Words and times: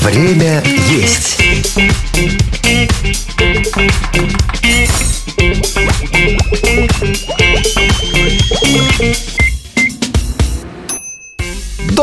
Время 0.00 0.62
есть. 0.88 1.36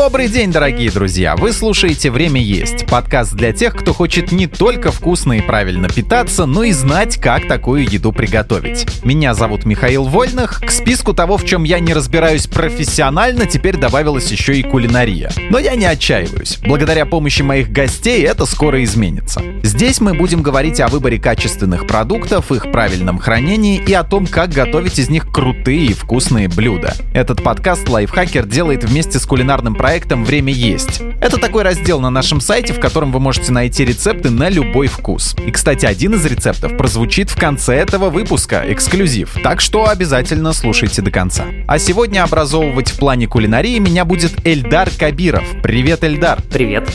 Добрый 0.04 0.28
день, 0.28 0.52
дорогие 0.52 0.90
друзья! 0.90 1.34
Вы 1.34 1.50
слушаете 1.54 2.10
«Время 2.10 2.38
есть»— 2.38 2.86
подкаст 2.90 3.32
для 3.32 3.54
тех, 3.54 3.74
кто 3.74 3.94
хочет 3.94 4.32
не 4.32 4.46
только 4.46 4.92
вкусно 4.92 5.38
и 5.38 5.40
правильно 5.40 5.88
питаться, 5.88 6.44
но 6.44 6.62
и 6.62 6.72
знать, 6.72 7.16
как 7.16 7.48
такую 7.48 7.90
еду 7.90 8.12
приготовить. 8.12 8.84
Меня 9.02 9.32
зовут 9.32 9.64
Михаил 9.64 10.04
Вольных. 10.04 10.60
К 10.60 10.70
списку 10.70 11.14
того, 11.14 11.38
в 11.38 11.46
чем 11.46 11.64
я 11.64 11.80
не 11.80 11.94
разбираюсь 11.94 12.46
профессионально, 12.46 13.46
теперь 13.46 13.78
добавилась 13.78 14.30
еще 14.30 14.58
и 14.58 14.62
кулинария. 14.62 15.30
Но 15.48 15.58
я 15.58 15.74
не 15.74 15.86
отчаиваюсь. 15.86 16.58
Благодаря 16.66 17.06
помощи 17.06 17.40
моих 17.40 17.72
гостей 17.72 18.24
это 18.24 18.44
скоро 18.44 18.84
изменится. 18.84 19.40
Здесь 19.62 20.02
мы 20.02 20.12
будем 20.12 20.42
говорить 20.42 20.80
о 20.80 20.88
выборе 20.88 21.18
качественных 21.18 21.86
продуктов, 21.86 22.52
их 22.52 22.70
правильном 22.70 23.18
хранении 23.18 23.78
и 23.78 23.94
о 23.94 24.04
том, 24.04 24.26
как 24.26 24.50
готовить 24.50 24.98
из 24.98 25.08
них 25.08 25.32
крутые 25.32 25.86
и 25.86 25.94
вкусные 25.94 26.48
блюда. 26.48 26.92
Этот 27.14 27.42
подкаст 27.42 27.88
«Лайфхакер» 27.88 28.44
делает 28.44 28.84
вместе 28.84 29.18
с 29.18 29.24
кулинарным 29.24 29.74
проектом 29.74 29.93
«Время 30.24 30.52
есть». 30.52 31.00
Это 31.20 31.38
такой 31.38 31.62
раздел 31.62 32.00
на 32.00 32.10
нашем 32.10 32.40
сайте, 32.40 32.72
в 32.72 32.80
котором 32.80 33.12
вы 33.12 33.20
можете 33.20 33.52
найти 33.52 33.84
рецепты 33.84 34.30
на 34.30 34.48
любой 34.48 34.88
вкус. 34.88 35.36
И, 35.46 35.50
кстати, 35.50 35.86
один 35.86 36.14
из 36.14 36.24
рецептов 36.26 36.76
прозвучит 36.76 37.30
в 37.30 37.38
конце 37.38 37.76
этого 37.76 38.10
выпуска, 38.10 38.64
эксклюзив. 38.66 39.36
Так 39.42 39.60
что 39.60 39.88
обязательно 39.88 40.52
слушайте 40.52 41.00
до 41.00 41.10
конца. 41.10 41.44
А 41.68 41.78
сегодня 41.78 42.24
образовывать 42.24 42.90
в 42.90 42.98
плане 42.98 43.28
кулинарии 43.28 43.78
меня 43.78 44.04
будет 44.04 44.46
Эльдар 44.46 44.90
Кабиров. 44.90 45.44
Привет, 45.62 46.02
Эльдар. 46.02 46.42
Привет. 46.42 46.90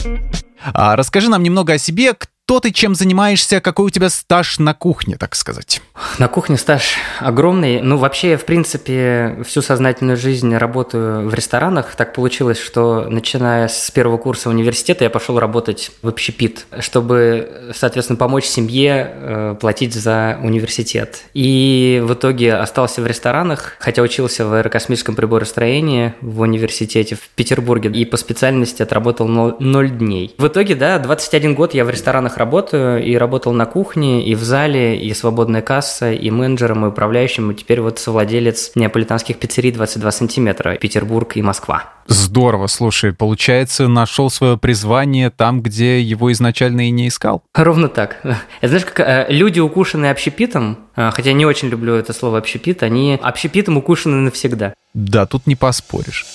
А 0.73 0.95
расскажи 0.95 1.29
нам 1.29 1.43
немного 1.43 1.73
о 1.73 1.77
себе, 1.77 2.13
кто 2.13 2.29
ты, 2.59 2.71
чем 2.71 2.95
занимаешься, 2.95 3.61
какой 3.61 3.85
у 3.85 3.89
тебя 3.91 4.09
стаж 4.09 4.57
на 4.57 4.73
кухне, 4.73 5.17
так 5.17 5.35
сказать? 5.35 5.81
На 6.17 6.27
кухне 6.27 6.57
стаж 6.57 6.95
огромный. 7.19 7.81
Ну, 7.81 7.97
вообще, 7.97 8.31
я, 8.31 8.37
в 8.39 8.45
принципе, 8.45 9.37
всю 9.45 9.61
сознательную 9.61 10.17
жизнь 10.17 10.55
работаю 10.55 11.29
в 11.29 11.33
ресторанах. 11.35 11.93
Так 11.95 12.13
получилось, 12.13 12.59
что, 12.59 13.05
начиная 13.07 13.67
с 13.67 13.91
первого 13.91 14.17
курса 14.17 14.49
университета, 14.49 15.03
я 15.03 15.11
пошел 15.11 15.37
работать 15.37 15.91
в 16.01 16.07
общепит, 16.07 16.65
чтобы, 16.79 17.71
соответственно, 17.75 18.17
помочь 18.17 18.45
семье 18.45 19.13
э, 19.13 19.55
платить 19.61 19.93
за 19.93 20.39
университет. 20.41 21.25
И 21.35 22.01
в 22.03 22.13
итоге 22.15 22.55
остался 22.55 23.03
в 23.03 23.07
ресторанах, 23.07 23.75
хотя 23.79 24.01
учился 24.01 24.47
в 24.47 24.53
аэрокосмическом 24.53 25.15
приборостроении 25.15 26.15
в 26.21 26.41
университете 26.41 27.15
в 27.15 27.29
Петербурге 27.35 27.91
и 27.91 28.05
по 28.05 28.17
специальности 28.17 28.81
отработал 28.81 29.27
0 29.27 29.89
дней. 29.91 30.33
В 30.37 30.47
итоге, 30.47 30.73
да, 30.73 30.97
21 30.97 31.53
год 31.53 31.73
я 31.73 31.85
в 31.85 31.89
ресторанах 31.89 32.38
работаю, 32.39 33.03
и 33.03 33.15
работал 33.15 33.53
на 33.53 33.65
кухне, 33.65 34.25
и 34.25 34.33
в 34.33 34.43
зале, 34.43 34.97
и 34.97 35.13
свободная 35.13 35.61
касса, 35.61 36.11
и 36.11 36.31
менеджером, 36.31 36.85
и 36.85 36.89
управляющим, 36.89 37.51
и 37.51 37.55
теперь 37.55 37.81
вот 37.81 37.99
совладелец 37.99 38.71
неаполитанских 38.75 39.37
пиццерий 39.37 39.71
22 39.71 40.11
сантиметра, 40.11 40.75
Петербург 40.75 41.35
и 41.35 41.41
Москва. 41.41 41.83
Здорово, 42.07 42.65
слушай, 42.65 43.13
получается, 43.13 43.87
нашел 43.87 44.31
свое 44.31 44.57
призвание 44.57 45.29
там, 45.29 45.61
где 45.61 46.01
его 46.01 46.31
изначально 46.31 46.87
и 46.87 46.91
не 46.91 47.07
искал? 47.07 47.43
Ровно 47.53 47.87
так. 47.87 48.17
Знаешь, 48.63 48.85
как 48.85 48.99
э, 49.01 49.27
люди, 49.29 49.59
укушенные 49.59 50.11
общепитом, 50.11 50.79
э, 50.95 51.11
хотя 51.11 51.33
не 51.33 51.45
очень 51.45 51.67
люблю 51.69 51.93
это 51.93 52.13
слово 52.13 52.39
общепит, 52.39 52.81
они 52.81 53.19
общепитом 53.21 53.77
укушены 53.77 54.15
навсегда. 54.15 54.73
Да, 54.95 55.27
тут 55.27 55.45
не 55.45 55.55
поспоришь. 55.55 56.25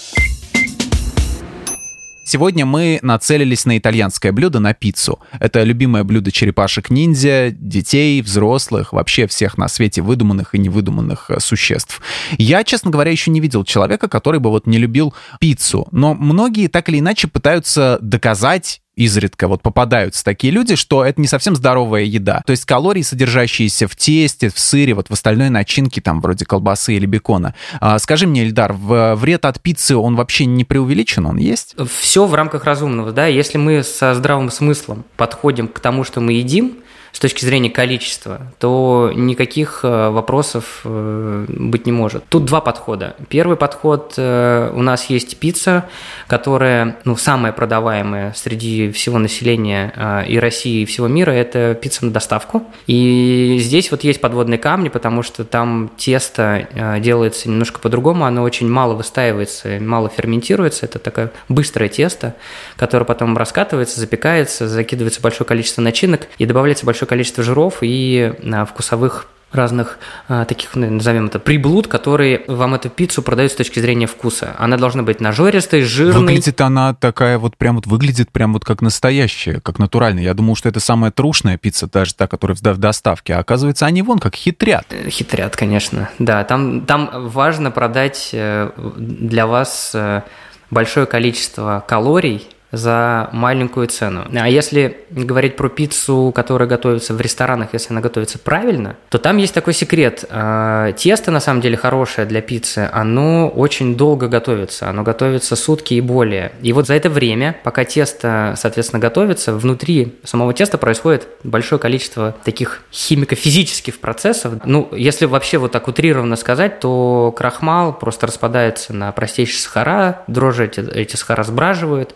Сегодня 2.25 2.65
мы 2.65 2.99
нацелились 3.03 3.67
на 3.67 3.77
итальянское 3.77 4.33
блюдо, 4.33 4.59
на 4.59 4.73
пиццу. 4.73 5.21
Это 5.39 5.63
любимое 5.63 6.05
блюдо 6.05 6.33
черепашек-ниндзя, 6.33 7.51
детей, 7.51 8.23
взрослых, 8.23 8.93
вообще 8.95 9.27
всех 9.27 9.59
на 9.59 9.69
свете 9.69 10.01
выдуманных 10.01 10.55
и 10.55 10.59
невыдуманных 10.59 11.31
э, 11.31 11.39
существ. 11.41 12.01
Я, 12.39 12.65
честно 12.65 12.91
говоря, 12.91 13.11
еще 13.11 13.31
не 13.31 13.41
видел 13.41 13.63
человека, 13.65 14.09
который 14.09 14.41
бы 14.41 14.51
вот 14.51 14.67
не 14.67 14.79
любил 14.79 15.15
пиццу. 15.39 15.87
Но 15.93 16.15
многие 16.15 16.69
так 16.69 16.89
или 16.89 17.01
иначе 17.01 17.29
пытаются 17.29 17.99
доказать 18.01 18.81
изредка 18.97 19.49
вот 19.49 19.63
попадаются 19.63 20.25
такие 20.25 20.53
люди, 20.53 20.77
что 20.77 21.05
это 21.05 21.21
не 21.21 21.27
совсем 21.27 21.57
здоровая 21.57 22.03
еда. 22.03 22.43
То 22.47 22.51
есть 22.53 22.65
калории, 22.65 23.03
содержащиеся 23.03 23.89
в 23.89 23.97
тесте, 23.97 24.49
в 24.49 24.59
сыре, 24.59 24.95
вот 24.95 25.09
в 25.09 25.13
остальной 25.13 25.51
начинке, 25.51 26.01
там, 26.01 26.21
вроде 26.21 26.45
колбасы 26.45 26.95
или 26.95 27.07
бекона. 27.07 27.55
А, 27.81 27.99
скажи 27.99 28.27
мне, 28.27 28.45
Эльдар, 28.45 28.73
вред 28.73 29.45
от 29.45 29.61
пиццы, 29.61 29.97
он 29.97 30.17
вообще 30.17 30.47
не 30.47 30.65
преувеличен, 30.65 31.27
он 31.27 31.37
есть? 31.37 31.75
Все 31.99 32.27
в 32.27 32.35
рамках 32.35 32.65
разумного, 32.65 33.13
да. 33.13 33.27
Если 33.27 33.59
мы 33.59 33.83
со 33.83 34.15
здравым 34.15 34.51
смыслом 34.51 35.05
подходим 35.17 35.69
к 35.69 35.81
тому, 35.81 36.05
что 36.05 36.21
мы 36.21 36.35
едим, 36.35 36.79
с 37.15 37.21
точки 37.21 37.45
зрения 37.45 37.71
количества, 37.71 38.41
то 38.59 39.13
никаких 39.15 39.81
э, 39.85 40.11
вопросов 40.11 40.81
э, 40.83 41.47
быть 41.49 41.87
не 41.87 41.93
может. 41.93 42.25
Тут 42.29 42.45
два 42.45 42.61
подхода. 42.61 43.15
Первый 43.29 43.57
подход 43.57 44.15
э, 44.17 44.73
у 44.75 44.83
нас 44.83 45.09
есть 45.09 45.39
пицца, 45.39 45.85
которая 46.27 46.97
ну, 47.05 47.17
самая 47.17 47.53
продаваемая 47.53 48.33
среди 48.35 48.91
всего 48.91 49.19
населения 49.19 50.25
и 50.29 50.39
России, 50.41 50.83
и 50.83 50.85
всего 50.87 51.07
мира, 51.07 51.31
это 51.31 51.79
пицца 51.81 52.05
на 52.05 52.11
доставку. 52.11 52.65
И 52.89 53.59
здесь 53.61 53.93
вот 53.93 54.03
есть 54.03 54.21
подводные 54.21 54.59
камни, 54.59 54.89
потому 54.89 55.23
что 55.23 55.45
там 55.45 55.93
тесто 55.97 56.99
делается 57.01 57.49
немножко 57.49 57.79
по-другому, 57.79 58.25
оно 58.25 58.43
очень 58.43 58.69
мало 58.69 58.95
выстаивается, 58.95 59.79
мало 59.81 60.09
ферментируется, 60.09 60.87
это 60.87 60.99
такое 60.99 61.31
быстрое 61.49 61.89
тесто, 61.89 62.35
которое 62.77 63.05
потом 63.05 63.37
раскатывается, 63.37 64.01
запекается, 64.01 64.67
закидывается 64.69 65.21
большое 65.21 65.47
количество 65.47 65.81
начинок 65.81 66.27
и 66.39 66.47
добавляется 66.47 66.85
большое 66.85 67.04
большое 67.05 67.07
количество 67.07 67.45
жиров 67.45 67.79
и 67.83 68.33
а, 68.53 68.65
вкусовых 68.65 69.27
разных 69.53 69.99
а, 70.29 70.45
таких, 70.45 70.75
ну, 70.75 70.91
назовем 70.91 71.27
это, 71.27 71.39
приблуд, 71.39 71.87
которые 71.87 72.43
вам 72.49 72.75
эту 72.75 72.89
пиццу 72.89 73.23
продают 73.23 73.53
с 73.53 73.55
точки 73.55 73.79
зрения 73.79 74.07
вкуса. 74.07 74.57
Она 74.59 74.77
должна 74.77 75.05
быть 75.05 75.21
нажористой, 75.21 75.83
жирной. 75.83 76.23
Выглядит 76.23 76.61
она 76.61 76.93
такая 76.95 77.39
вот 77.39 77.57
прям 77.57 77.77
вот, 77.77 77.87
выглядит 77.87 78.31
прям 78.33 78.53
вот 78.53 78.65
как 78.65 78.83
настоящая, 78.83 79.61
как 79.61 79.79
натуральная. 79.79 80.25
Я 80.25 80.35
думал, 80.35 80.57
что 80.57 80.69
это 80.69 80.81
самая 80.81 81.13
трушная 81.13 81.57
пицца, 81.57 81.87
даже 81.87 82.15
та, 82.15 82.27
которая 82.27 82.57
в 82.57 82.79
доставке. 82.79 83.35
А 83.35 83.39
оказывается, 83.39 83.87
они 83.87 84.03
вон 84.03 84.19
как 84.19 84.35
хитрят. 84.35 84.87
Э, 84.91 85.09
хитрят, 85.09 85.57
конечно. 85.57 86.11
Да, 86.19 86.43
там, 86.43 86.81
там 86.81 87.29
важно 87.29 87.71
продать 87.71 88.31
э, 88.33 88.71
для 88.97 89.47
вас 89.47 89.93
э, 89.95 90.23
большое 90.71 91.07
количество 91.07 91.85
калорий, 91.87 92.49
за 92.77 93.29
маленькую 93.33 93.87
цену. 93.89 94.25
А 94.35 94.49
если 94.49 94.99
говорить 95.11 95.57
про 95.57 95.69
пиццу, 95.69 96.33
которая 96.35 96.69
готовится 96.69 97.15
в 97.15 97.21
ресторанах, 97.21 97.71
если 97.73 97.93
она 97.93 98.01
готовится 98.01 98.39
правильно, 98.39 98.97
то 99.09 99.19
там 99.19 99.37
есть 99.37 99.55
такой 99.55 99.73
секрет. 99.73 100.25
А, 100.31 100.93
тесто, 100.93 101.31
на 101.31 101.41
самом 101.41 101.61
деле, 101.61 101.77
хорошее 101.77 102.27
для 102.27 102.41
пиццы, 102.41 102.89
оно 102.93 103.49
очень 103.49 103.97
долго 103.97 104.29
готовится. 104.29 104.89
Оно 104.89 105.03
готовится 105.03 105.57
сутки 105.57 105.95
и 105.95 106.01
более. 106.01 106.53
И 106.63 106.73
вот 106.73 106.87
за 106.87 106.95
это 106.95 107.11
время, 107.11 107.57
пока 107.63 107.85
тесто, 107.85 108.55
соответственно, 108.57 109.01
готовится, 109.01 109.55
внутри 109.55 110.17
самого 110.25 110.53
теста 110.53 110.79
происходит 110.79 111.27
большое 111.43 111.79
количество 111.79 112.35
таких 112.45 112.83
химико-физических 112.93 113.99
процессов. 114.01 114.55
Ну, 114.65 114.89
если 114.93 115.27
вообще 115.27 115.59
вот 115.59 115.73
так 115.73 115.89
утрированно 115.89 116.37
сказать, 116.37 116.81
то 116.81 117.35
крахмал 117.37 117.93
просто 117.93 118.27
распадается 118.27 118.93
на 118.93 119.13
простейшие 119.13 119.61
сахара, 119.61 120.23
дрожжи 120.27 120.65
эти, 120.67 120.81
эти 120.81 121.17
сахара 121.17 121.43
сбраживают, 121.45 122.15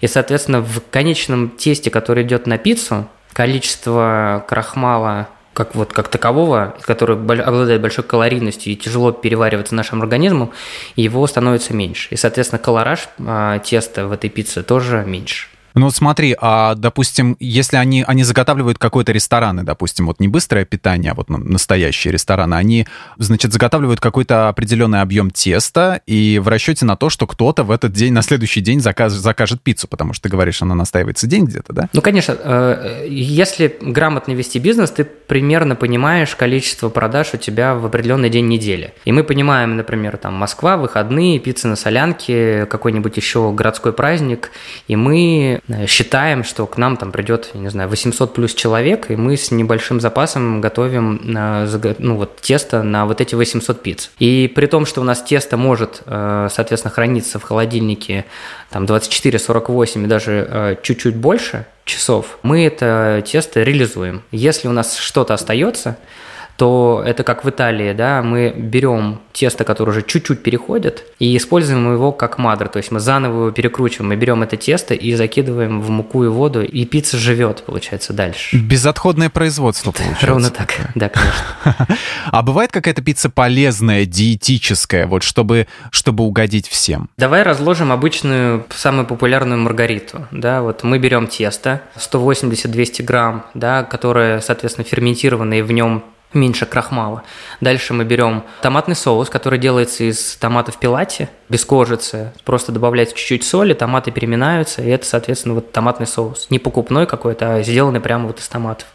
и, 0.00 0.06
соответственно, 0.06 0.60
в 0.60 0.82
конечном 0.90 1.50
тесте, 1.50 1.90
который 1.90 2.22
идет 2.24 2.46
на 2.46 2.58
пиццу, 2.58 3.08
количество 3.32 4.44
крахмала 4.48 5.28
как 5.58 5.74
вот 5.74 5.92
как 5.92 6.06
такового, 6.06 6.76
который 6.82 7.16
обладает 7.16 7.82
большой 7.82 8.04
калорийностью 8.04 8.72
и 8.72 8.76
тяжело 8.76 9.10
переваривается 9.10 9.74
нашим 9.74 10.00
организмом, 10.02 10.52
его 10.94 11.26
становится 11.26 11.74
меньше. 11.74 12.08
И, 12.10 12.16
соответственно, 12.16 12.60
колораж 12.60 13.08
а, 13.18 13.58
теста 13.58 14.06
в 14.06 14.12
этой 14.12 14.30
пицце 14.30 14.62
тоже 14.62 15.02
меньше. 15.04 15.48
Ну 15.78 15.90
смотри, 15.90 16.36
а, 16.40 16.74
допустим, 16.74 17.36
если 17.38 17.76
они, 17.76 18.02
они 18.04 18.24
заготавливают 18.24 18.78
какой-то 18.78 19.12
рестораны, 19.12 19.62
допустим, 19.62 20.06
вот 20.06 20.18
не 20.18 20.26
быстрое 20.26 20.64
питание, 20.64 21.12
а 21.12 21.14
вот 21.14 21.30
настоящие 21.30 22.12
рестораны, 22.12 22.56
они, 22.56 22.88
значит, 23.16 23.52
заготавливают 23.52 24.00
какой-то 24.00 24.48
определенный 24.48 25.00
объем 25.02 25.30
теста 25.30 26.00
и 26.04 26.40
в 26.40 26.48
расчете 26.48 26.84
на 26.84 26.96
то, 26.96 27.10
что 27.10 27.28
кто-то 27.28 27.62
в 27.62 27.70
этот 27.70 27.92
день, 27.92 28.12
на 28.12 28.22
следующий 28.22 28.60
день 28.60 28.80
заказ, 28.80 29.12
закажет 29.12 29.62
пиццу, 29.62 29.86
потому 29.86 30.14
что 30.14 30.24
ты 30.24 30.28
говоришь, 30.30 30.62
она 30.62 30.74
настаивается 30.74 31.28
день 31.28 31.44
где-то, 31.44 31.72
да? 31.72 31.88
Ну, 31.92 32.02
конечно, 32.02 32.36
э, 32.36 33.06
если 33.08 33.78
грамотно 33.80 34.32
вести 34.32 34.58
бизнес, 34.58 34.90
ты 34.90 35.04
примерно 35.04 35.76
понимаешь 35.76 36.34
количество 36.34 36.88
продаж 36.88 37.34
у 37.34 37.36
тебя 37.36 37.76
в 37.76 37.86
определенный 37.86 38.30
день 38.30 38.48
недели. 38.48 38.94
И 39.04 39.12
мы 39.12 39.22
понимаем, 39.22 39.76
например, 39.76 40.16
там 40.16 40.34
Москва, 40.34 40.76
выходные, 40.76 41.38
пицца 41.38 41.68
на 41.68 41.76
солянке, 41.76 42.66
какой-нибудь 42.66 43.16
еще 43.16 43.52
городской 43.52 43.92
праздник, 43.92 44.50
и 44.88 44.96
мы 44.96 45.60
считаем, 45.86 46.44
что 46.44 46.66
к 46.66 46.78
нам 46.78 46.96
там 46.96 47.12
придет, 47.12 47.50
я 47.54 47.60
не 47.60 47.68
знаю, 47.68 47.88
800 47.88 48.32
плюс 48.32 48.54
человек, 48.54 49.10
и 49.10 49.16
мы 49.16 49.36
с 49.36 49.50
небольшим 49.50 50.00
запасом 50.00 50.60
готовим 50.60 51.20
ну, 51.24 52.16
вот, 52.16 52.40
тесто 52.40 52.82
на 52.82 53.04
вот 53.04 53.20
эти 53.20 53.34
800 53.34 53.82
пиц. 53.82 54.10
И 54.18 54.50
при 54.54 54.66
том, 54.66 54.86
что 54.86 55.00
у 55.02 55.04
нас 55.04 55.22
тесто 55.22 55.56
может, 55.56 56.02
соответственно, 56.06 56.90
храниться 56.90 57.38
в 57.38 57.42
холодильнике 57.42 58.24
там 58.70 58.86
24, 58.86 59.38
48 59.38 60.04
и 60.04 60.06
даже 60.06 60.78
чуть-чуть 60.82 61.16
больше 61.16 61.66
часов, 61.84 62.38
мы 62.42 62.64
это 62.66 63.22
тесто 63.26 63.62
реализуем. 63.62 64.22
Если 64.30 64.68
у 64.68 64.72
нас 64.72 64.96
что-то 64.96 65.34
остается, 65.34 65.98
то 66.58 67.04
это 67.06 67.22
как 67.22 67.44
в 67.44 67.48
Италии, 67.48 67.92
да, 67.92 68.20
мы 68.20 68.52
берем 68.54 69.20
тесто, 69.32 69.62
которое 69.62 69.92
уже 69.92 70.02
чуть-чуть 70.02 70.42
переходит, 70.42 71.04
и 71.20 71.36
используем 71.36 71.92
его 71.92 72.10
как 72.10 72.36
мадр, 72.36 72.68
то 72.68 72.78
есть 72.78 72.90
мы 72.90 72.98
заново 72.98 73.42
его 73.42 73.50
перекручиваем, 73.52 74.08
мы 74.08 74.16
берем 74.16 74.42
это 74.42 74.56
тесто 74.56 74.92
и 74.92 75.14
закидываем 75.14 75.80
в 75.80 75.88
муку 75.88 76.24
и 76.24 76.26
воду, 76.26 76.64
и 76.64 76.84
пицца 76.84 77.16
живет, 77.16 77.62
получается, 77.62 78.12
дальше. 78.12 78.56
Безотходное 78.56 79.30
производство, 79.30 79.92
получается. 79.96 80.26
Ровно 80.26 80.50
так, 80.50 80.74
да, 80.96 81.08
конечно. 81.08 81.86
А 82.32 82.42
бывает 82.42 82.72
какая-то 82.72 83.02
пицца 83.02 83.30
полезная, 83.30 84.04
диетическая, 84.04 85.06
вот 85.06 85.22
чтобы, 85.22 85.68
чтобы 85.92 86.24
угодить 86.24 86.66
всем? 86.66 87.08
Давай 87.16 87.44
разложим 87.44 87.92
обычную, 87.92 88.66
самую 88.70 89.06
популярную 89.06 89.60
маргариту, 89.60 90.26
да, 90.32 90.62
вот 90.62 90.82
мы 90.82 90.98
берем 90.98 91.28
тесто, 91.28 91.82
180-200 91.96 93.04
грамм, 93.04 93.46
да, 93.54 93.84
которое, 93.84 94.40
соответственно, 94.40 94.84
ферментированное, 94.84 95.60
и 95.60 95.62
в 95.62 95.70
нем 95.70 96.02
меньше 96.32 96.66
крахмала. 96.66 97.22
Дальше 97.60 97.94
мы 97.94 98.04
берем 98.04 98.44
томатный 98.60 98.94
соус, 98.94 99.30
который 99.30 99.58
делается 99.58 100.04
из 100.04 100.36
томатов 100.36 100.78
пилати, 100.78 101.28
без 101.48 101.64
кожицы. 101.64 102.32
Просто 102.44 102.72
добавляется 102.72 103.16
чуть-чуть 103.16 103.44
соли, 103.44 103.72
томаты 103.74 104.10
переминаются, 104.10 104.82
и 104.82 104.88
это, 104.88 105.06
соответственно, 105.06 105.54
вот 105.54 105.72
томатный 105.72 106.06
соус. 106.06 106.48
Не 106.50 106.58
покупной 106.58 107.06
какой-то, 107.06 107.54
а 107.54 107.62
сделанный 107.62 108.00
прямо 108.00 108.26
вот 108.26 108.40
из 108.40 108.48
томатов. 108.48 108.86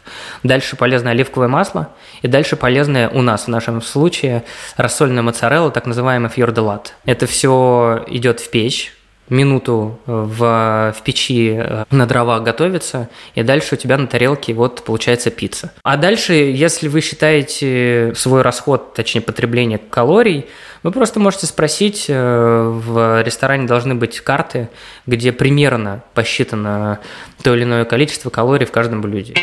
Дальше 0.42 0.76
полезное 0.76 1.12
оливковое 1.12 1.48
масло, 1.48 1.88
и 2.22 2.28
дальше 2.28 2.56
полезное 2.56 3.08
у 3.08 3.22
нас, 3.22 3.44
в 3.44 3.48
нашем 3.48 3.82
случае, 3.82 4.44
рассольная 4.76 5.22
моцарелла, 5.22 5.70
так 5.70 5.86
называемый 5.86 6.30
фьорделат. 6.30 6.94
Это 7.04 7.26
все 7.26 8.04
идет 8.08 8.40
в 8.40 8.50
печь, 8.50 8.92
минуту 9.28 9.98
э, 10.06 10.12
в, 10.12 10.94
в 10.96 11.02
печи 11.02 11.54
э, 11.56 11.84
на 11.90 12.06
дровах 12.06 12.42
готовится, 12.42 13.08
и 13.34 13.42
дальше 13.42 13.74
у 13.74 13.78
тебя 13.78 13.96
на 13.96 14.06
тарелке 14.06 14.52
вот 14.52 14.84
получается 14.84 15.30
пицца. 15.30 15.72
А 15.82 15.96
дальше, 15.96 16.34
если 16.34 16.88
вы 16.88 17.00
считаете 17.00 18.12
свой 18.16 18.42
расход, 18.42 18.94
точнее 18.94 19.22
потребление 19.22 19.78
калорий, 19.78 20.46
вы 20.82 20.90
просто 20.90 21.18
можете 21.18 21.46
спросить, 21.46 22.06
э, 22.08 22.72
в 22.84 23.22
ресторане 23.22 23.66
должны 23.66 23.94
быть 23.94 24.20
карты, 24.20 24.68
где 25.06 25.32
примерно 25.32 26.02
посчитано 26.12 27.00
то 27.42 27.54
или 27.54 27.64
иное 27.64 27.84
количество 27.84 28.30
калорий 28.30 28.66
в 28.66 28.72
каждом 28.72 29.00
блюде. 29.00 29.34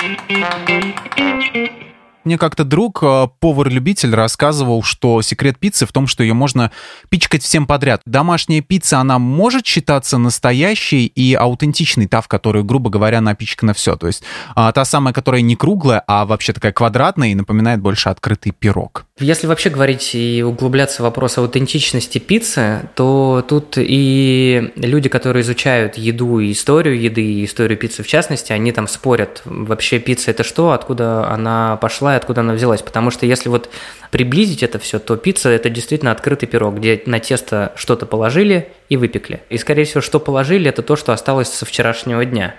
Мне 2.23 2.37
как-то 2.37 2.63
друг, 2.63 3.01
э, 3.01 3.27
повар-любитель, 3.39 4.13
рассказывал, 4.13 4.83
что 4.83 5.21
секрет 5.23 5.57
пиццы 5.57 5.87
в 5.87 5.91
том, 5.91 6.05
что 6.05 6.23
ее 6.23 6.35
можно 6.35 6.71
пичкать 7.09 7.41
всем 7.41 7.65
подряд. 7.65 8.01
Домашняя 8.05 8.61
пицца, 8.61 8.99
она 8.99 9.17
может 9.17 9.65
считаться 9.65 10.19
настоящей 10.19 11.07
и 11.07 11.33
аутентичной, 11.33 12.07
та, 12.07 12.21
в 12.21 12.27
которую, 12.27 12.63
грубо 12.63 12.91
говоря, 12.91 13.21
напичкано 13.21 13.73
все. 13.73 13.95
То 13.95 14.05
есть 14.07 14.23
а, 14.55 14.71
та 14.71 14.85
самая, 14.85 15.13
которая 15.13 15.41
не 15.41 15.55
круглая, 15.55 16.03
а 16.05 16.25
вообще 16.25 16.53
такая 16.53 16.71
квадратная 16.71 17.29
и 17.29 17.35
напоминает 17.35 17.81
больше 17.81 18.09
открытый 18.09 18.51
пирог. 18.51 19.05
Если 19.19 19.47
вообще 19.47 19.69
говорить 19.69 20.11
и 20.13 20.43
углубляться 20.43 21.01
в 21.01 21.05
вопрос 21.05 21.37
аутентичности 21.37 22.19
пиццы, 22.19 22.89
то 22.95 23.43
тут 23.47 23.75
и 23.77 24.71
люди, 24.75 25.09
которые 25.09 25.41
изучают 25.41 25.97
еду 25.97 26.39
и 26.39 26.51
историю 26.51 26.99
еды, 26.99 27.23
и 27.23 27.45
историю 27.45 27.77
пиццы 27.79 28.03
в 28.03 28.07
частности, 28.07 28.51
они 28.51 28.71
там 28.71 28.87
спорят, 28.87 29.41
вообще 29.45 29.99
пицца 29.99 30.31
это 30.31 30.43
что, 30.43 30.71
откуда 30.71 31.29
она 31.29 31.77
пошла 31.77 32.10
и 32.13 32.17
откуда 32.17 32.41
она 32.41 32.53
взялась. 32.53 32.81
Потому 32.81 33.11
что 33.11 33.25
если 33.25 33.49
вот 33.49 33.69
приблизить 34.11 34.63
это 34.63 34.79
все, 34.79 34.99
то 34.99 35.17
пицца 35.17 35.49
это 35.49 35.69
действительно 35.69 36.11
открытый 36.11 36.47
пирог, 36.47 36.75
где 36.75 37.01
на 37.05 37.19
тесто 37.19 37.73
что-то 37.75 38.05
положили 38.05 38.69
и 38.89 38.97
выпекли. 38.97 39.41
И, 39.49 39.57
скорее 39.57 39.85
всего, 39.85 40.01
что 40.01 40.19
положили, 40.19 40.69
это 40.69 40.81
то, 40.81 40.95
что 40.95 41.13
осталось 41.13 41.49
со 41.49 41.65
вчерашнего 41.65 42.25
дня. 42.25 42.55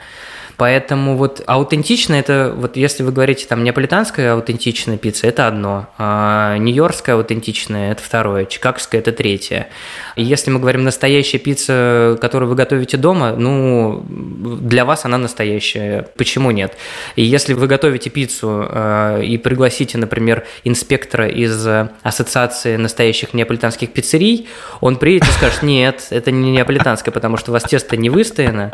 Поэтому 0.57 1.17
вот 1.17 1.43
аутентично 1.47 2.15
это, 2.15 2.53
вот 2.57 2.77
если 2.77 3.03
вы 3.03 3.13
говорите 3.13 3.47
там 3.47 3.65
неаполитанская 3.65 4.35
аутентичная 4.35 4.97
пицца, 4.97 5.27
это 5.27 5.47
одно, 5.47 5.89
а 5.99 6.57
нью-йоркская 6.59 7.17
аутентичная– 7.17 7.93
это 7.93 8.03
второе, 8.03 8.45
чикагская– 8.45 9.01
это 9.03 9.13
третье. 9.13 9.69
И 10.17 10.23
если 10.23 10.51
мы 10.51 10.61
говорим 10.61 10.85
настоящая 10.85 11.39
пицца, 11.39 12.19
которую 12.21 12.49
вы 12.51 12.55
готовите 12.55 12.97
дома, 12.97 13.35
ну, 13.37 14.05
для 14.09 14.85
вас 14.85 15.05
она 15.05 15.19
настоящая, 15.19 16.09
почему 16.17 16.51
нет? 16.51 16.77
И 17.17 17.23
если 17.23 17.55
вы 17.55 17.67
готовите 17.67 18.11
пиццу 18.11 18.67
э, 18.69 19.23
и 19.25 19.39
пригласите, 19.39 19.99
например, 19.99 20.45
инспектора 20.65 21.29
из 21.29 21.67
ассоциации 22.03 22.77
настоящих 22.77 23.35
неаполитанских 23.35 23.93
пиццерий, 23.93 24.49
он 24.81 24.97
приедет 24.97 25.29
и 25.29 25.33
скажет, 25.33 25.63
нет, 25.63 26.07
это 26.11 26.31
не 26.31 26.51
неаполитанская, 26.51 27.13
потому 27.13 27.37
что 27.37 27.51
у 27.51 27.55
вас 27.55 27.63
тесто 27.65 27.97
не 27.97 28.11
выстояно, 28.11 28.71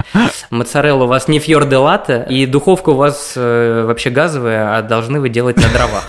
моцарелла 0.51 1.05
у 1.05 1.07
вас 1.07 1.29
не 1.29 1.39
фьор 1.39 1.68
де 1.69 1.77
латте, 1.77 2.27
и 2.31 2.47
духовка 2.47 2.91
у 2.91 2.95
вас 2.95 3.35
э, 3.37 3.85
вообще 3.87 4.11
газовая, 4.11 4.77
а 4.77 4.83
должны 4.83 5.21
вы 5.21 5.29
делать 5.29 5.57
на 5.57 5.69
дровах. 5.73 6.05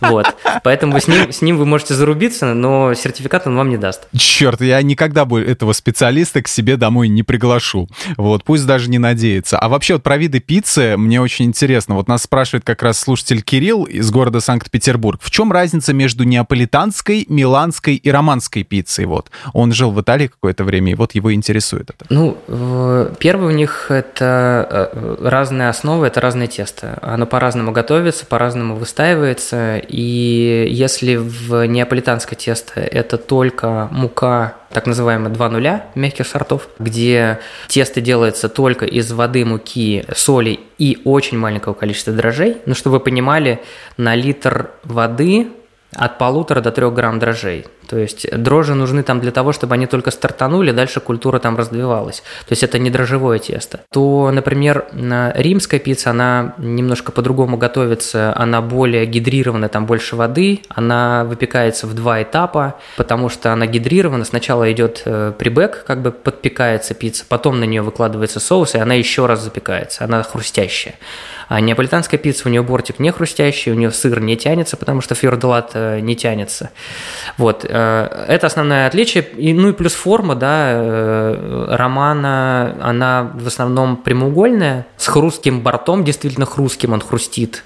Вот. 0.00 0.34
Поэтому 0.62 0.98
с 1.00 1.08
ним, 1.08 1.32
с 1.32 1.42
ним 1.42 1.58
вы 1.58 1.66
можете 1.66 1.94
зарубиться, 1.94 2.54
но 2.54 2.94
сертификат 2.94 3.46
он 3.46 3.56
вам 3.56 3.70
не 3.70 3.76
даст. 3.76 4.08
Черт, 4.16 4.60
я 4.60 4.80
никогда 4.82 5.24
бы 5.24 5.40
этого 5.40 5.72
специалиста 5.72 6.42
к 6.42 6.48
себе 6.48 6.76
домой 6.76 7.08
не 7.08 7.22
приглашу. 7.22 7.88
Вот, 8.16 8.44
пусть 8.44 8.66
даже 8.66 8.90
не 8.90 8.98
надеется. 8.98 9.58
А 9.58 9.68
вообще 9.68 9.94
вот 9.94 10.02
про 10.02 10.16
виды 10.16 10.40
пиццы 10.40 10.96
мне 10.96 11.20
очень 11.20 11.46
интересно. 11.46 11.94
Вот 11.94 12.08
нас 12.08 12.22
спрашивает 12.22 12.64
как 12.64 12.82
раз 12.82 12.98
слушатель 12.98 13.42
Кирилл 13.42 13.84
из 13.84 14.10
города 14.10 14.40
Санкт-Петербург. 14.40 15.20
В 15.22 15.30
чем 15.30 15.52
разница 15.52 15.92
между 15.92 16.24
неаполитанской, 16.24 17.26
миланской 17.28 17.96
и 17.96 18.10
романской 18.10 18.62
пиццей? 18.62 19.06
Вот. 19.06 19.30
Он 19.52 19.72
жил 19.72 19.90
в 19.90 20.00
Италии 20.00 20.28
какое-то 20.28 20.64
время, 20.64 20.92
и 20.92 20.94
вот 20.94 21.14
его 21.14 21.32
интересует 21.32 21.90
это. 21.90 22.06
Ну, 22.08 22.36
первый 23.18 23.48
у 23.48 23.56
них 23.56 23.86
это 23.90 24.90
э, 24.92 25.16
разные 25.20 25.68
основы, 25.68 26.06
это 26.06 26.20
разное 26.20 26.46
тесто. 26.46 26.98
Оно 27.02 27.26
по-разному 27.26 27.72
готовится, 27.72 28.26
по-разному 28.26 28.76
выстаивается, 28.76 29.73
и 29.78 30.66
если 30.70 31.16
в 31.16 31.66
неаполитанское 31.66 32.38
тесто 32.38 32.80
это 32.80 33.18
только 33.18 33.88
мука 33.90 34.56
так 34.70 34.86
называемая 34.86 35.30
2 35.30 35.48
нуля 35.50 35.86
мягких 35.94 36.26
сортов, 36.26 36.68
где 36.78 37.38
тесто 37.68 38.00
делается 38.00 38.48
только 38.48 38.84
из 38.86 39.12
воды, 39.12 39.44
муки, 39.44 40.04
соли 40.14 40.60
и 40.78 40.98
очень 41.04 41.38
маленького 41.38 41.74
количества 41.74 42.12
дрожжей. 42.12 42.56
Ну, 42.66 42.74
чтобы 42.74 42.98
вы 42.98 43.00
понимали, 43.00 43.60
на 43.96 44.16
литр 44.16 44.70
воды 44.82 45.48
от 45.92 46.18
полутора 46.18 46.60
до 46.60 46.72
трех 46.72 46.92
грамм 46.92 47.18
дрожжей. 47.20 47.66
То 47.88 47.98
есть 47.98 48.30
дрожжи 48.30 48.74
нужны 48.74 49.02
там 49.02 49.20
для 49.20 49.30
того, 49.30 49.52
чтобы 49.52 49.74
они 49.74 49.86
только 49.86 50.10
стартанули, 50.10 50.72
дальше 50.72 51.00
культура 51.00 51.38
там 51.38 51.56
развивалась. 51.56 52.22
То 52.46 52.52
есть 52.52 52.62
это 52.62 52.78
не 52.78 52.90
дрожжевое 52.90 53.38
тесто. 53.38 53.80
То, 53.90 54.30
например, 54.32 54.86
римская 54.92 55.80
пицца, 55.80 56.10
она 56.10 56.54
немножко 56.58 57.12
по-другому 57.12 57.56
готовится, 57.56 58.34
она 58.36 58.60
более 58.60 59.06
гидрирована, 59.06 59.68
там 59.68 59.86
больше 59.86 60.16
воды, 60.16 60.60
она 60.68 61.24
выпекается 61.24 61.86
в 61.86 61.94
два 61.94 62.22
этапа, 62.22 62.76
потому 62.96 63.28
что 63.28 63.52
она 63.52 63.66
гидрирована. 63.66 64.24
Сначала 64.24 64.70
идет 64.72 65.02
э, 65.04 65.32
прибэк, 65.36 65.84
как 65.86 66.02
бы 66.02 66.10
подпекается 66.10 66.94
пицца, 66.94 67.24
потом 67.28 67.60
на 67.60 67.64
нее 67.64 67.82
выкладывается 67.82 68.40
соус, 68.40 68.74
и 68.74 68.78
она 68.78 68.94
еще 68.94 69.26
раз 69.26 69.42
запекается, 69.42 70.04
она 70.04 70.22
хрустящая. 70.22 70.94
А 71.48 71.60
неаполитанская 71.60 72.18
пицца, 72.18 72.48
у 72.48 72.50
нее 72.50 72.62
бортик 72.62 72.98
не 72.98 73.12
хрустящий, 73.12 73.72
у 73.72 73.74
нее 73.74 73.90
сыр 73.90 74.20
не 74.20 74.36
тянется, 74.36 74.76
потому 74.76 75.00
что 75.00 75.14
фьорделат 75.14 75.72
э, 75.74 76.00
не 76.00 76.16
тянется. 76.16 76.70
Вот. 77.36 77.64
Э, 77.74 78.26
это 78.28 78.46
основное 78.46 78.86
отличие. 78.86 79.24
И, 79.24 79.52
ну 79.52 79.70
и 79.70 79.72
плюс 79.72 79.94
форма, 79.94 80.36
да, 80.36 80.70
э, 80.70 81.66
романа, 81.70 82.76
она 82.80 83.32
в 83.34 83.48
основном 83.48 83.96
прямоугольная, 83.96 84.86
с 84.96 85.08
хрустким 85.08 85.60
бортом, 85.60 86.04
действительно 86.04 86.46
хрустким, 86.46 86.92
он 86.92 87.00
хрустит 87.00 87.64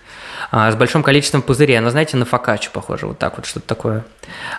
а, 0.50 0.72
с 0.72 0.76
большим 0.76 1.02
количеством 1.02 1.42
пузырей. 1.42 1.78
Она, 1.78 1.90
знаете, 1.90 2.16
на 2.16 2.24
фокаччо 2.24 2.70
похоже, 2.72 3.06
вот 3.06 3.18
так 3.18 3.36
вот, 3.36 3.44
что-то 3.44 3.66
такое. 3.66 4.06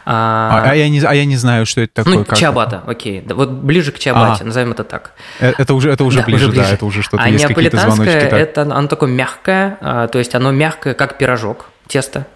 А, 0.06 0.62
а, 0.66 0.70
а, 0.70 0.76
я, 0.76 0.88
не, 0.88 1.00
а 1.00 1.16
я 1.16 1.26
не 1.26 1.36
знаю, 1.36 1.66
что 1.66 1.82
это 1.82 1.94
такое. 2.04 2.20
Ну, 2.20 2.26
как 2.26 2.38
чабата, 2.38 2.84
окей. 2.86 3.22
Да, 3.22 3.34
вот 3.34 3.50
ближе 3.50 3.92
к 3.92 3.98
чабате, 3.98 4.44
а. 4.44 4.46
назовем 4.46 4.74
это 4.74 4.84
так. 4.84 5.14
Это 5.40 5.74
уже, 5.74 5.90
это 5.90 6.04
уже, 6.04 6.20
да, 6.20 6.26
ближе, 6.26 6.46
уже 6.46 6.52
ближе, 6.52 6.68
да, 6.68 6.74
это 6.76 6.86
уже 6.86 7.02
что-то, 7.02 7.24
а 7.24 7.28
есть 7.28 7.46
какие-то 7.46 7.78
звоночки. 7.78 8.14
это, 8.14 8.62
оно 8.62 8.88
такое 8.88 9.10
мягкое, 9.10 9.80
а, 9.82 10.08
то 10.08 10.20
есть 10.20 10.36
оно 10.36 10.52
мягкое, 10.52 10.94
как 10.94 11.18
пирожок, 11.18 11.66
тесто 11.88 12.28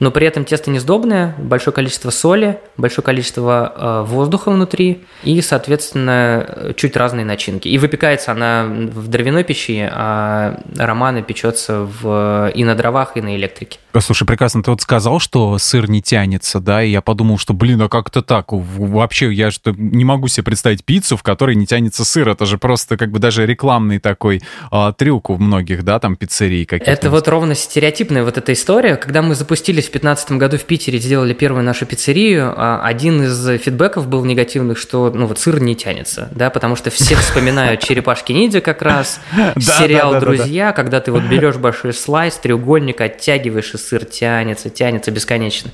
но 0.00 0.10
при 0.10 0.26
этом 0.26 0.44
тесто 0.44 0.70
не 0.70 0.78
сдобное, 0.78 1.34
большое 1.38 1.74
количество 1.74 2.10
соли, 2.10 2.58
большое 2.76 3.04
количество 3.04 3.72
э, 3.76 4.10
воздуха 4.10 4.50
внутри 4.50 5.04
и, 5.22 5.40
соответственно, 5.42 6.74
чуть 6.76 6.96
разные 6.96 7.24
начинки. 7.24 7.68
И 7.68 7.78
выпекается 7.78 8.32
она 8.32 8.64
в 8.64 9.08
дровяной 9.08 9.44
печи, 9.44 9.88
а 9.90 10.60
романы 10.76 11.22
печется 11.22 11.80
в, 11.80 12.50
и 12.54 12.64
на 12.64 12.74
дровах, 12.74 13.16
и 13.16 13.20
на 13.20 13.36
электрике. 13.36 13.78
Слушай, 13.98 14.24
прекрасно, 14.24 14.62
ты 14.62 14.70
вот 14.70 14.80
сказал, 14.80 15.18
что 15.18 15.58
сыр 15.58 15.90
не 15.90 16.00
тянется, 16.00 16.60
да, 16.60 16.82
и 16.82 16.90
я 16.90 17.02
подумал, 17.02 17.38
что, 17.38 17.52
блин, 17.52 17.82
а 17.82 17.88
как 17.88 18.08
это 18.08 18.22
так? 18.22 18.46
Вообще, 18.50 19.32
я 19.32 19.50
что 19.50 19.72
не 19.72 20.04
могу 20.04 20.28
себе 20.28 20.44
представить 20.44 20.84
пиццу, 20.84 21.16
в 21.16 21.22
которой 21.22 21.56
не 21.56 21.66
тянется 21.66 22.04
сыр. 22.04 22.28
Это 22.28 22.46
же 22.46 22.56
просто 22.56 22.96
как 22.96 23.10
бы 23.10 23.18
даже 23.18 23.44
рекламный 23.44 23.98
такой 23.98 24.42
а, 24.70 24.92
трюк 24.92 25.30
у 25.30 25.36
многих, 25.36 25.82
да, 25.82 25.98
там 25.98 26.16
пиццерий 26.16 26.64
каких-то. 26.64 26.90
Это 26.90 27.10
вот 27.10 27.28
ровно 27.28 27.54
стереотипная 27.54 28.24
вот 28.24 28.38
эта 28.38 28.52
история. 28.52 28.96
Когда 28.96 29.22
мы 29.22 29.34
запустились 29.34 29.89
2015 29.90 30.32
году 30.32 30.56
в 30.56 30.64
Питере, 30.64 30.98
сделали 30.98 31.32
первую 31.34 31.64
нашу 31.64 31.86
пиццерию, 31.86 32.54
а, 32.56 32.80
один 32.82 33.22
из 33.22 33.60
фидбэков 33.60 34.06
был 34.06 34.24
негативных, 34.24 34.78
что, 34.78 35.10
ну, 35.10 35.26
вот 35.26 35.38
сыр 35.38 35.60
не 35.60 35.74
тянется, 35.74 36.28
да, 36.30 36.50
потому 36.50 36.76
что 36.76 36.90
все 36.90 37.16
вспоминают 37.16 37.80
«Черепашки 37.80 38.32
ниндзя» 38.32 38.60
как 38.60 38.82
раз, 38.82 39.20
сериал 39.58 40.20
«Друзья», 40.20 40.72
когда 40.72 41.00
ты 41.00 41.12
вот 41.12 41.24
берешь 41.24 41.56
большой 41.56 41.92
слайс, 41.92 42.36
треугольник, 42.36 43.00
оттягиваешь 43.00 43.72
сыр 43.72 44.04
тянется, 44.04 44.70
тянется 44.70 45.10
бесконечно. 45.10 45.70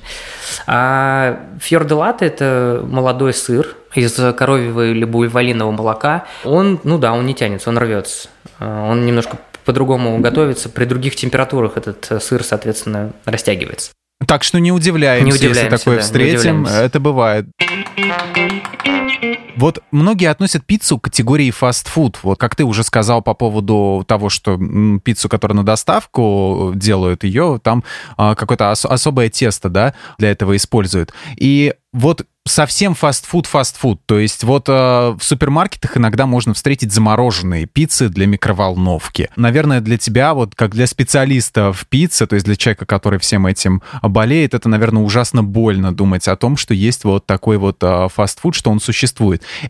А 0.65 1.39
фьорделат– 1.61 2.21
это 2.21 2.83
молодой 2.87 3.33
сыр 3.33 3.75
из 3.93 4.13
коровьего 4.35 4.91
или 4.91 5.05
буйволиного 5.05 5.71
молока. 5.71 6.25
Он, 6.43 6.79
ну 6.83 6.97
да, 6.97 7.13
он 7.13 7.25
не 7.25 7.33
тянется, 7.33 7.69
он 7.69 7.77
рвется. 7.77 8.29
Он 8.59 9.05
немножко 9.05 9.37
по-другому 9.65 10.17
готовится. 10.19 10.69
При 10.69 10.85
других 10.85 11.15
температурах 11.15 11.77
этот 11.77 12.23
сыр, 12.23 12.43
соответственно, 12.43 13.11
растягивается. 13.25 13.91
Так 14.25 14.43
что 14.43 14.59
не 14.59 14.71
удивляемся, 14.71 15.25
не 15.25 15.33
удивляемся 15.33 15.63
если 15.63 15.77
такое 15.77 15.97
да, 15.97 16.01
встретим. 16.01 16.65
Это 16.65 16.99
бывает. 16.99 17.45
Вот 19.55 19.79
многие 19.91 20.29
относят 20.29 20.65
пиццу 20.65 20.99
к 20.99 21.05
категории 21.05 21.49
фастфуд. 21.51 22.19
Вот 22.23 22.39
как 22.39 22.55
ты 22.55 22.63
уже 22.63 22.83
сказал 22.83 23.21
по 23.21 23.33
поводу 23.33 24.03
того, 24.07 24.29
что 24.29 24.59
пиццу, 25.03 25.29
которую 25.29 25.57
на 25.57 25.65
доставку 25.65 26.73
делают, 26.75 27.23
ее 27.23 27.59
там 27.63 27.83
а, 28.17 28.35
какое-то 28.35 28.71
ос- 28.71 28.85
особое 28.85 29.29
тесто, 29.29 29.69
да, 29.69 29.93
для 30.17 30.31
этого 30.31 30.55
используют. 30.55 31.13
И 31.35 31.73
вот 31.93 32.25
совсем 32.47 32.95
фастфуд, 32.95 33.45
фастфуд. 33.45 34.01
То 34.05 34.19
есть 34.19 34.43
вот 34.43 34.69
э, 34.69 34.71
в 34.71 35.19
супермаркетах 35.21 35.97
иногда 35.97 36.25
можно 36.25 36.53
встретить 36.53 36.91
замороженные 36.91 37.65
пиццы 37.65 38.09
для 38.09 38.25
микроволновки. 38.25 39.29
Наверное, 39.35 39.81
для 39.81 39.97
тебя, 39.97 40.33
вот 40.33 40.55
как 40.55 40.71
для 40.71 40.87
специалиста 40.87 41.73
в 41.73 41.87
пицце, 41.87 42.25
то 42.27 42.35
есть 42.35 42.45
для 42.45 42.55
человека, 42.55 42.85
который 42.85 43.19
всем 43.19 43.45
этим 43.45 43.81
болеет, 44.01 44.53
это, 44.53 44.69
наверное, 44.69 45.03
ужасно 45.03 45.43
больно 45.43 45.93
думать 45.93 46.27
о 46.27 46.35
том, 46.35 46.57
что 46.57 46.73
есть 46.73 47.03
вот 47.03 47.25
такой 47.25 47.57
вот 47.57 47.77
э, 47.81 48.07
фастфуд, 48.13 48.55
что 48.55 48.71
он 48.71 48.79
существует. 48.79 49.06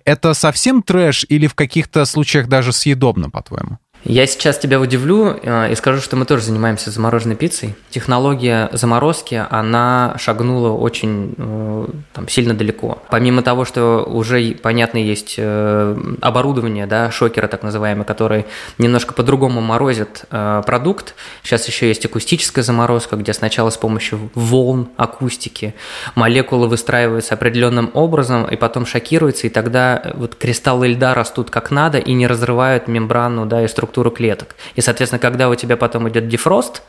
Это 0.05 0.33
совсем 0.33 0.81
трэш 0.81 1.25
или 1.29 1.47
в 1.47 1.55
каких-то 1.55 2.05
случаях 2.05 2.47
даже 2.47 2.71
съедобно, 2.71 3.29
по-твоему? 3.29 3.79
Я 4.03 4.25
сейчас 4.25 4.57
тебя 4.57 4.79
удивлю 4.79 5.37
э, 5.41 5.71
и 5.71 5.75
скажу, 5.75 6.01
что 6.01 6.15
мы 6.15 6.25
тоже 6.25 6.43
занимаемся 6.43 6.91
замороженной 6.91 7.35
пиццей. 7.35 7.75
Технология 7.89 8.69
заморозки, 8.71 9.45
она 9.49 10.15
шагнула 10.17 10.69
очень 10.71 11.33
э, 11.37 11.87
там, 12.13 12.29
сильно 12.29 12.53
далеко. 12.53 12.99
Помимо 13.09 13.41
того, 13.41 13.65
что 13.65 14.03
уже, 14.03 14.55
понятно, 14.61 14.97
есть 14.99 15.35
э, 15.37 15.97
оборудование, 16.21 16.85
да, 16.85 17.11
шокеры 17.11 17.47
так 17.47 17.63
называемые, 17.63 18.05
которые 18.05 18.45
немножко 18.77 19.13
по-другому 19.13 19.61
морозят 19.61 20.25
продукт. 20.29 21.15
Сейчас 21.43 21.67
еще 21.67 21.87
есть 21.87 22.05
акустическая 22.05 22.63
заморозка, 22.63 23.15
где 23.15 23.33
сначала 23.33 23.69
с 23.69 23.77
помощью 23.77 24.29
волн 24.35 24.89
акустики 24.97 25.73
молекулы 26.15 26.67
выстраиваются 26.67 27.33
определенным 27.33 27.91
образом 27.93 28.45
и 28.45 28.55
потом 28.55 28.85
шокируются, 28.85 29.47
и 29.47 29.49
тогда 29.49 30.13
вот 30.15 30.35
кристаллы 30.35 30.89
льда 30.89 31.13
растут 31.13 31.49
как 31.49 31.71
надо 31.71 31.97
и 31.97 32.13
не 32.13 32.27
разрывают 32.27 32.87
мембрану 32.87 33.45
да, 33.45 33.63
и 33.63 33.67
структуру 33.67 33.86
структуру 33.87 34.11
клеток. 34.11 34.55
И, 34.75 34.81
соответственно, 34.81 35.19
когда 35.19 35.49
у 35.49 35.55
тебя 35.55 35.77
потом 35.77 36.09
идет 36.09 36.27
дефрост 36.27 36.83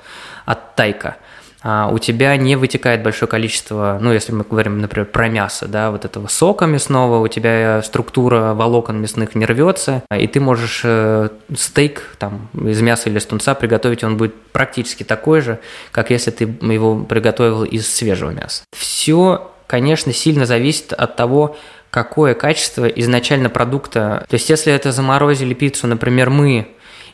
от 0.44 0.74
тайка, 0.74 1.16
а, 1.62 1.88
у 1.92 1.98
тебя 1.98 2.36
не 2.36 2.56
вытекает 2.56 3.02
большое 3.02 3.28
количество, 3.28 3.98
ну, 4.00 4.12
если 4.12 4.32
мы 4.32 4.44
говорим, 4.48 4.80
например, 4.80 5.06
про 5.06 5.28
мясо, 5.28 5.66
да, 5.66 5.90
вот 5.90 6.04
этого 6.04 6.26
сока 6.28 6.66
мясного, 6.66 7.20
у 7.20 7.28
тебя 7.28 7.82
структура 7.82 8.54
волокон 8.54 9.00
мясных 9.00 9.34
не 9.34 9.44
рвется, 9.44 10.02
и 10.16 10.26
ты 10.26 10.40
можешь 10.40 10.82
э, 10.84 11.28
стейк 11.56 12.02
там 12.18 12.48
из 12.54 12.80
мяса 12.80 13.08
или 13.08 13.18
из 13.18 13.26
тунца 13.26 13.54
приготовить, 13.54 14.04
он 14.04 14.16
будет 14.16 14.34
практически 14.52 15.04
такой 15.04 15.40
же, 15.40 15.58
как 15.90 16.10
если 16.10 16.30
ты 16.30 16.44
его 16.44 17.04
приготовил 17.04 17.64
из 17.64 17.92
свежего 17.92 18.30
мяса. 18.30 18.62
Все, 18.76 19.50
конечно, 19.66 20.12
сильно 20.12 20.46
зависит 20.46 20.92
от 20.92 21.16
того, 21.16 21.56
какое 21.90 22.34
качество 22.34 22.86
изначально 22.86 23.50
продукта. 23.50 24.24
То 24.28 24.34
есть, 24.34 24.48
если 24.50 24.72
это 24.72 24.92
заморозили 24.92 25.54
пиццу, 25.54 25.86
например, 25.86 26.30
мы 26.30 26.68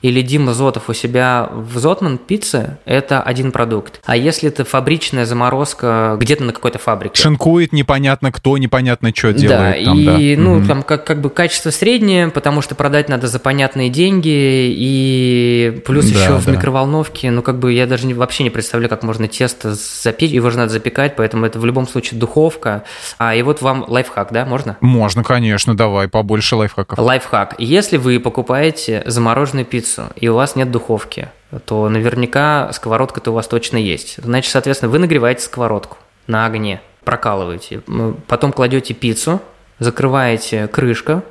или 0.04 0.20
Дима 0.20 0.52
Зотов 0.52 0.90
у 0.90 0.92
себя 0.92 1.48
в 1.50 1.78
Зотман 1.78 2.18
пицце, 2.18 2.76
это 2.84 3.22
один 3.22 3.52
продукт. 3.52 4.02
А 4.04 4.18
если 4.18 4.50
это 4.50 4.62
фабричная 4.66 5.24
заморозка 5.24 6.18
где-то 6.20 6.44
на 6.44 6.52
какой-то 6.52 6.78
фабрике? 6.78 7.22
Шинкует 7.22 7.72
непонятно 7.72 8.30
кто, 8.30 8.58
непонятно 8.58 9.12
что 9.14 9.32
делает. 9.32 9.82
Да, 9.82 9.86
там, 9.86 9.98
и 9.98 10.36
да. 10.36 10.42
ну 10.42 10.58
угу. 10.58 10.66
там 10.66 10.82
как, 10.82 11.06
как 11.06 11.22
бы 11.22 11.30
качество 11.30 11.70
среднее, 11.70 12.28
потому 12.28 12.60
что 12.60 12.74
продать 12.74 13.08
надо 13.08 13.28
за 13.28 13.38
понятные 13.38 13.88
деньги, 13.88 14.28
и 14.28 15.82
плюс 15.86 16.04
да, 16.10 16.20
еще 16.20 16.28
да. 16.32 16.38
в 16.38 16.46
микроволновке, 16.48 17.30
ну 17.30 17.40
как 17.40 17.58
бы 17.58 17.72
я 17.72 17.86
даже 17.86 18.06
не, 18.06 18.12
вообще 18.12 18.42
не 18.42 18.50
представляю, 18.50 18.90
как 18.90 19.04
можно 19.04 19.26
тесто 19.26 19.72
запечь, 19.74 20.32
его 20.32 20.50
же 20.50 20.58
надо 20.58 20.70
запекать, 20.70 21.16
поэтому 21.16 21.46
это 21.46 21.58
в 21.58 21.64
любом 21.64 21.88
случае 21.88 22.20
духовка. 22.20 22.84
А 23.16 23.34
и 23.34 23.40
вот 23.40 23.62
вам 23.62 23.86
лайфхак, 23.88 24.32
да, 24.32 24.44
можно? 24.44 24.76
Можно, 24.82 25.24
конечно, 25.24 25.74
давай, 25.74 26.08
побольше 26.08 26.56
лайфхаков. 26.56 26.98
Лайфхак. 26.98 27.54
Если 27.56 27.96
вы 27.96 28.20
покупаете 28.20 29.02
замороженную 29.06 29.64
пиццу, 29.64 29.93
пиццу, 29.94 30.12
и 30.16 30.28
у 30.28 30.34
вас 30.34 30.56
нет 30.56 30.70
духовки, 30.70 31.28
то 31.66 31.88
наверняка 31.88 32.72
сковородка-то 32.72 33.30
у 33.30 33.34
вас 33.34 33.48
точно 33.48 33.76
есть. 33.76 34.16
Значит, 34.22 34.52
соответственно, 34.52 34.90
вы 34.90 34.98
нагреваете 34.98 35.42
сковородку 35.42 35.96
на 36.26 36.46
огне, 36.46 36.80
прокалываете, 37.04 37.82
потом 38.26 38.52
кладете 38.52 38.94
пиццу, 38.94 39.40
закрываете 39.78 40.68
крышка, 40.68 41.22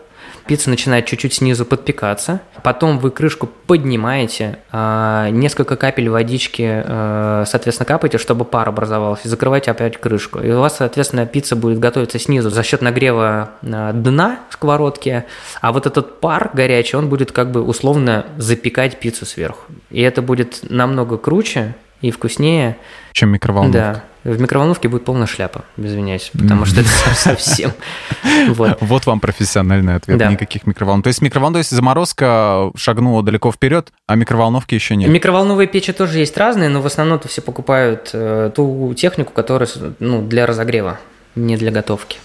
Пицца 0.47 0.69
начинает 0.69 1.05
чуть-чуть 1.05 1.33
снизу 1.33 1.65
подпекаться. 1.65 2.41
Потом 2.63 2.99
вы 2.99 3.11
крышку 3.11 3.47
поднимаете, 3.47 4.59
а, 4.71 5.29
несколько 5.29 5.77
капель 5.77 6.09
водички, 6.09 6.83
а, 6.85 7.43
соответственно, 7.47 7.85
капаете, 7.85 8.17
чтобы 8.17 8.43
пар 8.43 8.67
образовался. 8.67 9.29
Закрываете 9.29 9.71
опять 9.71 9.97
крышку. 9.97 10.39
И 10.39 10.51
у 10.51 10.59
вас, 10.59 10.77
соответственно, 10.77 11.25
пицца 11.25 11.55
будет 11.55 11.79
готовиться 11.79 12.19
снизу 12.19 12.49
за 12.49 12.63
счет 12.63 12.81
нагрева 12.81 13.51
а, 13.61 13.93
дна 13.93 14.39
сковородки. 14.49 15.23
А 15.61 15.71
вот 15.71 15.85
этот 15.85 16.19
пар 16.19 16.51
горячий, 16.53 16.97
он 16.97 17.07
будет 17.07 17.31
как 17.31 17.51
бы 17.51 17.61
условно 17.61 18.25
запекать 18.37 18.99
пиццу 18.99 19.25
сверху. 19.25 19.71
И 19.89 20.01
это 20.01 20.21
будет 20.21 20.59
намного 20.69 21.17
круче 21.17 21.75
и 22.01 22.11
вкуснее. 22.11 22.77
Чем 23.13 23.29
микроволновка. 23.29 23.79
Да. 23.79 24.03
В 24.23 24.39
микроволновке 24.39 24.87
будет 24.87 25.03
полная 25.03 25.27
шляпа, 25.27 25.65
извиняюсь, 25.75 26.31
потому 26.31 26.65
что 26.65 26.81
это 26.81 26.89
совсем... 27.15 27.73
Вот. 28.47 28.77
вот 28.81 29.05
вам 29.05 29.19
профессиональный 29.19 29.95
ответ. 29.95 30.17
Да. 30.17 30.27
Никаких 30.27 30.65
микроволновок. 30.65 31.03
То 31.03 31.07
есть 31.09 31.21
микроволновка, 31.21 31.55
то 31.55 31.59
есть 31.59 31.71
заморозка 31.71 32.71
шагнула 32.75 33.21
далеко 33.21 33.51
вперед, 33.51 33.91
а 34.07 34.15
микроволновки 34.15 34.75
еще 34.75 34.95
нет. 34.95 35.09
Микроволновые 35.09 35.67
печи 35.67 35.93
тоже 35.93 36.19
есть 36.19 36.37
разные, 36.37 36.69
но 36.69 36.81
в 36.81 36.85
основном-то 36.85 37.27
все 37.27 37.41
покупают 37.41 38.09
э, 38.13 38.51
ту 38.55 38.93
технику, 38.95 39.33
которая 39.33 39.69
ну, 39.99 40.21
для 40.21 40.45
разогрева, 40.45 40.99
не 41.35 41.57
для 41.57 41.71
готовки. 41.71 42.17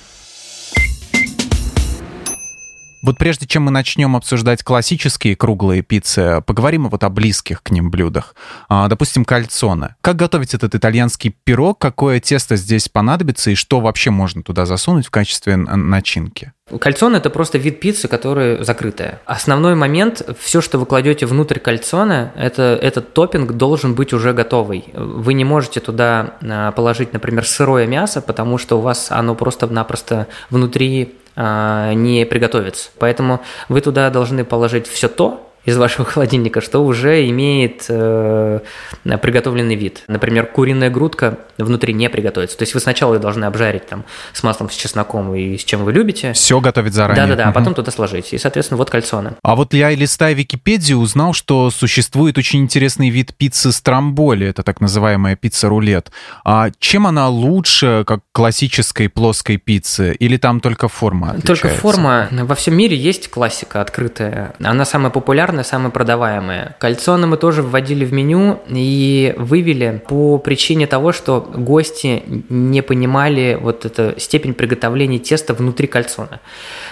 Вот 3.03 3.17
прежде 3.17 3.47
чем 3.47 3.65
мы 3.65 3.71
начнем 3.71 4.17
обсуждать 4.17 4.63
классические 4.65 5.37
круглые 5.37 5.83
пиццы, 5.83 6.43
поговорим 6.45 6.89
вот 6.89 7.05
о 7.05 7.09
близких 7.09 7.63
к 7.63 7.71
ним 7.71 7.91
блюдах. 7.91 8.35
А, 8.69 8.89
допустим, 8.89 9.25
кальцоне. 9.25 9.97
Как 10.01 10.17
готовить 10.17 10.55
этот 10.55 10.75
итальянский 10.75 11.35
пирог? 11.45 11.79
Какое 11.79 12.19
тесто 12.21 12.57
здесь 12.57 12.89
понадобится 12.89 13.51
и 13.51 13.55
что 13.55 13.81
вообще 13.81 14.11
можно 14.11 14.43
туда 14.43 14.67
засунуть 14.67 15.07
в 15.07 15.11
качестве 15.11 15.57
начинки? 15.57 16.53
Кальцон– 16.81 17.15
это 17.17 17.31
просто 17.31 17.57
вид 17.57 17.81
пиццы, 17.81 18.09
которая 18.09 18.63
закрытая. 18.63 19.21
Основной 19.25 19.75
момент– 19.75 20.23
все, 20.41 20.61
что 20.61 20.79
вы 20.79 20.85
кладете 20.85 21.25
внутрь 21.25 21.59
кальцона, 21.61 22.33
это, 22.37 22.79
этот 22.83 23.15
топпинг 23.15 23.53
должен 23.53 23.95
быть 23.95 24.13
уже 24.13 24.35
готовый. 24.35 24.85
Вы 24.93 25.33
не 25.33 25.45
можете 25.45 25.81
туда 25.81 26.35
а, 26.43 26.73
положить, 26.73 27.15
например, 27.15 27.47
сырое 27.47 27.87
мясо, 27.87 28.21
потому 28.21 28.59
что 28.59 28.79
у 28.79 28.83
вас 28.83 29.11
оно 29.11 29.35
просто-напросто 29.35 30.27
внутри 30.51 31.15
не 31.39 32.27
приготовится. 32.27 32.91
Поэтому 32.99 33.41
вы 33.69 33.81
туда 33.81 34.11
должны 34.11 34.45
положить 34.45 34.87
все 34.87 35.09
то, 35.09 35.48
из 35.69 35.77
вашего 35.77 36.05
холодильника, 36.11 36.61
что 36.61 36.85
уже 36.85 37.29
имеет 37.29 37.85
э, 37.89 38.61
приготовленный 39.05 39.75
вид. 39.75 40.03
Например, 40.09 40.47
куриная 40.47 40.91
грудка 40.91 41.39
внутри 41.59 41.93
не 41.93 42.09
приготовится. 42.09 42.57
То 42.57 42.63
есть 42.63 42.75
вы 42.75 42.81
сначала 42.81 43.15
ее 43.15 43.21
должны 43.21 43.45
обжарить 43.45 43.87
там 43.87 44.05
с 44.33 44.43
маслом, 44.43 44.71
с 44.71 44.75
чесноком 44.75 45.35
и 45.35 45.57
с 45.59 45.65
чем 45.65 45.85
вы 45.85 45.93
любите. 45.93 46.33
Все 46.33 46.61
готовить 46.61 46.95
заранее. 46.95 47.27
Да-да-да, 47.27 47.49
а 47.51 47.53
потом 47.53 47.75
туда 47.75 47.91
сложить. 47.91 48.33
И, 48.33 48.39
соответственно, 48.39 48.79
вот 48.79 48.91
кальцоны. 48.91 49.33
А 49.43 49.57
вот 49.57 49.75
я, 49.75 49.91
листая 49.91 50.33
Википедию, 50.33 50.99
узнал, 50.99 51.35
что 51.35 51.71
существует 51.71 52.39
очень 52.39 52.61
интересный 52.61 53.11
вид 53.11 53.35
пиццы 53.35 53.73
стромболи. 53.73 54.47
Это 54.47 54.63
так 54.63 54.81
называемая 54.81 55.37
пицца-рулет. 55.37 56.11
А 56.45 56.71
чем 56.79 57.07
она 57.07 57.29
лучше, 57.29 58.05
как 58.07 58.21
классической 58.33 59.09
плоской 59.09 59.59
пиццы? 59.59 60.15
Или 60.15 60.39
там 60.39 60.61
только 60.61 60.89
форма 60.89 61.33
отличается? 61.33 61.63
Только 61.63 61.77
форма. 61.77 62.29
Во 62.31 62.55
всем 62.55 62.75
мире 62.75 62.97
есть 62.97 63.29
классика 63.29 63.83
открытая. 63.83 64.55
Она 64.63 64.85
самая 64.85 65.11
популярная 65.11 65.58
популярное, 65.59 65.65
самое 65.65 65.91
продаваемое. 65.91 66.77
Кальцоны 66.79 67.27
мы 67.27 67.37
тоже 67.37 67.63
вводили 67.63 68.05
в 68.05 68.13
меню 68.13 68.61
и 68.69 69.35
вывели 69.37 70.03
по 70.09 70.39
причине 70.39 70.87
того, 70.87 71.13
что 71.13 71.41
гости 71.41 72.23
не 72.49 72.83
понимали 72.83 73.59
вот 73.61 73.85
эту 73.85 74.19
степень 74.19 74.55
приготовления 74.55 75.19
теста 75.19 75.55
внутри 75.55 75.87
кальцона. 75.87 76.41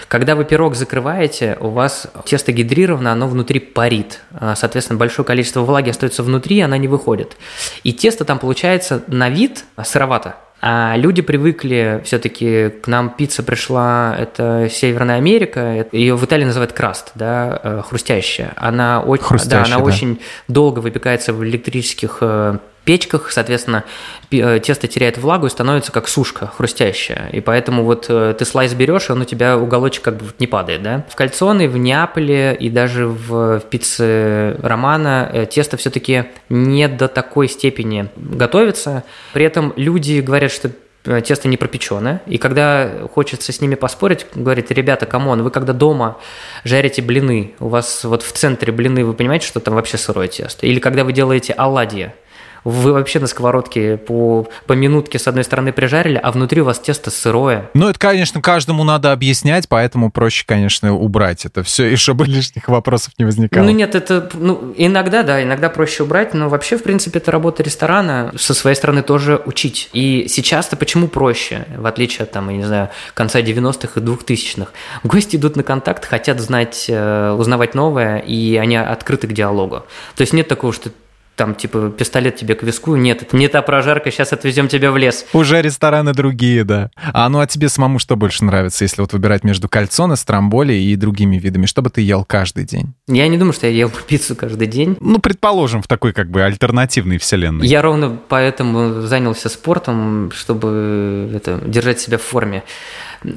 Когда 0.07 0.35
вы 0.35 0.45
пирог 0.45 0.75
закрываете, 0.75 1.57
у 1.59 1.69
вас 1.69 2.07
тесто 2.25 2.51
гидрировано, 2.51 3.11
оно 3.11 3.27
внутри 3.27 3.59
парит. 3.59 4.21
А, 4.31 4.55
соответственно, 4.55 4.99
большое 4.99 5.25
количество 5.25 5.61
влаги 5.61 5.89
остается 5.89 6.23
внутри, 6.23 6.59
она 6.61 6.77
не 6.77 6.87
выходит. 6.87 7.37
И 7.83 7.93
тесто 7.93 8.25
там 8.25 8.39
получается 8.39 9.01
на 9.07 9.29
вид 9.29 9.63
сыровато. 9.83 10.35
А 10.59 10.95
люди 10.97 11.21
привыкли 11.21 12.01
все-таки 12.03 12.69
к 12.69 12.87
нам 12.87 13.11
пицца 13.11 13.43
пришла, 13.43 14.15
это 14.17 14.67
Северная 14.71 15.17
Америка, 15.17 15.85
ее 15.91 16.15
в 16.15 16.25
Италии 16.25 16.45
называют 16.45 16.73
краст, 16.73 17.11
да, 17.13 17.59
э, 17.63 17.81
хрустящая. 17.87 18.53
Она 18.55 19.01
очень, 19.01 19.49
да, 19.49 19.63
она 19.63 19.77
да. 19.77 19.83
очень 19.83 20.19
долго 20.47 20.79
выпекается 20.79 21.31
в 21.33 21.43
электрических 21.43 22.17
э, 22.21 22.57
печках, 22.87 23.31
соответственно, 23.31 23.83
э, 24.31 24.59
тесто 24.63 24.87
теряет 24.87 25.17
влагу 25.17 25.45
и 25.45 25.49
становится 25.49 25.91
как 25.91 26.07
сушка 26.07 26.47
хрустящая. 26.47 27.27
И 27.33 27.41
поэтому 27.41 27.83
вот 27.83 28.05
э, 28.07 28.33
ты 28.39 28.45
slice 28.45 28.73
берешь, 28.73 29.09
и 29.09 29.11
он 29.11 29.21
у 29.21 29.25
тебя 29.25 29.57
уголочек 29.57 30.03
как 30.03 30.15
бы 30.15 30.25
не 30.39 30.47
падает, 30.47 30.83
да. 30.83 31.05
В 31.09 31.15
кальцоне, 31.17 31.67
в 31.67 31.77
Неаполе 31.77 32.55
и 32.55 32.69
даже 32.69 33.05
в, 33.05 33.59
в 33.59 33.63
пицце 33.69 34.55
Романа 34.63 35.29
э, 35.33 35.45
тесто 35.47 35.75
все-таки 35.75 36.27
не 36.47 36.87
до 36.87 37.09
такой 37.09 37.49
степени 37.49 38.07
готовится. 38.15 39.03
При 39.33 39.43
этом 39.43 39.73
люди 39.75 40.21
говорят, 40.21 40.53
что 40.53 40.71
тесто 41.25 41.49
не 41.49 41.57
пропеченное. 41.57 42.21
И 42.25 42.37
когда 42.37 42.89
хочется 43.13 43.51
с 43.51 43.59
ними 43.59 43.75
поспорить, 43.75 44.25
говорит, 44.33 44.71
ребята, 44.71 45.05
come 45.05 45.27
on, 45.27 45.43
вы 45.43 45.51
когда 45.51 45.73
дома 45.73 46.17
жарите 46.63 47.01
блины, 47.01 47.53
у 47.59 47.67
вас 47.67 48.05
вот 48.05 48.23
в 48.23 48.31
центре 48.31 48.71
блины, 48.71 49.03
вы 49.03 49.13
понимаете, 49.13 49.45
что 49.45 49.59
там 49.59 49.75
вообще 49.75 49.97
сырое 49.97 50.29
тесто? 50.29 50.65
Или 50.65 50.79
когда 50.79 51.03
вы 51.03 51.11
делаете 51.11 51.53
оладьи, 51.53 52.13
вы 52.67 52.91
вообще 52.91 53.19
на 53.19 53.27
сковородке 53.27 53.97
по, 53.97 54.47
по 54.65 54.73
минутке 54.73 55.19
с 55.19 55.27
одной 55.27 55.45
стороны 55.45 55.71
прижарили, 55.71 56.19
а 56.21 56.31
внутри 56.31 56.61
у 56.61 56.65
вас 56.65 56.79
тесто 56.79 57.09
сырое. 57.09 57.69
Ну, 57.73 57.87
это, 57.87 57.97
конечно, 57.97 58.41
каждому 58.41 58.83
надо 58.83 59.13
объяснять, 59.13 59.69
поэтому 59.69 60.11
проще, 60.11 60.43
конечно, 60.45 60.93
убрать 60.93 61.45
это 61.45 61.63
все, 61.63 61.93
и 61.93 61.95
чтобы 61.95 62.25
лишних 62.25 62.67
вопросов 62.67 63.13
не 63.17 63.25
возникало. 63.25 63.63
Ну, 63.63 63.71
нет, 63.71 63.95
это, 63.95 64.29
ну, 64.33 64.73
иногда, 64.75 65.23
да, 65.23 65.41
иногда 65.41 65.69
проще 65.69 66.03
убрать, 66.03 66.33
но 66.33 66.49
вообще, 66.49 66.77
в 66.77 66.83
принципе, 66.83 67.19
это 67.19 67.31
работа 67.31 67.63
ресторана 67.63 68.33
со 68.37 68.53
своей 68.53 68.75
стороны 68.75 69.01
тоже 69.01 69.41
учить. 69.45 69.89
И 69.93 70.25
сейчас-то 70.27 70.75
почему 70.75 71.07
проще, 71.07 71.65
в 71.77 71.85
отличие 71.85 72.23
от, 72.23 72.31
там, 72.31 72.49
я 72.49 72.57
не 72.57 72.65
знаю, 72.65 72.89
конца 73.13 73.39
90-х 73.39 73.99
и 73.99 74.03
2000-х? 74.03 74.71
Гости 75.03 75.37
идут 75.37 75.55
на 75.55 75.63
контакт, 75.63 76.05
хотят 76.05 76.41
знать, 76.41 76.87
э, 76.89 77.31
узнавать 77.31 77.75
новое, 77.75 78.17
и 78.17 78.57
они 78.57 78.75
открыты 78.75 79.27
к 79.27 79.33
диалогу. 79.33 79.85
То 80.15 80.21
есть 80.21 80.33
нет 80.33 80.47
такого, 80.49 80.73
что 80.73 80.89
там, 81.37 81.55
типа, 81.55 81.89
пистолет 81.91 82.35
тебе 82.35 82.55
к 82.55 82.63
виску. 82.63 82.95
Нет, 82.95 83.21
это 83.21 83.37
не 83.37 83.47
та 83.47 83.61
прожарка, 83.61 84.11
сейчас 84.11 84.33
отвезем 84.33 84.67
тебя 84.67 84.91
в 84.91 84.97
лес. 84.97 85.25
Уже 85.33 85.61
рестораны 85.61 86.13
другие, 86.13 86.63
да. 86.63 86.89
А 87.13 87.29
ну 87.29 87.39
а 87.39 87.47
тебе 87.47 87.69
самому 87.69 87.99
что 87.99 88.15
больше 88.15 88.43
нравится, 88.43 88.83
если 88.83 89.01
вот 89.01 89.13
выбирать 89.13 89.43
между 89.43 89.69
кальцоне, 89.69 90.15
стромболи 90.15 90.73
и 90.73 90.95
другими 90.95 91.37
видами? 91.37 91.67
Что 91.67 91.81
бы 91.81 91.91
ты 91.91 92.01
ел 92.01 92.25
каждый 92.25 92.65
день? 92.65 92.93
Я 93.07 93.27
не 93.27 93.37
думаю, 93.37 93.53
что 93.53 93.67
я 93.67 93.73
ел 93.73 93.91
пиццу 94.07 94.35
каждый 94.35 94.67
день. 94.67 94.97
Ну, 94.99 95.19
предположим, 95.19 95.83
в 95.83 95.87
такой 95.87 96.11
как 96.11 96.29
бы 96.29 96.41
альтернативной 96.41 97.19
вселенной. 97.19 97.67
Я 97.67 97.83
ровно 97.83 98.17
поэтому 98.27 99.01
занялся 99.01 99.47
спортом, 99.47 100.31
чтобы 100.31 101.29
это, 101.35 101.61
держать 101.63 101.99
себя 101.99 102.17
в 102.17 102.23
форме. 102.23 102.63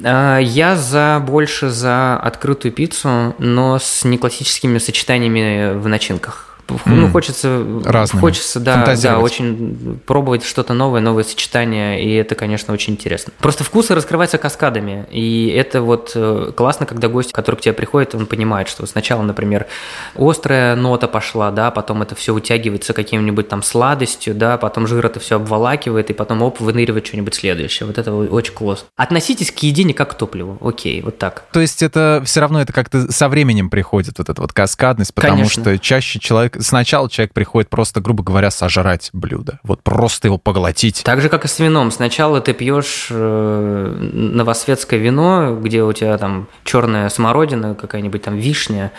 А, 0.03 0.39
я 0.39 0.75
за 0.75 1.23
больше 1.25 1.69
за 1.69 2.17
открытую 2.17 2.71
пиццу, 2.71 3.35
но 3.37 3.77
с 3.79 4.03
неклассическими 4.03 4.79
сочетаниями 4.79 5.77
в 5.77 5.87
начинках. 5.87 6.50
Ну, 6.85 7.09
хочется, 7.09 7.65
Разными. 7.83 8.21
хочется, 8.21 8.59
да, 8.59 8.95
да, 8.95 9.19
очень 9.19 9.99
пробовать 10.05 10.43
что-то 10.43 10.73
новое, 10.73 11.01
новые 11.01 11.23
сочетания, 11.23 11.99
и 11.99 12.11
это, 12.13 12.35
конечно, 12.35 12.73
очень 12.73 12.93
интересно. 12.93 13.33
Просто 13.39 13.63
вкусы 13.63 13.95
раскрываются 13.95 14.37
каскадами, 14.37 15.05
и 15.11 15.47
это 15.55 15.81
вот 15.81 16.11
э, 16.15 16.51
классно, 16.55 16.85
когда 16.85 17.07
гость, 17.07 17.33
который 17.33 17.55
к 17.55 17.61
тебе 17.61 17.73
приходит, 17.73 18.15
он 18.15 18.25
понимает, 18.25 18.67
что 18.67 18.85
сначала, 18.85 19.21
например, 19.21 19.67
острая 20.15 20.75
нота 20.75 21.07
пошла, 21.07 21.51
да, 21.51 21.71
потом 21.71 22.01
это 22.01 22.15
все 22.15 22.33
утягивается 22.33 22.93
каким-нибудь 22.93 23.47
там 23.47 23.63
сладостью, 23.63 24.35
да, 24.35 24.57
потом 24.57 24.87
жир 24.87 25.05
это 25.05 25.19
все 25.19 25.37
обволакивает, 25.37 26.09
и 26.09 26.13
потом, 26.13 26.41
оп, 26.41 26.59
выныривает 26.59 27.07
что-нибудь 27.07 27.35
следующее. 27.35 27.87
Вот 27.87 27.97
это 27.97 28.13
очень 28.13 28.53
классно. 28.53 28.87
Относитесь 28.95 29.51
к 29.51 29.59
еде 29.59 29.83
не 29.83 29.93
как 29.93 30.11
к 30.11 30.13
топливу, 30.15 30.57
окей, 30.61 31.01
вот 31.01 31.17
так. 31.17 31.43
То 31.51 31.59
есть 31.59 31.81
это 31.81 32.21
все 32.25 32.39
равно 32.39 32.61
это 32.61 32.73
как-то 32.73 33.11
со 33.11 33.29
временем 33.29 33.69
приходит, 33.69 34.17
вот 34.17 34.29
эта 34.29 34.41
вот 34.41 34.53
каскадность, 34.53 35.13
потому 35.13 35.37
конечно. 35.37 35.63
что 35.63 35.79
чаще 35.79 36.19
человек 36.19 36.57
сначала 36.61 37.09
человек 37.09 37.33
приходит 37.33 37.69
просто, 37.69 38.01
грубо 38.01 38.23
говоря, 38.23 38.51
сожрать 38.51 39.09
блюдо. 39.13 39.59
Вот 39.63 39.83
просто 39.83 40.27
его 40.27 40.37
поглотить. 40.37 41.01
Так 41.03 41.21
же, 41.21 41.29
как 41.29 41.45
и 41.45 41.47
с 41.47 41.59
вином. 41.59 41.91
Сначала 41.91 42.41
ты 42.41 42.53
пьешь 42.53 43.07
э, 43.09 44.09
новосветское 44.13 44.99
вино, 44.99 45.59
где 45.61 45.83
у 45.83 45.93
тебя 45.93 46.17
там 46.17 46.47
черная 46.63 47.09
смородина, 47.09 47.75
какая-нибудь 47.75 48.21
там 48.21 48.37
вишня. 48.37 48.91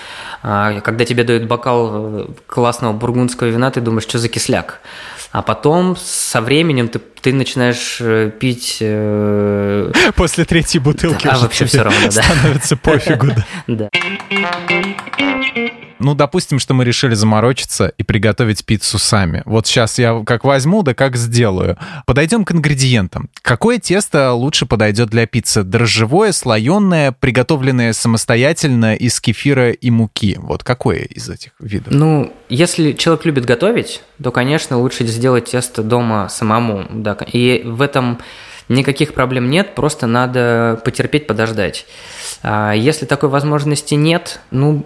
А 0.43 0.81
когда 0.81 1.05
тебе 1.05 1.25
дают 1.25 1.45
бокал 1.45 1.91
э, 1.93 2.27
классного 2.47 2.93
бургундского 2.93 3.49
вина, 3.49 3.71
ты 3.71 3.81
думаешь, 3.81 4.05
что 4.05 4.19
за 4.19 4.29
кисляк. 4.29 4.81
А 5.33 5.41
потом 5.41 5.97
со 5.97 6.43
временем 6.43 6.89
ты, 6.89 6.99
ты 6.99 7.33
начинаешь 7.33 7.99
э, 8.01 8.31
пить... 8.39 8.79
Э... 8.81 9.91
После 10.15 10.45
третьей 10.45 10.81
бутылки 10.81 11.27
а 11.27 11.39
вообще 11.39 11.65
все 11.65 11.83
равно, 11.83 12.09
да. 12.15 12.23
Становится 12.23 12.77
пофигу, 12.77 13.29
да. 13.67 13.89
Ну, 16.03 16.15
допустим, 16.15 16.59
что 16.59 16.75
мы 16.75 16.85
решили 16.85 17.15
заморочиться 17.15 17.93
и 17.97 18.03
приготовить 18.03 18.65
пиццу 18.65 18.99
сами. 18.99 19.43
Вот 19.45 19.67
сейчас 19.67 19.99
я 19.99 20.23
как 20.27 20.45
возьму, 20.45 20.83
да 20.83 20.95
как 20.95 21.17
сделаю. 21.17 21.79
Подойдем 22.07 22.45
к 22.45 22.53
ингредиентам. 22.53 23.31
Какое 23.41 23.79
тесто 23.79 24.33
лучше 24.33 24.67
подойдет 24.67 25.11
для 25.11 25.27
пиццы? 25.27 25.63
Дрожжевое, 25.63 26.33
слоеное, 26.33 27.13
приготовленное 27.13 27.93
самостоятельно 27.93 28.97
из 28.97 29.21
кефира 29.21 29.71
и 29.71 29.91
муки? 29.91 30.37
Вот 30.41 30.65
какое 30.65 31.03
из 31.05 31.29
этих 31.29 31.53
видов? 31.61 31.93
Ну, 31.93 32.33
если 32.49 32.93
человек 32.93 33.25
любит 33.25 33.45
готовить, 33.45 34.03
то, 34.23 34.31
конечно, 34.31 34.79
лучше 34.79 35.07
сделать 35.07 35.47
тесто 35.47 35.83
дома 35.83 36.29
самому. 36.29 36.87
Да. 36.91 37.17
И 37.33 37.63
в 37.65 37.81
этом 37.81 38.19
никаких 38.73 39.15
проблем 39.15 39.51
нет, 39.51 39.75
просто 39.75 40.07
надо 40.07 40.81
потерпеть, 40.85 41.27
подождать. 41.27 41.87
А 42.43 42.73
если 42.73 43.07
такой 43.07 43.29
возможности 43.29 43.95
нет, 43.95 44.41
ну, 44.51 44.85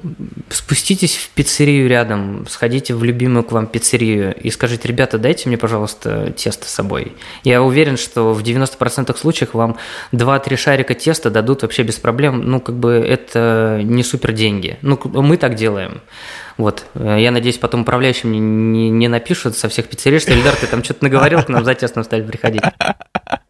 спуститесь 0.51 1.16
в 1.16 1.31
пиццерию 1.31 1.88
рядом, 1.88 2.46
сходите 2.49 2.94
в 2.94 3.03
любимую 3.03 3.44
к 3.44 3.53
вам 3.53 3.66
пиццерию 3.66 4.35
и 4.35 4.51
скажите, 4.51 4.88
ребята, 4.88 5.18
дайте 5.18 5.49
мне, 5.49 5.57
пожалуйста, 5.57 6.33
тесто 6.37 6.66
с 6.66 6.70
собой. 6.70 7.12
Я 7.44 7.62
уверен, 7.62 7.96
что 7.96 8.35
в 8.35 8.42
90% 8.42 9.16
случаев 9.16 9.55
вам 9.55 9.79
2-3 10.12 10.57
шарика 10.57 10.94
теста 10.94 11.31
дадут 11.31 11.62
вообще 11.62 11.83
без 11.83 11.96
проблем. 11.96 12.42
Ну, 12.44 12.61
как 12.61 12.77
бы 12.77 12.92
это 12.92 13.81
не 13.83 14.03
супер 14.03 14.33
деньги. 14.33 14.79
Ну, 14.83 15.01
мы 15.05 15.37
так 15.37 15.55
делаем. 15.55 16.03
Вот. 16.59 16.85
Я 16.94 17.31
надеюсь, 17.31 17.59
потом 17.59 17.83
управляющим 17.83 18.33
не, 18.33 18.38
не, 18.38 18.90
не 18.90 19.09
напишут 19.09 19.57
со 19.57 19.68
всех 19.68 19.87
пиццерий, 19.88 20.18
что 20.18 20.33
Эльдар, 20.33 20.55
ты 20.57 20.66
там 20.66 20.83
что-то 20.83 21.05
наговорил, 21.05 21.42
к 21.42 21.49
нам 21.49 21.64
за 21.64 21.75
тестом 21.75 22.05
стали 22.05 22.22
приходить. 22.22 22.62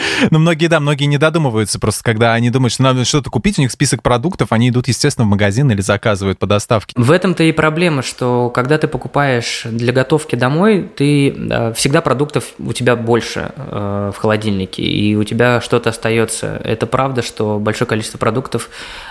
Ну, 0.30 0.38
многие, 0.38 0.66
да, 0.66 0.80
многие 0.80 1.04
не 1.04 1.18
додумываются 1.18 1.78
просто, 1.78 2.02
когда 2.02 2.34
они 2.34 2.50
думают, 2.50 2.72
что 2.72 2.82
надо 2.82 3.04
что-то 3.04 3.30
купить, 3.30 3.58
у 3.58 3.62
них 3.62 3.70
список 3.70 4.02
продуктов, 4.02 4.52
они 4.52 4.70
идут, 4.70 4.88
естественно, 4.88 5.26
в 5.26 5.28
магазин 5.28 5.70
или 5.70 5.80
заказывают 5.80 6.38
по 6.38 6.46
доставке. 6.46 6.92
В 6.96 7.10
этом-то 7.10 7.42
и 7.44 7.52
проблема, 7.52 8.02
что 8.02 8.50
когда 8.50 8.78
ты 8.78 8.88
покупаешь 8.88 9.62
для 9.64 9.92
готовки 9.92 10.36
домой, 10.36 10.88
ты 10.96 11.30
э, 11.30 11.72
всегда 11.74 12.00
продуктов 12.00 12.44
у 12.58 12.72
тебя 12.72 12.96
больше 12.96 13.52
э, 13.56 14.12
в 14.14 14.18
холодильнике, 14.18 14.82
и 14.82 15.14
у 15.16 15.24
тебя 15.24 15.60
что-то 15.60 15.90
остается. 15.90 16.60
Это 16.64 16.86
правда, 16.86 17.22
что 17.22 17.58
большое 17.58 17.88
количество 17.88 18.18
продуктов 18.18 18.70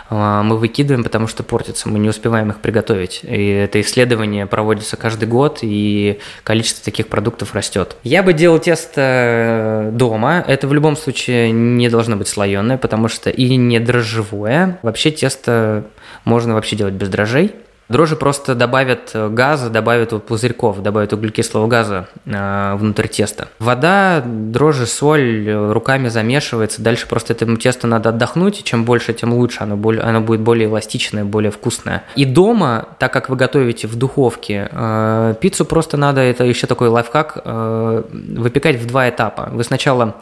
э, 0.09 0.41
мы 0.43 0.57
выкидываем, 0.57 1.03
потому 1.03 1.27
что 1.27 1.43
портятся, 1.43 1.89
мы 1.89 1.99
не 1.99 2.09
успеваем 2.09 2.49
их 2.51 2.59
приготовить. 2.59 3.21
И 3.23 3.47
это 3.47 3.81
исследование 3.81 4.45
проводится 4.45 4.97
каждый 4.97 5.27
год, 5.27 5.59
и 5.61 6.19
количество 6.43 6.83
таких 6.83 7.07
продуктов 7.07 7.53
растет. 7.53 7.95
Я 8.03 8.23
бы 8.23 8.33
делал 8.33 8.59
тесто 8.59 9.89
дома. 9.93 10.43
Это 10.47 10.67
любом 10.75 10.95
случае 10.95 11.51
не 11.51 11.89
должно 11.89 12.15
быть 12.15 12.27
слоеное, 12.27 12.77
потому 12.77 13.07
что 13.07 13.29
и 13.29 13.55
не 13.55 13.79
дрожжевое. 13.79 14.79
Вообще 14.83 15.11
тесто 15.11 15.85
можно 16.23 16.53
вообще 16.53 16.75
делать 16.75 16.93
без 16.93 17.09
дрожжей. 17.09 17.55
Дрожжи 17.87 18.15
просто 18.15 18.55
добавят 18.55 19.11
э, 19.13 19.29
газа, 19.29 19.69
добавят 19.69 20.09
пузырьков, 20.25 20.81
добавят 20.81 21.13
углекислого 21.13 21.67
газа 21.67 22.07
э, 22.25 22.75
внутрь 22.77 23.07
теста. 23.07 23.49
Вода, 23.59 24.23
дрожжи, 24.25 24.87
соль 24.87 25.47
э, 25.47 25.71
руками 25.71 26.07
замешивается. 26.07 26.81
Дальше 26.81 27.07
просто 27.07 27.33
этому 27.33 27.57
тесту 27.57 27.85
надо 27.85 28.09
отдохнуть. 28.09 28.61
И 28.61 28.63
чем 28.63 28.85
больше, 28.85 29.13
тем 29.13 29.33
лучше. 29.33 29.59
Оно, 29.61 29.77
более, 29.77 30.01
оно 30.01 30.21
будет 30.21 30.41
более 30.41 30.67
эластичное, 30.67 31.25
более 31.25 31.51
вкусное. 31.51 32.03
И 32.15 32.25
дома, 32.25 32.87
так 32.97 33.13
как 33.13 33.29
вы 33.29 33.35
готовите 33.35 33.85
в 33.87 33.95
духовке, 33.95 34.67
э, 34.71 35.35
пиццу 35.39 35.65
просто 35.65 35.95
надо, 35.95 36.21
это 36.21 36.43
еще 36.43 36.65
такой 36.65 36.87
лайфхак, 36.87 37.41
э, 37.45 38.03
выпекать 38.11 38.77
в 38.77 38.87
два 38.87 39.09
этапа. 39.09 39.49
Вы 39.51 39.63
сначала 39.63 40.15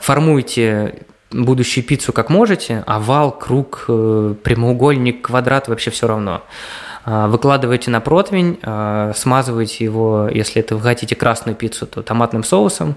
формуете 0.00 1.06
будущую 1.30 1.84
пиццу 1.84 2.12
как 2.12 2.30
можете, 2.30 2.84
овал, 2.86 3.36
круг, 3.36 3.84
э, 3.88 4.34
прямоугольник, 4.42 5.22
квадрат, 5.22 5.68
вообще 5.68 5.90
все 5.90 6.06
равно. 6.06 6.42
А, 7.08 7.28
выкладываете 7.28 7.92
на 7.92 8.00
противень, 8.00 8.58
а, 8.62 9.12
смазываете 9.14 9.84
его, 9.84 10.28
если 10.28 10.60
это 10.60 10.74
вы 10.74 10.82
хотите 10.82 11.14
красную 11.14 11.54
пиццу, 11.54 11.86
то 11.86 12.02
томатным 12.02 12.42
соусом. 12.42 12.96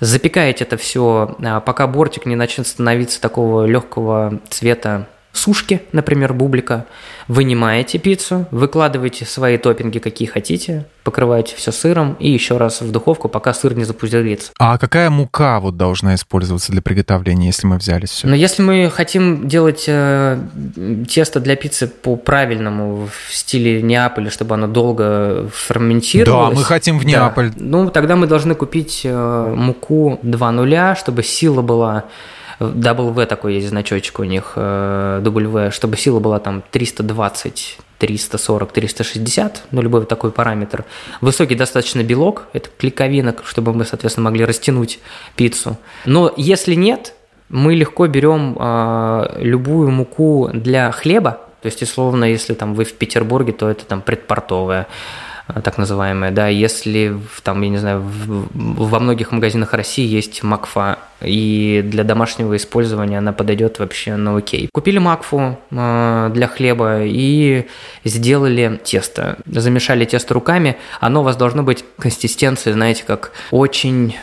Запекаете 0.00 0.64
это 0.64 0.76
все, 0.76 1.36
пока 1.64 1.86
бортик 1.86 2.26
не 2.26 2.34
начнет 2.34 2.66
становиться 2.66 3.20
такого 3.20 3.64
легкого 3.64 4.40
цвета 4.48 5.06
сушки, 5.32 5.82
например, 5.92 6.32
бублика, 6.32 6.86
вынимаете 7.28 7.98
пиццу, 7.98 8.46
выкладываете 8.50 9.24
свои 9.24 9.58
топпинги, 9.58 9.98
какие 9.98 10.26
хотите, 10.26 10.86
покрываете 11.04 11.54
все 11.56 11.72
сыром 11.72 12.16
и 12.18 12.30
еще 12.30 12.56
раз 12.56 12.80
в 12.80 12.90
духовку, 12.90 13.28
пока 13.28 13.54
сыр 13.54 13.74
не 13.74 13.84
запузырится. 13.84 14.52
А 14.58 14.78
какая 14.78 15.10
мука 15.10 15.60
вот 15.60 15.76
должна 15.76 16.14
использоваться 16.14 16.72
для 16.72 16.82
приготовления, 16.82 17.46
если 17.46 17.66
мы 17.66 17.76
взяли 17.76 18.06
все? 18.06 18.26
Но 18.26 18.34
если 18.34 18.62
мы 18.62 18.90
хотим 18.90 19.46
делать 19.46 19.84
э, 19.86 20.38
тесто 21.08 21.40
для 21.40 21.56
пиццы 21.56 21.86
по 21.86 22.16
правильному 22.16 23.08
в 23.08 23.34
стиле 23.34 23.82
Неаполя, 23.82 24.30
чтобы 24.30 24.54
оно 24.54 24.66
долго 24.66 25.48
ферментировалось. 25.54 26.54
Да, 26.54 26.58
мы 26.58 26.64
хотим 26.64 26.98
в 26.98 27.04
Неаполь. 27.04 27.50
Да, 27.50 27.56
ну, 27.58 27.90
тогда 27.90 28.16
мы 28.16 28.26
должны 28.26 28.54
купить 28.54 29.02
э, 29.04 29.54
муку 29.54 30.18
2 30.22 30.52
нуля, 30.52 30.96
чтобы 30.96 31.22
сила 31.22 31.62
была 31.62 32.04
W 32.60 33.26
такой 33.26 33.54
есть 33.54 33.68
значочек 33.68 34.18
у 34.18 34.24
них, 34.24 34.52
э, 34.56 35.20
W, 35.22 35.70
чтобы 35.70 35.96
сила 35.96 36.20
была 36.20 36.38
там 36.38 36.62
320 36.70 37.78
340, 37.98 38.72
360, 38.72 39.62
ну, 39.72 39.82
любой 39.82 40.06
такой 40.06 40.30
параметр. 40.30 40.84
Высокий 41.20 41.56
достаточно 41.56 42.02
белок, 42.02 42.46
это 42.52 42.70
клейковина, 42.78 43.34
чтобы 43.44 43.72
мы, 43.74 43.84
соответственно, 43.84 44.26
могли 44.26 44.44
растянуть 44.44 45.00
пиццу. 45.34 45.76
Но 46.04 46.32
если 46.36 46.74
нет, 46.74 47.14
мы 47.48 47.74
легко 47.74 48.06
берем 48.06 48.56
э, 48.58 49.38
любую 49.40 49.90
муку 49.90 50.50
для 50.52 50.92
хлеба, 50.92 51.40
то 51.60 51.66
есть, 51.66 51.82
условно, 51.82 52.24
если 52.24 52.54
там 52.54 52.74
вы 52.74 52.84
в 52.84 52.92
Петербурге, 52.94 53.52
то 53.52 53.68
это 53.68 53.84
там 53.84 54.00
предпортовая. 54.00 54.86
Э, 55.48 55.60
так 55.62 55.78
называемая, 55.78 56.30
да, 56.30 56.48
если 56.48 57.18
там, 57.42 57.62
я 57.62 57.68
не 57.68 57.78
знаю, 57.78 58.00
в, 58.00 58.48
во 58.54 58.98
многих 59.00 59.32
магазинах 59.32 59.72
России 59.72 60.06
есть 60.06 60.42
макфа, 60.42 60.98
и 61.20 61.82
для 61.84 62.04
домашнего 62.04 62.56
использования 62.56 63.18
она 63.18 63.32
подойдет 63.32 63.78
вообще 63.78 64.16
на 64.16 64.36
окей. 64.36 64.68
Купили 64.72 64.98
макфу 64.98 65.58
э, 65.70 66.30
для 66.32 66.48
хлеба 66.48 67.00
и 67.02 67.66
сделали 68.04 68.80
тесто. 68.84 69.38
Замешали 69.46 70.04
тесто 70.04 70.34
руками, 70.34 70.76
оно 71.00 71.20
у 71.20 71.24
вас 71.24 71.36
должно 71.36 71.62
быть 71.62 71.84
консистенции, 71.98 72.72
знаете, 72.72 73.04
как 73.06 73.32
очень 73.50 74.16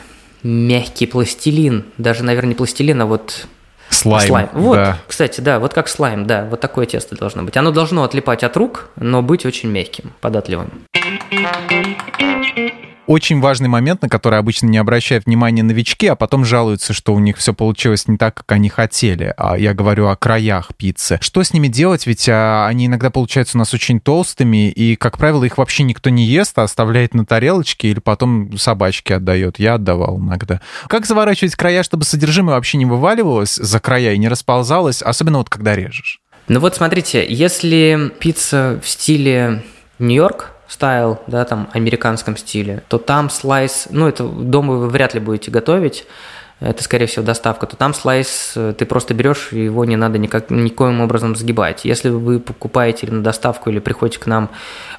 мягкий 0.44 1.08
пластилин, 1.08 1.86
даже, 1.98 2.24
наверное, 2.24 2.50
не 2.50 2.56
пластилин, 2.56 3.02
а 3.02 3.06
вот 3.08 3.48
Слайм. 3.90 4.28
слайм. 4.28 4.50
Вот, 4.54 4.76
да. 4.76 4.98
кстати, 5.08 5.42
да, 5.42 5.60
вот 5.60 5.74
как 5.74 5.88
слайм, 5.88 6.26
да, 6.26 6.46
вот 6.46 6.60
такое 6.60 6.86
тесто 6.86 7.16
должно 7.16 7.44
быть. 7.44 7.56
Оно 7.58 7.72
должно 7.72 8.04
отлипать 8.04 8.44
от 8.44 8.58
рук, 8.58 8.90
но 8.96 9.22
быть 9.22 9.46
очень 9.46 9.70
мягким, 9.70 10.12
податливым. 10.22 10.70
Очень 13.08 13.40
важный 13.40 13.70
момент, 13.70 14.02
на 14.02 14.10
который 14.10 14.40
обычно 14.40 14.66
не 14.66 14.80
обращают 14.80 15.26
внимания 15.26 15.62
новички, 15.62 16.08
а 16.08 16.16
потом 16.16 16.44
жалуются, 16.44 16.92
что 16.94 17.14
у 17.14 17.20
них 17.20 17.38
все 17.38 17.54
получилось 17.54 18.08
не 18.08 18.18
так, 18.18 18.34
как 18.34 18.52
они 18.52 18.68
хотели. 18.68 19.32
А 19.38 19.58
я 19.58 19.76
говорю 19.76 20.08
о 20.08 20.16
краях 20.16 20.72
пиццы. 20.76 21.20
Что 21.22 21.44
с 21.44 21.54
ними 21.54 21.68
делать? 21.68 22.08
Ведь 22.08 22.28
а, 22.28 22.66
они 22.68 22.88
иногда 22.88 23.12
получаются 23.12 23.58
у 23.58 23.60
нас 23.60 23.76
очень 23.76 24.00
толстыми, 24.00 24.72
и, 24.72 24.96
как 24.96 25.20
правило, 25.20 25.44
их 25.44 25.60
вообще 25.60 25.84
никто 25.84 26.10
не 26.10 26.26
ест, 26.26 26.58
а 26.58 26.64
оставляет 26.64 27.14
на 27.14 27.28
тарелочке 27.28 27.90
или 27.90 28.00
потом 28.00 28.58
собачке 28.58 29.16
отдает. 29.16 29.60
Я 29.60 29.76
отдавал 29.76 30.18
иногда. 30.18 30.62
Как 30.88 31.06
заворачивать 31.06 31.56
края, 31.56 31.84
чтобы 31.84 32.06
содержимое 32.06 32.56
вообще 32.56 32.80
не 32.80 32.86
вываливалось 32.86 33.56
за 33.56 33.80
края 33.80 34.14
и 34.14 34.18
не 34.18 34.30
расползалось, 34.30 35.04
особенно 35.04 35.38
вот 35.38 35.50
когда 35.50 35.76
режешь? 35.76 36.22
Ну 36.48 36.60
вот 36.60 36.76
смотрите, 36.76 37.24
если 37.28 38.12
пицца 38.20 38.80
в 38.84 38.90
стиле 38.90 39.64
Нью-Йорк, 40.00 40.55
стайл, 40.68 41.20
да, 41.28 41.46
там, 41.46 41.70
американском 41.74 42.38
стиле, 42.38 42.84
то 42.88 42.98
там 42.98 43.30
слайс, 43.30 43.88
ну, 43.90 44.08
это 44.08 44.24
дома 44.24 44.76
вы 44.76 44.90
вряд 44.90 45.14
ли 45.14 45.20
будете 45.20 45.52
готовить, 45.52 46.06
это, 46.62 46.82
скорее 46.84 47.06
всего, 47.06 47.26
доставка, 47.26 47.68
то 47.68 47.76
там 47.76 47.94
слайс 47.94 48.54
э, 48.56 48.74
ты 48.78 48.86
просто 48.86 49.14
берешь, 49.14 49.52
его 49.52 49.84
не 49.84 49.98
надо 49.98 50.18
никак, 50.18 50.50
никоим 50.50 51.02
образом 51.02 51.36
сгибать. 51.36 51.84
Если 51.84 52.08
вы 52.08 52.40
покупаете 52.40 53.08
на 53.12 53.22
доставку, 53.22 53.70
или 53.70 53.80
приходите 53.80 54.20
к 54.20 54.26
нам 54.26 54.50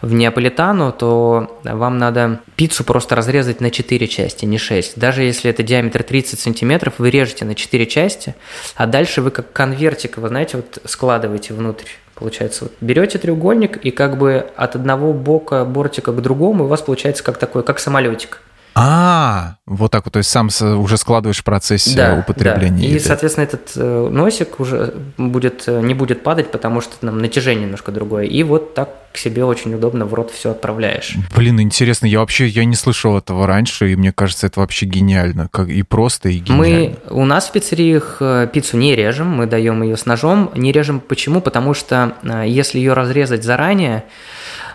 в 0.03 0.13
Неаполитану, 0.13 0.93
то 0.93 1.59
вам 1.65 1.97
надо 1.97 2.41
пиццу 2.57 2.85
просто 2.85 3.17
разрезать 3.17 3.63
на 3.63 3.71
4 3.71 4.07
части, 4.07 4.45
не 4.45 4.59
6. 4.59 4.99
Даже 4.99 5.23
если 5.23 5.51
это 5.51 5.63
диаметр 5.63 6.03
30 6.03 6.39
сантиметров, 6.39 6.95
вы 6.99 7.09
режете 7.09 7.47
на 7.47 7.55
4 7.55 7.87
части, 7.87 8.35
а 8.75 8.87
дальше 8.87 9.23
вы 9.23 9.31
как 9.31 9.51
конвертик, 9.55 10.19
вы 10.19 10.29
знаете, 10.29 10.59
вот 10.59 10.79
складываете 10.85 11.55
внутрь 11.55 11.89
Получается, 12.17 12.65
вот 12.65 12.73
берете 12.81 13.19
треугольник 13.19 13.77
и 13.77 13.91
как 13.91 14.17
бы 14.17 14.47
от 14.57 14.75
одного 14.75 15.13
бока 15.13 15.67
бортика 15.67 16.13
к 16.13 16.23
другому 16.23 16.65
у 16.65 16.67
вас 16.67 16.81
получается 16.81 17.23
как 17.23 17.37
такой, 17.37 17.63
как 17.63 17.79
самолетик. 17.79 18.41
А, 18.79 19.57
вот 19.65 19.91
так 19.91 20.05
вот, 20.05 20.13
то 20.13 20.19
есть 20.19 20.29
сам 20.29 20.51
уже 20.79 20.99
складываешь 20.99 21.39
в 21.39 21.45
процессе 21.45 21.97
да, 21.97 22.17
употребления. 22.17 22.91
Да. 22.91 22.95
И, 22.97 22.99
соответственно, 22.99 23.45
этот 23.45 23.73
э, 23.75 24.09
носик 24.13 24.61
уже 24.61 24.93
будет, 25.17 25.65
э, 25.67 25.81
не 25.81 25.95
будет 25.95 26.23
падать, 26.23 26.51
потому 26.51 26.83
что 26.83 26.95
там 27.01 27.19
натяжение 27.19 27.65
немножко 27.65 27.91
другое. 27.91 28.25
И 28.25 28.43
вот 28.43 28.75
так 28.75 28.91
к 29.13 29.17
себе 29.17 29.47
очень 29.47 29.73
удобно 29.73 30.05
в 30.05 30.13
рот 30.13 30.31
все 30.31 30.51
отправляешь. 30.51 31.17
Блин, 31.35 31.59
интересно, 31.59 32.05
я 32.05 32.19
вообще 32.19 32.49
я 32.49 32.67
не 32.67 32.77
слышал 32.77 33.17
этого 33.17 33.47
раньше, 33.47 33.91
и 33.91 33.97
мне 33.97 34.13
кажется, 34.13 34.47
это 34.47 34.61
вообще 34.61 34.85
гениально. 34.85 35.49
Как 35.51 35.71
и 35.71 35.83
просто, 35.83 36.29
и 36.29 36.37
гениально. 36.37 36.97
Мы, 37.09 37.19
у 37.23 37.25
нас 37.25 37.47
в 37.47 37.53
пиццериях 37.53 38.19
э, 38.21 38.47
пиццу 38.53 38.77
не 38.77 38.95
режем, 38.95 39.29
мы 39.29 39.47
даем 39.47 39.83
ее 39.83 39.97
с 39.97 40.05
ножом. 40.05 40.53
Не 40.55 40.71
режем 40.71 41.01
почему? 41.01 41.41
Потому 41.41 41.73
что 41.73 42.13
если 42.45 42.79
ее 42.79 42.93
разрезать 42.93 43.43
заранее, 43.43 44.05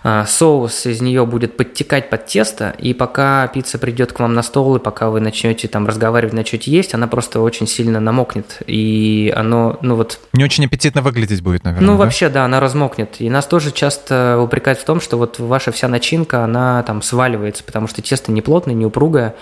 соус 0.04 0.86
из 0.86 1.02
нее 1.02 1.26
будет 1.26 1.58
подтекать 1.58 2.10
под 2.10 2.26
тесто, 2.26 2.74
и 2.78 2.94
пока 2.94 3.48
пицца 3.48 3.78
придет 3.78 4.14
к 4.14 4.20
вам 4.20 4.34
на 4.34 4.42
стол, 4.42 4.76
и 4.76 4.80
пока 4.80 5.10
вы 5.10 5.20
начнете 5.20 5.68
там 5.68 5.88
разговаривать, 5.88 6.34
начнете 6.34 6.72
есть, 6.72 6.94
она 6.94 7.08
просто 7.08 7.40
очень 7.42 7.68
сильно 7.68 8.00
намокнет, 8.00 8.62
и 8.66 9.34
оно, 9.36 9.78
ну 9.82 9.96
вот... 9.96 10.20
Не 10.34 10.44
очень 10.44 10.66
аппетитно 10.66 11.02
выглядеть 11.02 11.42
будет, 11.42 11.64
наверное, 11.64 11.86
Ну, 11.86 11.94
да? 11.94 12.00
вообще, 12.00 12.30
да, 12.30 12.46
она 12.46 12.60
размокнет. 12.60 13.16
И 13.20 13.30
нас 13.30 13.46
тоже 13.46 13.72
часто 13.72 14.40
упрекают 14.42 14.80
в 14.80 14.86
том, 14.86 15.02
что 15.02 15.18
вот 15.18 15.40
ваша 15.40 15.72
вся 15.72 15.88
начинка, 15.88 16.44
она 16.44 16.82
там 16.84 17.02
сваливается, 17.02 17.64
потому 17.64 17.88
что 17.88 18.02
тесто 18.02 18.32
не 18.32 18.42
плотное, 18.42 18.74
не 18.74 18.86
упругое. 18.86 19.36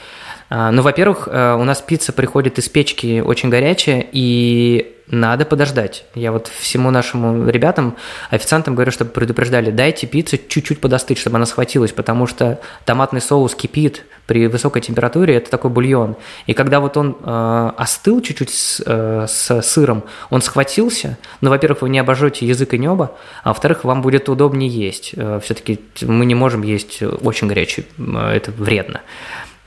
А, 0.49 0.71
ну, 0.71 0.81
во-первых, 0.81 1.27
э, 1.31 1.55
у 1.55 1.63
нас 1.63 1.81
пицца 1.81 2.11
приходит 2.11 2.57
из 2.57 2.69
печки 2.69 3.21
очень 3.21 3.49
горячая, 3.49 4.05
и 4.11 4.95
надо 5.11 5.45
подождать. 5.45 6.05
Я 6.13 6.31
вот 6.31 6.47
всему 6.47 6.91
нашему 6.91 7.49
ребятам, 7.49 7.95
официантам 8.29 8.75
говорю, 8.75 8.91
чтобы 8.91 9.11
предупреждали, 9.11 9.71
дайте 9.71 10.05
пиццу 10.07 10.37
чуть-чуть 10.47 10.79
подостыть, 10.79 11.17
чтобы 11.17 11.37
она 11.37 11.45
схватилась, 11.45 11.91
потому 11.91 12.27
что 12.27 12.59
томатный 12.85 13.21
соус 13.21 13.55
кипит 13.55 14.05
при 14.27 14.45
высокой 14.47 14.83
температуре, 14.83 15.35
это 15.35 15.49
такой 15.49 15.71
бульон. 15.71 16.15
И 16.45 16.53
когда 16.53 16.79
вот 16.79 16.95
он 16.97 17.17
э, 17.23 17.71
остыл 17.77 18.21
чуть-чуть 18.21 18.51
с, 18.51 18.83
э, 18.85 19.25
с 19.27 19.61
сыром, 19.63 20.03
он 20.29 20.43
схватился, 20.43 21.17
ну, 21.41 21.49
во-первых, 21.49 21.81
вы 21.81 21.89
не 21.89 21.97
обожжете 21.97 22.45
язык 22.45 22.75
и 22.75 22.77
небо, 22.77 23.15
а 23.43 23.49
во-вторых, 23.49 23.83
вам 23.83 24.03
будет 24.03 24.29
удобнее 24.29 24.69
есть. 24.69 25.13
Э, 25.15 25.39
все-таки 25.43 25.79
мы 26.01 26.25
не 26.25 26.35
можем 26.35 26.61
есть 26.61 27.01
очень 27.01 27.47
горячий, 27.47 27.87
э, 27.97 28.33
это 28.35 28.51
вредно. 28.51 29.01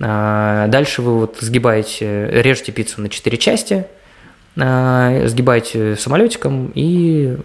Э, 0.03 0.67
дальше 0.69 1.01
вы 1.01 1.21
вот 1.21 1.39
сгибаете, 1.41 2.29
режете 2.31 2.73
пиццу 2.73 3.01
на 3.01 3.09
4 3.09 3.39
части– 3.39 3.87
Э, 4.57 5.27
сгибайте 5.29 5.97
самолетиком 5.97 6.73
и 6.75 7.39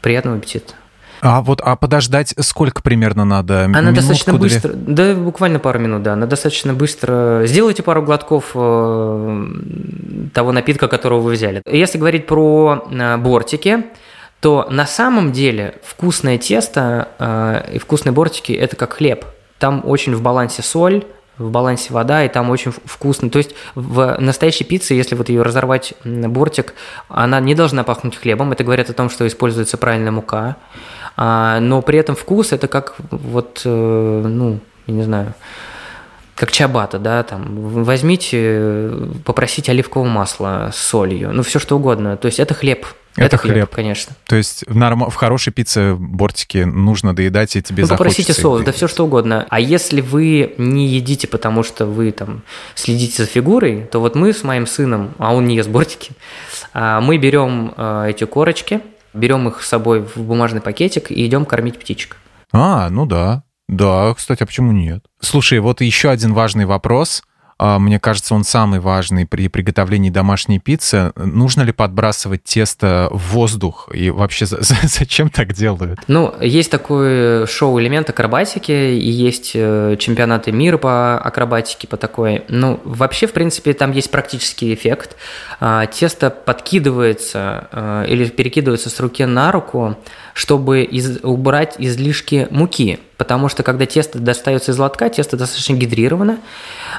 приятного 0.00 0.38
аппетита. 0.38 0.74
А 1.20 1.40
вот, 1.40 1.60
а 1.62 1.76
подождать 1.76 2.34
сколько 2.40 2.82
примерно 2.82 3.24
надо? 3.24 3.64
Она 3.64 3.80
Минутку, 3.80 3.96
достаточно 3.96 4.34
быстро, 4.34 4.72
да, 4.74 5.14
буквально 5.14 5.58
пару 5.58 5.78
минут, 5.78 6.02
да, 6.02 6.12
она 6.12 6.26
достаточно 6.26 6.74
быстро. 6.74 7.42
Сделайте 7.46 7.82
пару 7.82 8.02
глотков 8.02 8.52
э, 8.54 9.46
того 10.34 10.52
напитка, 10.52 10.88
которого 10.88 11.20
вы 11.20 11.32
взяли. 11.32 11.62
Если 11.66 11.98
говорить 11.98 12.26
про 12.26 12.86
э, 12.90 13.16
бортики, 13.16 13.84
то 14.40 14.66
на 14.70 14.86
самом 14.86 15.32
деле 15.32 15.74
вкусное 15.82 16.36
тесто 16.36 17.64
и 17.72 17.78
вкусные 17.78 18.12
бортики– 18.12 18.52
это 18.52 18.76
как 18.76 18.92
хлеб. 18.92 19.24
Там 19.58 19.80
очень 19.84 20.14
в 20.14 20.20
балансе 20.20 20.62
соль, 20.62 21.04
в 21.38 21.50
балансе 21.50 21.92
вода, 21.92 22.24
и 22.24 22.28
там 22.28 22.50
очень 22.50 22.72
вкусно. 22.84 23.30
То 23.30 23.38
есть 23.38 23.54
в 23.74 24.16
настоящей 24.18 24.64
пицце, 24.64 24.94
если 24.94 25.14
вот 25.14 25.28
ее 25.28 25.42
разорвать 25.42 25.94
на 26.04 26.28
бортик, 26.28 26.74
она 27.08 27.40
не 27.40 27.54
должна 27.54 27.84
пахнуть 27.84 28.16
хлебом. 28.16 28.52
Это 28.52 28.64
говорит 28.64 28.90
о 28.90 28.94
том, 28.94 29.10
что 29.10 29.26
используется 29.26 29.76
правильная 29.76 30.12
мука. 30.12 30.56
А, 31.16 31.60
но 31.60 31.82
при 31.82 31.98
этом 31.98 32.14
вкус 32.14 32.52
это 32.52 32.68
как 32.68 32.94
вот, 33.10 33.62
э, 33.64 33.68
ну, 34.26 34.60
я 34.86 34.94
не 34.94 35.02
знаю, 35.02 35.34
как 36.36 36.52
чабата, 36.52 36.98
да, 36.98 37.22
там, 37.22 37.44
возьмите, 37.82 38.92
попросите 39.24 39.72
оливкового 39.72 40.06
масла 40.08 40.70
с 40.72 40.76
солью, 40.76 41.32
ну, 41.32 41.42
все 41.42 41.58
что 41.58 41.76
угодно. 41.76 42.16
То 42.18 42.26
есть 42.26 42.38
это 42.38 42.52
хлеб, 42.52 42.86
Это, 43.16 43.24
это 43.24 43.36
хлеб, 43.38 43.54
хлеб. 43.54 43.70
конечно. 43.70 44.14
То 44.26 44.36
есть 44.36 44.62
в, 44.68 44.76
норм... 44.76 45.08
в 45.08 45.14
хорошей 45.14 45.50
пицце 45.50 45.94
бортики 45.98 46.58
нужно 46.58 47.16
доедать, 47.16 47.56
и 47.56 47.62
тебе 47.62 47.84
Ну, 47.84 47.88
попросите 47.88 48.34
соус, 48.34 48.62
да 48.62 48.72
все 48.72 48.86
что 48.86 49.06
угодно. 49.06 49.46
А 49.48 49.58
если 49.58 50.02
вы 50.02 50.54
не 50.58 50.86
едите, 50.86 51.26
потому 51.26 51.62
что 51.62 51.86
вы 51.86 52.12
там 52.12 52.42
следите 52.74 53.22
за 53.22 53.26
фигурой, 53.28 53.88
то 53.90 53.98
вот 54.00 54.14
мы 54.14 54.34
с 54.34 54.44
моим 54.44 54.66
сыном, 54.66 55.14
а 55.16 55.34
он 55.34 55.46
не 55.46 55.56
ест 55.56 55.70
бортики, 55.70 56.12
а, 56.74 57.00
мы 57.00 57.16
берем 57.16 57.72
а, 57.78 58.06
эти 58.06 58.24
корочки, 58.24 58.82
берем 59.14 59.48
их 59.48 59.62
с 59.62 59.68
собой 59.68 60.00
в 60.02 60.18
бумажный 60.18 60.60
пакетик 60.60 61.10
и 61.10 61.24
идем 61.26 61.46
кормить 61.46 61.78
птичек. 61.78 62.18
А, 62.52 62.90
ну 62.90 63.06
да. 63.06 63.42
Да, 63.68 64.14
кстати, 64.14 64.42
а 64.42 64.46
почему 64.46 64.72
нет? 64.72 65.04
Слушай, 65.20 65.58
вот 65.58 65.80
еще 65.80 66.10
один 66.10 66.32
важный 66.34 66.66
вопрос. 66.66 67.22
А, 67.58 67.78
Мне 67.78 67.98
кажется, 67.98 68.34
он 68.34 68.44
самый 68.44 68.80
важный 68.80 69.26
при 69.26 69.48
приготовлении 69.48 70.10
домашней 70.10 70.58
пиццы. 70.58 71.12
Нужно 71.16 71.62
ли 71.62 71.72
подбрасывать 71.72 72.44
тесто 72.44 73.08
в 73.10 73.32
воздух? 73.32 73.88
И 73.94 74.10
вообще 74.10 74.44
за- 74.44 74.62
за- 74.62 74.76
зачем 74.82 75.30
так 75.30 75.54
делают? 75.54 75.98
Ну, 76.06 76.34
есть 76.42 76.70
такой 76.70 77.46
шоу-элемент 77.46 78.10
акробатики, 78.10 78.72
и 78.72 79.08
есть 79.10 79.52
э, 79.54 79.96
чемпионаты 79.98 80.52
мира 80.52 80.76
по 80.76 81.18
акробатике, 81.18 81.88
по 81.88 81.96
такой. 81.96 82.44
Ну, 82.48 82.78
вообще, 82.84 83.26
в 83.26 83.32
принципе, 83.32 83.72
там 83.72 83.90
есть 83.92 84.10
практический 84.10 84.74
эффект. 84.74 85.16
А, 85.58 85.86
Тесто 85.86 86.28
подкидывается 86.28 87.68
э, 87.72 88.04
или 88.08 88.26
перекидывается 88.26 88.90
с 88.90 89.00
руки 89.00 89.24
на 89.24 89.50
руку, 89.50 89.96
чтобы 90.34 90.82
из- 90.82 91.20
убрать 91.24 91.76
излишки 91.78 92.48
муки. 92.50 92.98
Потому 93.16 93.48
что, 93.48 93.62
когда 93.62 93.86
тесто 93.86 94.18
достается 94.18 94.72
из 94.72 94.78
лотка, 94.78 95.08
тесто 95.08 95.36
достаточно 95.36 95.74
гидрировано, 95.74 96.38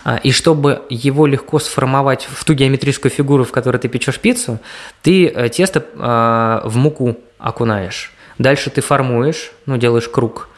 а, 0.04 0.18
и 0.18 0.32
чтобы 0.32 0.82
его 0.90 1.28
легко 1.28 1.60
сформовать 1.60 2.28
в 2.30 2.44
ту 2.44 2.54
геометрическую 2.54 3.12
фигуру, 3.12 3.44
в 3.44 3.52
которой 3.52 3.78
ты 3.78 3.88
печешь 3.88 4.20
пиццу, 4.20 4.60
ты 5.04 5.28
э, 5.28 5.50
тесто 5.50 5.86
а, 5.96 6.62
в 6.66 6.76
муку 6.76 7.18
окунаешь. 7.38 8.12
Дальше 8.40 8.70
ты 8.70 8.82
формуешь, 8.82 9.52
ну, 9.66 9.78
делаешь 9.78 10.08
круг. 10.10 10.50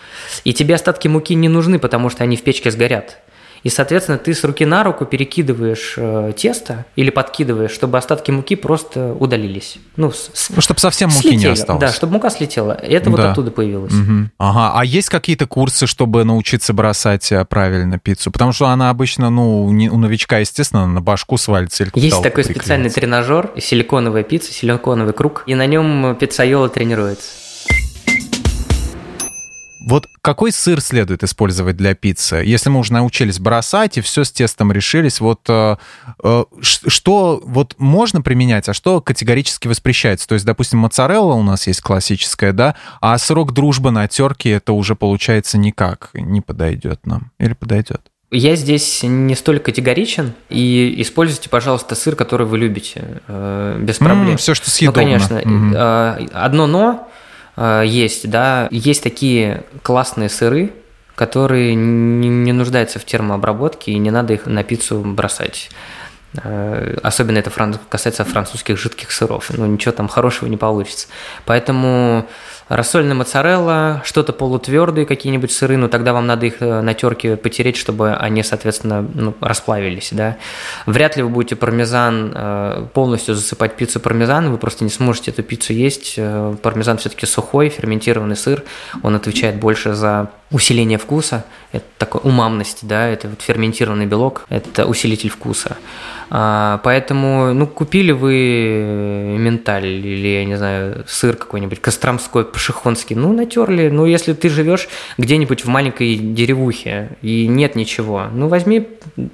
И 0.43 0.53
тебе 0.53 0.75
остатки 0.75 1.07
муки 1.07 1.33
не 1.35 1.49
нужны, 1.49 1.79
потому 1.79 2.09
что 2.09 2.23
они 2.23 2.37
в 2.37 2.43
печке 2.43 2.71
сгорят. 2.71 3.17
И, 3.63 3.69
соответственно, 3.69 4.17
ты 4.17 4.33
с 4.33 4.43
руки 4.43 4.65
на 4.65 4.83
руку 4.83 5.05
перекидываешь 5.05 5.95
э, 5.97 6.33
тесто 6.35 6.85
или 6.95 7.09
подкидываешь, 7.09 7.71
чтобы 7.71 7.97
остатки 7.97 8.31
муки 8.31 8.55
просто 8.55 9.13
удалились. 9.13 9.77
Ну, 9.95 10.11
с- 10.11 10.49
Ну, 10.55 10.61
чтобы 10.61 10.79
совсем 10.79 11.09
муки 11.09 11.27
не 11.27 11.33
слетели. 11.33 11.51
осталось. 11.53 11.81
Да, 11.81 11.91
чтобы 11.91 12.13
мука 12.13 12.29
слетела. 12.29 12.71
Это 12.71 13.09
вот 13.09 13.17
Да. 13.19 13.31
оттуда 13.31 13.51
появилось. 13.51 13.91
Мгм. 13.93 14.31
Ага, 14.37 14.71
а 14.79 14.85
есть 14.85 15.09
какие-то 15.09 15.45
курсы, 15.47 15.87
чтобы 15.87 16.23
научиться 16.23 16.73
бросать 16.73 17.31
э, 17.31 17.43
правильно 17.45 17.99
пиццу? 17.99 18.31
Потому 18.31 18.51
что 18.53 18.67
она 18.67 18.89
обычно, 18.89 19.29
ну, 19.29 19.69
не- 19.71 19.89
у 19.89 19.97
новичка, 19.97 20.37
естественно, 20.39 20.87
на 20.87 21.01
башку 21.01 21.37
свалится 21.37 21.83
или 21.83 21.91
Есть 21.95 22.21
такой 22.23 22.43
специальный 22.43 22.89
тренажер, 22.89 23.51
силиконовая 23.57 24.23
пицца, 24.23 24.53
силиконовый 24.53 25.13
круг, 25.13 25.43
и 25.47 25.55
на 25.55 25.65
нем 25.65 26.15
пиццайола 26.19 26.69
тренируется. 26.69 27.27
Вот 29.87 30.07
какой 30.21 30.51
сыр 30.51 30.81
следует 30.81 31.23
использовать 31.23 31.77
для 31.77 31.95
пиццы? 31.95 32.35
Если 32.45 32.69
мы 32.69 32.79
уже 32.79 32.91
научились 32.93 33.39
бросать 33.39 33.97
и 33.97 34.01
все 34.01 34.23
с 34.23 34.31
тестом 34.31 34.71
решились, 34.71 35.19
вот 35.21 35.41
э, 35.47 35.77
э, 36.23 36.43
что 36.61 37.41
вот 37.45 37.75
можно 37.77 38.21
применять, 38.21 38.67
а 38.67 38.73
что 38.73 38.99
категорически 39.01 39.67
воспрещается? 39.67 40.27
То 40.27 40.33
есть, 40.33 40.45
допустим, 40.45 40.79
моцарелла 40.79 41.33
у 41.33 41.43
нас 41.43 41.67
есть 41.67 41.81
классическая, 41.81 42.51
да, 42.51 42.75
а 42.99 43.17
срок 43.17 43.53
дружбы 43.53 43.91
на 43.91 44.07
терке 44.07 44.51
это 44.51 44.73
уже 44.73 44.95
получается 44.95 45.57
никак 45.57 46.09
не 46.13 46.41
подойдет 46.41 47.05
нам 47.05 47.31
или 47.39 47.53
подойдет? 47.53 48.01
Я 48.31 48.55
здесь 48.55 48.99
не 49.01 49.33
столь 49.33 49.59
категоричен, 49.59 50.33
и 50.49 50.93
используйте, 50.99 51.49
пожалуйста, 51.49 51.95
сыр, 51.95 52.15
который 52.15 52.45
вы 52.45 52.59
любите, 52.59 53.21
э, 53.27 53.79
без 53.81 53.97
проблем. 53.97 54.37
все, 54.37 54.53
что 54.53 54.65
Ну, 54.67 54.71
съедобно. 54.71 55.01
конечно. 55.01 55.41
Мгм. 55.43 55.73
э, 55.75 56.27
Одно 56.33 56.67
но 56.67 57.09
есть, 57.85 58.29
да, 58.29 58.67
есть 58.71 59.03
такие 59.03 59.63
классные 59.83 60.29
сыры, 60.29 60.71
которые 61.15 61.75
не 61.75 62.53
нуждаются 62.53 62.99
в 62.99 63.05
термообработке, 63.05 63.91
и 63.91 63.97
не 63.97 64.11
надо 64.11 64.33
их 64.33 64.45
на 64.45 64.63
пиццу 64.63 65.01
бросать. 65.01 65.69
Э, 66.41 66.97
Особенно 67.03 67.39
это 67.39 67.51
касается 67.89 68.23
французских 68.23 68.77
жидких 68.77 69.11
сыров. 69.11 69.49
Ну, 69.49 69.65
ничего 69.65 69.91
там 69.91 70.07
хорошего 70.07 70.47
не 70.47 70.57
получится. 70.57 71.07
Поэтому 71.45 72.25
рассольная 72.69 73.15
моцарелла, 73.15 74.01
что-то 74.05 74.31
полутвердые 74.31 75.05
какие-нибудь 75.05 75.51
сыры, 75.51 75.75
ну 75.75 75.89
тогда 75.89 76.13
вам 76.13 76.27
надо 76.27 76.45
их 76.45 76.61
э, 76.61 76.81
на 76.81 76.93
терке 76.93 77.35
потереть, 77.35 77.75
чтобы 77.75 78.13
они, 78.13 78.43
соответственно, 78.43 79.05
ну, 79.13 79.35
расплавились, 79.41 80.09
да. 80.11 80.37
Вряд 80.85 81.17
ли 81.17 81.23
вы 81.23 81.29
будете 81.29 81.55
пармезан 81.55 82.31
э, 82.33 82.85
полностью 82.93 83.35
засыпать 83.35 83.75
пиццу 83.75 83.99
пармезаном, 83.99 84.51
вы 84.51 84.57
просто 84.57 84.83
не 84.83 84.91
сможете 84.91 85.31
эту 85.31 85.43
пиццу 85.43 85.73
есть. 85.73 86.13
Э, 86.17 86.55
Пармезан 86.61 86.97
все-таки 86.97 87.25
сухой, 87.25 87.69
ферментированный 87.69 88.35
сыр, 88.35 88.63
он 89.01 89.15
отвечает 89.15 89.55
больше 89.55 89.93
за 89.93 90.29
усиление 90.51 90.97
вкуса, 90.97 91.45
это 91.71 91.85
такой 91.97 92.21
умамность, 92.23 92.79
да, 92.87 93.07
это 93.07 93.27
вот 93.27 93.41
ферментированный 93.41 94.05
белок, 94.05 94.45
это 94.49 94.85
усилитель 94.85 95.29
вкуса. 95.29 95.77
А, 96.29 96.79
Поэтому, 96.83 97.53
ну, 97.53 97.67
купили 97.67 98.11
вы 98.11 99.35
менталь 99.37 99.85
или, 99.85 100.27
я 100.27 100.45
не 100.45 100.55
знаю, 100.55 101.05
сыр 101.07 101.35
какой-нибудь, 101.35 101.79
костромской, 101.81 102.45
пашихонский, 102.45 103.15
ну, 103.15 103.33
натерли. 103.33 103.89
Ну, 103.89 104.05
если 104.05 104.33
ты 104.33 104.49
живешь 104.49 104.89
где-нибудь 105.17 105.65
в 105.65 105.67
маленькой 105.67 106.15
деревухе 106.15 107.17
и 107.21 107.47
нет 107.47 107.75
ничего, 107.75 108.27
ну, 108.31 108.47
возьми 108.47 108.87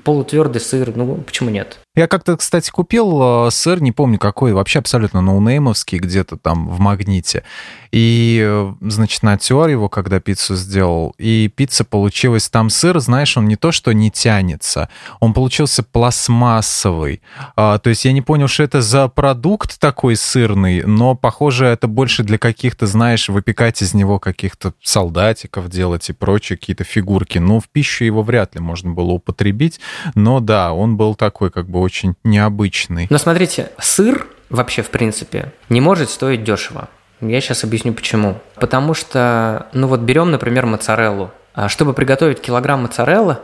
полутвердый 0.04 0.62
сыр, 0.62 0.92
ну, 0.96 1.16
почему 1.16 1.50
нет? 1.50 1.80
Я 1.96 2.08
как-то, 2.08 2.36
кстати, 2.36 2.70
купил 2.70 3.48
э, 3.48 3.52
сыр, 3.52 3.82
не 3.82 3.92
помню 3.94 4.20
какой, 4.20 4.52
вообще 4.52 4.80
абсолютно 4.80 5.22
ноунеймовский, 5.22 5.98
где-то 5.98 6.38
там 6.38 6.68
в 6.68 6.80
магните. 6.80 7.44
И, 7.92 8.44
э, 8.46 8.74
значит, 8.82 9.24
натер 9.24 9.70
его, 9.70 9.88
когда 9.88 10.20
пиццу 10.20 10.56
сделал. 10.56 11.16
И 11.18 11.50
пицца 11.56 11.86
получилась, 11.86 12.50
там 12.50 12.70
сыр, 12.70 13.00
знаешь, 13.00 13.38
он 13.38 13.48
не 13.48 13.56
то, 13.56 13.72
что 13.72 13.94
не 13.94 14.12
тянется, 14.12 14.90
он 15.22 15.34
получился 15.34 15.84
пластмассовый. 15.84 17.22
А, 17.56 17.78
то 17.78 17.90
есть 17.90 18.04
я 18.04 18.12
не 18.12 18.22
понял, 18.22 18.50
что 18.50 18.64
это 18.64 18.82
за 18.82 19.08
продукт 19.08 19.80
такой 19.80 20.18
сырный, 20.18 20.84
но, 20.84 21.16
похоже, 21.16 21.68
это 21.68 21.88
больше 21.88 22.24
для 22.24 22.38
каких-то, 22.38 22.88
знаешь, 22.88 23.30
выпекать 23.30 23.82
из 23.82 23.94
него 23.94 24.20
каких-то 24.20 24.74
солдатиков 24.84 25.70
делать 25.70 26.10
и 26.10 26.14
прочие 26.14 26.58
какие-то 26.58 26.84
фигурки. 26.84 27.38
Ну, 27.38 27.62
в 27.62 27.70
пищу 27.70 28.04
его 28.04 28.22
вряд 28.22 28.56
ли 28.56 28.62
можно 28.62 28.92
было 28.92 29.12
употребить. 29.12 29.80
Но 30.16 30.42
да, 30.42 30.74
он 30.74 30.98
был 30.98 31.16
такой 31.16 31.50
как 31.50 31.70
бы 31.70 31.85
очень 31.86 32.16
необычный. 32.24 33.08
Но 33.10 33.18
смотрите, 33.18 33.72
сыр 33.80 34.28
вообще, 34.50 34.82
в 34.82 34.90
принципе, 34.90 35.54
не 35.70 35.82
может 35.82 36.10
стоить 36.10 36.44
дешево. 36.44 36.90
Я 37.22 37.40
сейчас 37.40 37.64
объясню 37.64 37.94
почему. 37.94 38.38
Потому 38.56 38.94
что, 38.94 39.68
ну 39.74 39.88
вот 39.88 40.02
берем, 40.02 40.32
например, 40.32 40.66
моцареллу. 40.66 41.32
А 41.54 41.70
Чтобы 41.70 41.94
приготовить 41.94 42.42
килограмм 42.42 42.82
моцареллы, 42.82 43.38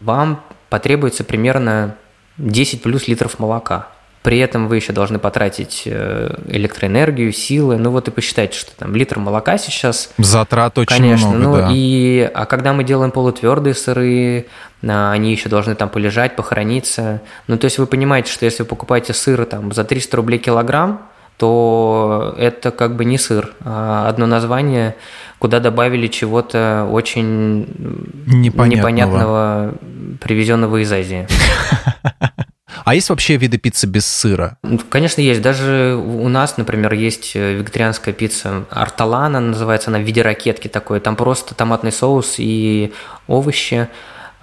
вам 0.00 0.42
потребуется 0.68 1.22
примерно 1.22 1.94
10 2.38 2.82
плюс 2.82 3.06
литров 3.06 3.38
молока. 3.38 3.88
При 4.22 4.38
этом 4.38 4.68
вы 4.68 4.76
еще 4.76 4.92
должны 4.92 5.18
потратить 5.18 5.82
э, 5.86 6.34
электроэнергию, 6.46 7.32
силы. 7.32 7.76
Ну 7.76 7.90
вот 7.90 8.06
и 8.06 8.10
посчитайте, 8.12 8.56
что 8.56 8.70
там 8.76 8.94
литр 8.94 9.18
молока 9.18 9.58
сейчас 9.58 10.10
Затрат 10.16 10.78
очень 10.78 10.96
Конечно, 10.96 11.30
много, 11.30 11.44
ну 11.44 11.56
да. 11.56 11.68
и 11.72 12.30
а 12.32 12.46
когда 12.46 12.72
мы 12.72 12.84
делаем 12.84 13.10
полутвердые 13.10 13.74
сыры, 13.74 14.46
а, 14.86 15.10
они 15.10 15.32
еще 15.32 15.48
должны 15.48 15.74
там 15.74 15.88
полежать, 15.88 16.36
похорониться. 16.36 17.20
Ну 17.48 17.58
то 17.58 17.64
есть 17.64 17.78
вы 17.78 17.86
понимаете, 17.86 18.30
что 18.32 18.44
если 18.44 18.62
вы 18.62 18.68
покупаете 18.68 19.12
сыр 19.12 19.44
там 19.44 19.72
за 19.72 19.82
300 19.82 20.16
рублей 20.16 20.38
килограмм, 20.38 21.02
то 21.36 22.36
это 22.38 22.70
как 22.70 22.94
бы 22.94 23.04
не 23.04 23.18
сыр, 23.18 23.52
а 23.64 24.08
одно 24.08 24.26
название, 24.26 24.94
куда 25.40 25.58
добавили 25.58 26.06
чего-то 26.06 26.88
очень 26.88 27.66
Непонятного. 28.26 28.66
непонятного, 28.66 29.74
привезенного 30.20 30.80
из 30.82 30.92
Азии. 30.92 31.26
А 32.84 32.94
есть 32.94 33.10
вообще 33.10 33.36
виды 33.36 33.58
пиццы 33.58 33.86
без 33.86 34.06
сыра? 34.06 34.58
Ну, 34.62 34.78
Конечно, 34.78 35.20
есть. 35.20 35.42
Даже 35.42 35.94
у 35.96 36.28
нас, 36.28 36.56
например, 36.56 36.92
есть 36.94 37.32
э, 37.34 37.54
вегетарианская 37.54 38.14
пицца 38.14 38.64
арталана, 38.70 39.40
называется 39.40 39.90
она 39.90 39.98
в 39.98 40.02
виде 40.02 40.22
ракетки 40.22 40.68
такой. 40.68 41.00
Там 41.00 41.16
просто 41.16 41.54
томатный 41.54 41.92
соус 41.92 42.36
и 42.38 42.92
овощи, 43.26 43.88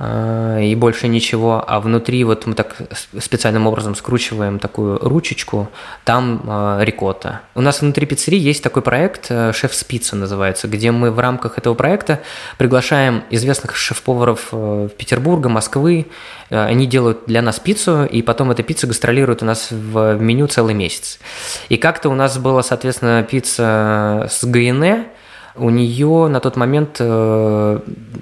и 0.02 0.76
больше 0.76 1.08
ничего. 1.10 1.62
А 1.68 1.80
внутри 1.82 2.24
вот 2.24 2.46
мы 2.46 2.54
так 2.56 2.76
с- 2.92 3.22
специальным 3.22 3.68
образом 3.68 3.96
скручиваем 3.96 4.58
такую 4.58 4.98
ручечку, 5.00 5.68
там 6.06 6.42
э, 6.46 6.86
рикотта. 6.86 7.42
У 7.54 7.62
нас 7.62 7.82
внутри 7.82 8.06
пиццерии 8.06 8.40
есть 8.40 8.64
такой 8.64 8.82
проект 8.82 9.26
э, 9.30 9.52
«Шеф 9.54 9.74
Спица» 9.74 10.16
называется, 10.16 10.70
где 10.70 10.92
мы 10.92 11.12
в 11.12 11.20
рамках 11.20 11.58
этого 11.58 11.74
проекта 11.74 12.22
приглашаем 12.58 13.24
известных 13.30 13.76
шеф-поваров 13.76 14.48
э, 14.54 14.88
Петербурга, 14.98 15.50
Москвы. 15.50 16.06
Э, 16.50 16.64
Они 16.66 16.88
делают 16.88 17.24
для 17.26 17.42
нас 17.42 17.60
пиццу, 17.60 18.06
и 18.06 18.22
потом 18.22 18.52
эта 18.52 18.64
пицца 18.64 18.88
гастролирует 18.88 19.44
у 19.44 19.46
нас 19.46 19.68
в 19.70 20.16
меню 20.16 20.48
целый 20.48 20.74
месяц. 20.76 21.20
И 21.68 21.76
как-то 21.76 22.08
у 22.10 22.16
нас 22.16 22.38
была, 22.38 22.64
соответственно, 22.64 23.22
пицца 23.24 24.28
с 24.32 24.46
ГНЭ. 24.46 25.08
У 25.56 25.70
нее 25.70 26.28
на 26.30 26.40
тот 26.40 26.56
момент 26.56 26.98
э, 27.02 27.80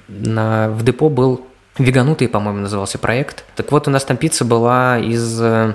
на, 0.08 0.70
в 0.70 0.84
депо 0.84 1.10
был 1.10 1.46
Веганутый, 1.78 2.28
по-моему, 2.28 2.62
назывался 2.62 2.98
проект. 2.98 3.44
Так 3.56 3.72
вот, 3.72 3.88
у 3.88 3.92
нас 3.92 4.04
там 4.04 4.18
пицца 4.18 4.46
была 4.46 5.00
из 5.00 5.40
э, 5.42 5.74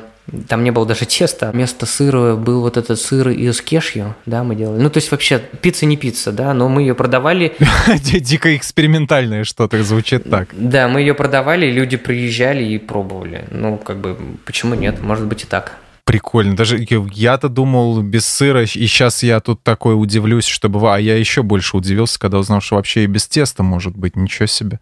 там 0.49 0.63
не 0.63 0.71
было 0.71 0.87
даже 0.87 1.05
теста. 1.05 1.51
Вместо 1.53 1.85
сыра 1.85 2.37
был 2.37 2.61
вот 2.61 2.77
этот 2.77 2.99
сыр 2.99 3.31
из 3.31 3.61
кешью, 3.61 4.15
да, 4.25 4.45
мы 4.45 4.55
делали. 4.55 4.81
Ну, 4.81 4.89
то 4.89 4.99
есть 4.99 5.11
вообще 5.11 5.39
пицца 5.61 5.85
не 5.85 5.97
пицца, 5.97 6.33
да, 6.33 6.55
но 6.55 6.69
мы 6.69 6.83
ее 6.83 6.95
продавали. 6.95 7.55
Дико 8.03 8.57
экспериментальное 8.57 9.45
что-то 9.45 9.83
звучит 9.83 10.29
так. 10.31 10.49
Да, 10.53 10.89
мы 10.89 11.01
ее 11.01 11.15
продавали, 11.15 11.71
люди 11.71 11.97
приезжали 11.97 12.65
и 12.65 12.79
пробовали. 12.79 13.47
Ну, 13.51 13.77
как 13.77 13.99
бы, 13.99 14.17
почему 14.45 14.75
нет? 14.75 15.03
Может 15.03 15.27
быть 15.27 15.43
и 15.43 15.47
так. 15.47 15.79
Прикольно. 16.05 16.57
Даже 16.57 16.85
я-то 17.13 17.49
думал 17.49 18.01
без 18.03 18.27
сыра, 18.27 18.63
и 18.63 18.67
сейчас 18.67 19.23
я 19.23 19.41
тут 19.41 19.63
такой 19.63 20.01
удивлюсь, 20.01 20.47
что 20.47 20.69
бывает. 20.69 20.99
А 20.99 21.01
я 21.01 21.17
еще 21.17 21.43
больше 21.43 21.77
удивился, 21.77 22.19
когда 22.19 22.39
узнал, 22.39 22.61
что 22.61 22.77
вообще 22.77 23.05
и 23.05 23.07
без 23.07 23.29
теста 23.29 23.63
может 23.63 23.97
быть. 23.97 24.17
Ничего 24.17 24.47
себе. 24.47 24.81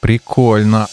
Прикольно 0.00 0.86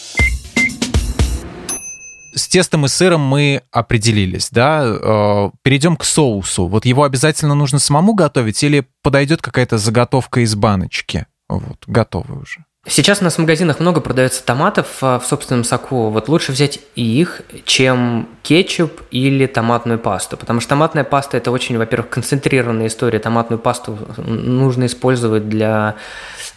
с 2.34 2.48
тестом 2.48 2.86
и 2.86 2.88
сыром 2.88 3.20
мы 3.20 3.62
определились, 3.70 4.48
да. 4.50 4.82
Э, 4.84 5.50
перейдем 5.62 5.96
к 5.96 6.04
соусу. 6.04 6.66
Вот 6.66 6.84
его 6.84 7.04
обязательно 7.04 7.54
нужно 7.54 7.78
самому 7.78 8.14
готовить 8.14 8.62
или 8.62 8.86
подойдет 9.02 9.42
какая-то 9.42 9.78
заготовка 9.78 10.40
из 10.40 10.54
баночки? 10.54 11.26
Вот, 11.48 11.84
готовы 11.86 12.40
уже. 12.40 12.64
Сейчас 12.84 13.20
у 13.20 13.24
нас 13.24 13.36
в 13.36 13.38
магазинах 13.38 13.78
много 13.78 14.00
продается 14.00 14.44
томатов 14.44 14.98
а, 15.02 15.20
в 15.20 15.26
собственном 15.26 15.62
соку. 15.62 16.10
Вот 16.10 16.28
лучше 16.28 16.50
взять 16.50 16.80
их, 16.96 17.42
чем 17.64 18.28
кетчуп 18.42 19.02
или 19.12 19.46
томатную 19.46 20.00
пасту. 20.00 20.36
Потому 20.36 20.58
что 20.58 20.70
томатная 20.70 21.04
паста– 21.04 21.36
это 21.38 21.52
очень, 21.52 21.78
во-первых, 21.78 22.10
концентрированная 22.10 22.88
история. 22.88 23.20
Томатную 23.20 23.60
пасту 23.60 23.96
нужно 24.16 24.86
использовать 24.86 25.48
для 25.48 25.94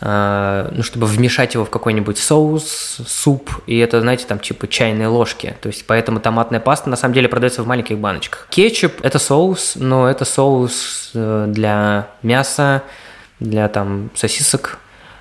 а, 0.02 0.72
ну, 0.72 0.82
чтобы 0.82 1.06
вмешать 1.06 1.54
его 1.54 1.64
в 1.64 1.70
какой-нибудь 1.70 2.18
соус, 2.18 3.02
суп, 3.08 3.52
и 3.68 3.78
это, 3.78 4.02
знаете, 4.02 4.26
там 4.26 4.40
типа 4.40 4.68
чайные 4.68 5.08
ложки. 5.08 5.56
То 5.62 5.68
есть 5.68 5.86
поэтому 5.86 6.20
томатная 6.20 6.60
паста 6.60 6.90
на 6.90 6.96
самом 6.96 7.14
деле 7.14 7.30
продается 7.30 7.62
в 7.62 7.68
маленьких 7.68 8.00
баночках. 8.00 8.48
Кетчуп– 8.50 8.94
это 9.04 9.20
соус, 9.20 9.74
но 9.76 10.10
это 10.10 10.26
соус 10.26 11.12
э, 11.14 11.46
для 11.48 12.08
мяса, 12.24 12.82
для 13.40 13.68
там 13.70 14.10
сосисок, 14.16 14.80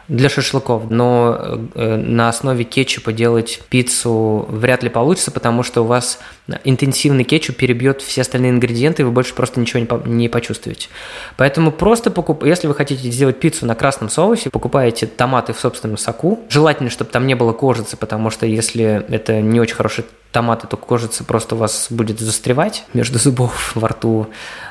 для 0.09 0.29
шашлыков, 0.29 0.91
но 0.91 1.59
э, 1.75 1.97
на 1.97 2.29
основе 2.29 2.65
кетчупа 2.65 3.13
делать 3.13 3.63
пиццу 3.71 4.47
вряд 4.49 4.83
ли 4.83 4.91
получится, 4.91 5.31
потому 5.31 5.63
что 5.63 5.83
у 5.83 5.87
вас 5.87 6.19
интенсивный 6.65 7.25
кетчуп 7.25 7.57
перебьет 7.57 8.03
все 8.03 8.21
остальные 8.21 8.51
ингредиенты, 8.51 9.03
и 9.03 9.05
вы 9.05 9.13
больше 9.13 9.35
просто 9.35 9.61
ничего 9.61 9.81
не, 9.81 9.87
по 9.87 10.03
не 10.07 10.29
почувствуете. 10.29 10.89
Поэтому 11.37 11.73
просто 11.73 12.11
покуп... 12.11 12.45
если 12.45 12.67
вы 12.67 12.75
хотите 12.75 13.11
сделать 13.11 13.41
пиццу 13.41 13.67
на 13.67 13.75
красном 13.75 14.11
соусе, 14.11 14.51
покупаете 14.51 15.07
томаты 15.07 15.53
в 15.53 15.59
собственном 15.59 15.97
соку. 15.97 16.41
Желательно, 16.51 16.91
чтобы 16.91 17.11
там 17.11 17.27
не 17.27 17.35
было 17.35 17.53
кожицы, 17.53 17.97
потому 17.97 18.31
что 18.31 18.45
если 18.47 19.05
это 19.09 19.41
не 19.41 19.61
очень 19.61 19.75
хорошие 19.75 20.05
томаты, 20.33 20.67
то 20.67 20.77
кожица 20.77 21.25
просто 21.25 21.55
у 21.55 21.59
вас 21.59 21.87
будет 21.91 22.21
застревать 22.21 22.85
между 22.93 23.19
зубов 23.19 23.73
во 23.75 23.89
рту. 23.89 24.27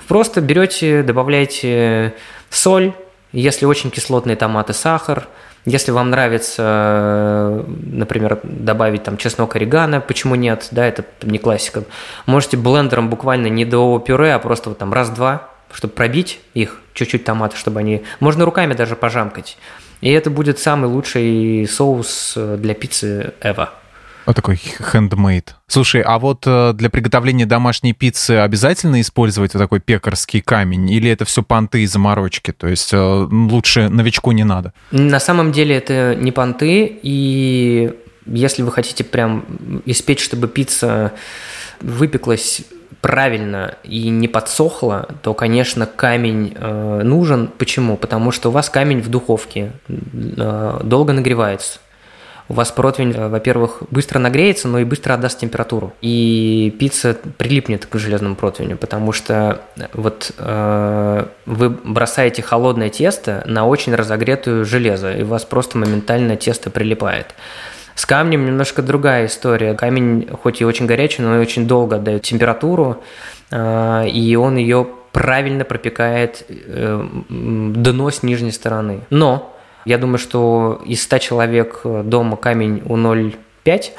Просто 0.08 0.42
берете, 0.42 1.02
добавляете 1.02 2.14
соль, 2.50 2.94
если 3.34 3.66
очень 3.66 3.92
кислотные 3.92 4.36
томаты, 4.36 4.74
сахар. 4.74 5.28
Если 5.66 5.92
вам 5.92 6.10
нравится, 6.10 7.64
например, 7.68 8.40
добавить 8.44 9.04
там 9.04 9.16
чеснок, 9.18 9.56
орегано, 9.56 10.02
почему 10.02 10.36
нет, 10.36 10.68
да, 10.72 10.86
это 10.86 11.06
не 11.22 11.38
классика. 11.38 11.84
Можете 12.26 12.58
блендером 12.58 13.10
буквально 13.10 13.48
не 13.48 13.64
до 13.64 13.98
пюре, 14.00 14.34
а 14.34 14.40
просто 14.40 14.70
вот 14.70 14.78
там 14.78 14.92
раз-два, 14.92 15.50
чтобы 15.72 15.94
пробить 15.94 16.42
их, 16.54 16.80
чуть-чуть 16.94 17.24
томаты, 17.24 17.56
чтобы 17.58 17.80
они... 17.80 18.04
Можно 18.20 18.44
руками 18.46 18.74
даже 18.74 18.96
пожамкать. 18.96 19.58
И 20.02 20.12
это 20.12 20.30
будет 20.30 20.60
самый 20.60 20.90
лучший 20.90 21.66
соус 21.66 22.34
для 22.36 22.74
пиццы 22.74 23.34
ever. 23.42 23.70
Вот 24.26 24.36
такой 24.36 24.56
handmade. 24.94 25.50
Слушай, 25.68 26.02
а 26.02 26.18
вот 26.20 26.44
э, 26.46 26.74
для 26.74 26.90
приготовления 26.90 27.46
домашней 27.46 27.94
пиццы 27.94 28.32
обязательно 28.32 29.02
использовать 29.02 29.54
вот 29.54 29.60
такой 29.60 29.80
пекарский 29.80 30.42
камень? 30.42 30.90
Или 30.90 31.10
это 31.10 31.26
все 31.26 31.44
понты 31.44 31.84
и 31.84 31.86
заморочки? 31.86 32.52
То 32.52 32.68
есть 32.68 32.94
э, 32.94 32.98
лучше 32.98 33.90
новичку 33.90 34.32
не 34.32 34.44
надо? 34.44 34.74
На 34.92 35.20
самом 35.20 35.52
деле 35.52 35.76
это 35.76 36.16
не 36.16 36.32
понты, 36.32 37.00
и 37.04 37.94
если 38.26 38.62
вы 38.62 38.72
хотите 38.72 39.04
прям 39.04 39.46
испечь, 39.86 40.24
чтобы 40.24 40.48
пицца 40.48 41.12
выпеклась 41.82 42.62
правильно 43.02 43.76
и 43.84 44.08
не 44.10 44.30
подсохла, 44.30 45.10
то, 45.22 45.34
конечно, 45.34 45.86
камень 45.86 46.56
э, 46.56 47.02
нужен. 47.04 47.50
Почему? 47.58 47.98
Потому 47.98 48.32
что 48.32 48.48
у 48.50 48.52
вас 48.54 48.70
камень 48.70 49.02
в 49.02 49.10
духовке 49.10 49.74
э, 49.90 50.80
долго 50.84 51.12
нагревается 51.12 51.80
у 52.54 52.56
вас 52.56 52.72
противень, 52.72 53.14
э, 53.16 53.28
во-первых, 53.28 53.82
быстро 53.90 54.20
нагреется, 54.20 54.68
но 54.68 54.78
и 54.78 54.84
быстро 54.84 55.16
отдаст 55.16 55.40
температуру. 55.40 55.92
И 56.02 56.74
пицца 56.80 57.18
прилипнет 57.38 57.88
к 57.88 57.98
железному 57.98 58.36
противню, 58.36 58.78
потому 58.78 59.12
что 59.12 59.62
э, 59.76 59.88
вот 59.94 60.32
э, 60.38 61.26
вы 61.48 61.70
бросаете 61.70 62.44
холодное 62.44 62.90
тесто 62.90 63.44
на 63.48 63.66
очень 63.66 63.96
разогретую 63.96 64.66
железо, 64.66 65.12
и 65.12 65.24
у 65.24 65.28
вас 65.28 65.46
просто 65.46 65.80
моментально 65.80 66.36
тесто 66.38 66.70
прилипает. 66.70 67.34
С 67.96 68.06
камнем 68.06 68.46
немножко 68.46 68.84
другая 68.84 69.26
история. 69.26 69.74
Камень 69.74 70.28
хоть 70.44 70.62
и 70.62 70.66
очень 70.66 70.86
горячий, 70.86 71.24
но 71.24 71.38
и 71.38 71.40
очень 71.40 71.68
долго 71.68 71.96
отдает 71.96 72.22
температуру, 72.22 73.04
э, 73.50 74.08
и 74.10 74.36
он 74.36 74.58
ее 74.58 74.88
правильно 75.12 75.66
пропекает 75.66 76.46
э, 76.50 77.08
дно 77.30 78.12
с 78.12 78.22
нижней 78.22 78.52
стороны. 78.52 79.02
Но 79.10 79.53
я 79.86 79.98
думаю, 79.98 80.18
что 80.18 80.82
из 80.86 81.04
100 81.04 81.18
человек 81.20 81.82
э, 81.84 82.04
дома 82.04 82.38
камень 82.38 82.82
у 82.86 82.98
0,5, 82.98 83.36
то 83.66 83.92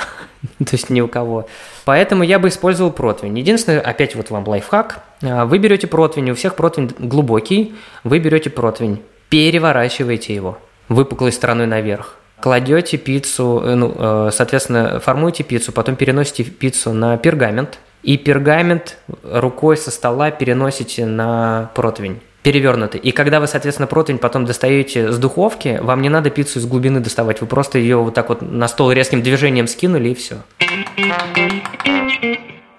есть 0.73 0.91
ни 0.91 1.01
у 1.01 1.09
кого. 1.09 1.47
Поэтому 1.85 2.23
я 2.23 2.39
бы 2.39 2.49
использовал 2.49 2.91
противень. 2.91 3.39
Единственное, 3.39 3.81
опять 3.81 4.15
вот 4.15 4.31
вам 4.31 4.47
лайфхак. 4.49 5.03
А, 5.23 5.45
вы 5.45 5.59
берете 5.59 5.87
противень, 5.87 6.31
у 6.31 6.35
всех 6.35 6.57
противень 6.57 6.93
глубокий, 6.99 7.75
вы 8.03 8.19
берете 8.19 8.51
противень, 8.51 9.03
переворачиваете 9.29 10.35
его 10.35 10.59
выпуклой 10.89 11.33
стороной 11.33 11.67
наверх. 11.67 12.17
Кладете 12.41 12.97
пиццу, 12.97 13.63
э, 13.65 13.75
ну, 13.75 13.95
э, 13.97 14.31
соответственно, 14.33 15.01
формуете 15.01 15.45
пиццу, 15.45 15.73
потом 15.73 15.97
переносите 15.97 16.45
пиццу 16.45 16.93
на 16.93 17.17
пергамент, 17.19 17.79
и 18.03 18.19
пергамент 18.19 18.99
рукой 19.23 19.77
со 19.77 19.91
стола 19.91 20.31
переносите 20.31 21.07
на 21.07 21.71
противень 21.75 22.21
перевернутый. 22.45 23.01
И 23.01 23.11
когда 23.11 23.41
вы, 23.41 23.49
соответственно, 23.49 23.89
противень 23.89 24.19
потом 24.19 24.45
достаете 24.45 25.11
с 25.11 25.19
духовки, 25.19 25.81
вам 25.83 26.03
не 26.03 26.11
надо 26.11 26.31
пиццу 26.31 26.61
из 26.61 26.67
глубины 26.67 27.01
доставать. 27.01 27.41
Вы 27.41 27.47
просто 27.47 27.79
ее 27.79 27.97
вот 27.97 28.15
так 28.15 28.29
вот 28.29 28.43
на 28.43 28.69
стол 28.69 28.93
резким 28.93 29.23
движением 29.23 29.67
скинули 29.67 30.11
и 30.11 30.15
все. 30.15 30.37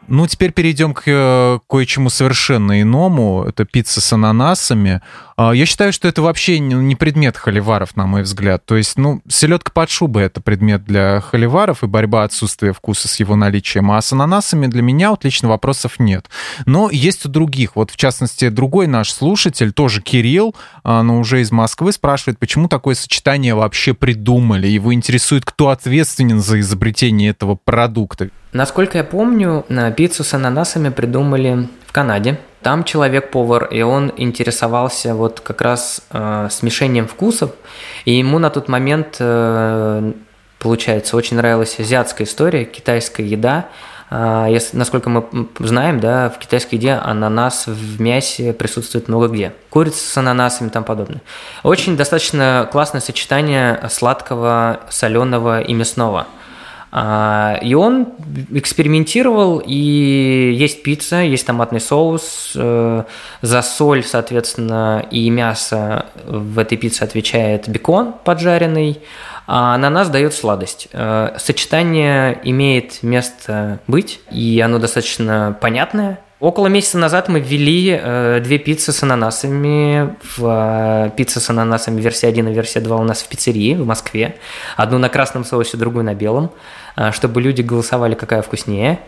Ну, 0.08 0.28
теперь 0.28 0.52
перейдем 0.52 0.94
к 0.94 1.02
э, 1.08 1.60
кое-чему 1.68 2.10
совершенно 2.10 2.80
иному. 2.80 3.44
Это 3.48 3.66
пицца 3.66 4.02
с 4.02 4.14
ананасами. 4.14 5.02
А, 5.38 5.52
я 5.52 5.66
считаю, 5.66 5.92
что 5.92 6.08
это 6.08 6.22
вообще 6.22 6.60
не 6.60 6.96
предмет 6.96 7.36
холиваров, 7.36 7.96
на 7.98 8.06
мой 8.06 8.22
взгляд. 8.22 8.66
То 8.66 8.78
есть, 8.78 8.98
ну, 8.98 9.22
селедка 9.28 9.72
под 9.74 9.90
шубой— 9.90 10.24
это 10.26 10.40
предмет 10.40 10.86
для 10.86 11.20
холиваров 11.20 11.84
и 11.84 11.88
борьба 11.88 12.24
отсутствия 12.24 12.72
вкуса 12.72 13.08
с 13.08 13.20
его 13.20 13.36
наличием. 13.36 13.92
А 13.92 14.02
с 14.02 14.14
ананасами 14.14 14.68
для 14.68 14.82
меня 14.82 15.10
вот 15.10 15.26
лично 15.26 15.50
вопросов 15.50 16.00
нет. 16.00 16.30
Но 16.66 16.90
есть 16.90 17.26
у 17.26 17.30
других. 17.30 17.76
Вот, 17.76 17.92
в 17.92 17.98
частности, 17.98 18.48
другой 18.48 18.88
наш 18.88 19.12
слушатель, 19.12 19.74
тоже 19.74 20.02
Кирилл, 20.02 20.56
а, 20.84 21.04
но 21.04 21.20
уже 21.20 21.42
из 21.42 21.52
Москвы, 21.52 21.92
спрашивает, 21.92 22.40
почему 22.40 22.70
такое 22.70 22.96
сочетание 22.96 23.56
вообще 23.56 23.94
придумали. 23.94 24.68
Его 24.68 24.94
интересует, 24.94 25.44
кто 25.44 25.70
ответственен 25.70 26.40
за 26.40 26.62
изобретение 26.62 27.32
этого 27.32 27.56
продукта. 27.56 28.30
Насколько 28.54 29.00
я 29.00 29.04
помню, 29.04 29.66
пиццу 29.98 30.24
с 30.24 30.34
ананасами 30.34 30.88
придумали 30.88 31.68
в 31.86 31.92
Канаде. 31.92 32.40
Там 32.66 32.84
человек-повар, 32.84 33.66
и 33.66 33.84
он 33.84 34.12
интересовался 34.18 35.14
вот 35.14 35.40
как 35.40 35.62
раз 35.62 36.02
э, 36.10 36.48
смешением 36.50 37.08
вкусов, 37.08 37.52
и 38.06 38.14
ему 38.14 38.40
на 38.40 38.50
тот 38.50 38.70
момент, 38.70 39.18
э, 39.20 40.14
получается, 40.58 41.16
очень 41.16 41.38
нравилась 41.38 41.80
азиатская 41.80 42.26
история, 42.26 42.66
китайская 42.66 43.22
еда. 43.22 43.68
Э, 44.10 44.48
если, 44.50 44.78
насколько 44.78 45.12
мы 45.12 45.28
знаем, 45.60 46.00
да, 46.00 46.32
в 46.32 46.40
китайской 46.40 46.76
еде 46.78 46.94
ананас 46.94 47.68
в 47.68 48.02
мясе 48.02 48.52
присутствует 48.52 49.10
много 49.10 49.28
где. 49.28 49.54
Курица 49.70 50.00
с 50.00 50.18
ананасами 50.18 50.70
и 50.70 50.72
тому 50.72 50.88
подобное. 50.88 51.22
Очень 51.62 51.96
достаточно 51.96 52.68
классное 52.72 53.00
сочетание 53.00 53.80
сладкого, 53.92 54.80
соленого 54.90 55.62
и 55.62 55.72
мясного– 55.76 56.26
и 56.96 57.74
он 57.74 58.14
экспериментировал, 58.52 59.62
и 59.66 60.54
есть 60.58 60.82
пицца, 60.82 61.18
есть 61.18 61.46
томатный 61.46 61.82
соус, 61.82 62.54
э, 62.56 63.04
за 63.42 63.62
соль, 63.62 64.04
соответственно, 64.04 65.06
и 65.12 65.30
мясо 65.30 66.06
в 66.26 66.58
этой 66.58 66.78
пицце 66.78 67.04
отвечает 67.04 67.68
бекон 67.68 68.14
поджаренный, 68.24 69.02
а 69.46 69.76
ананас 69.76 70.08
дает 70.08 70.34
сладость. 70.34 70.88
Э, 70.94 71.36
сочетание 71.38 72.40
имеет 72.44 73.04
место 73.04 73.80
быть, 73.88 74.22
и 74.32 74.62
оно 74.64 74.80
достаточно 74.80 75.58
понятное, 75.60 76.22
Около 76.46 76.68
месяца 76.68 77.00
назад 77.00 77.28
мы 77.28 77.40
ввели 77.40 78.00
э, 78.00 78.40
две 78.40 78.60
пиццы 78.60 78.92
с 78.92 79.02
ананасами. 79.02 80.16
В, 80.38 81.08
э, 81.08 81.10
пицца 81.18 81.40
с 81.40 81.50
ананасами 81.50 82.00
версия 82.00 82.28
1 82.28 82.50
и 82.50 82.54
версия 82.54 82.82
2 82.82 82.98
у 82.98 83.04
нас 83.04 83.24
в 83.24 83.28
пиццерии 83.28 83.74
в 83.74 83.84
Москве. 83.84 84.36
Одну 84.78 85.00
на 85.00 85.10
красном 85.10 85.44
соусе, 85.44 85.76
другую 85.76 86.06
на 86.06 86.14
белом, 86.14 86.52
э, 86.98 87.12
чтобы 87.14 87.42
люди 87.42 87.64
голосовали, 87.64 88.14
какая 88.14 88.44
вкуснее. 88.44 89.00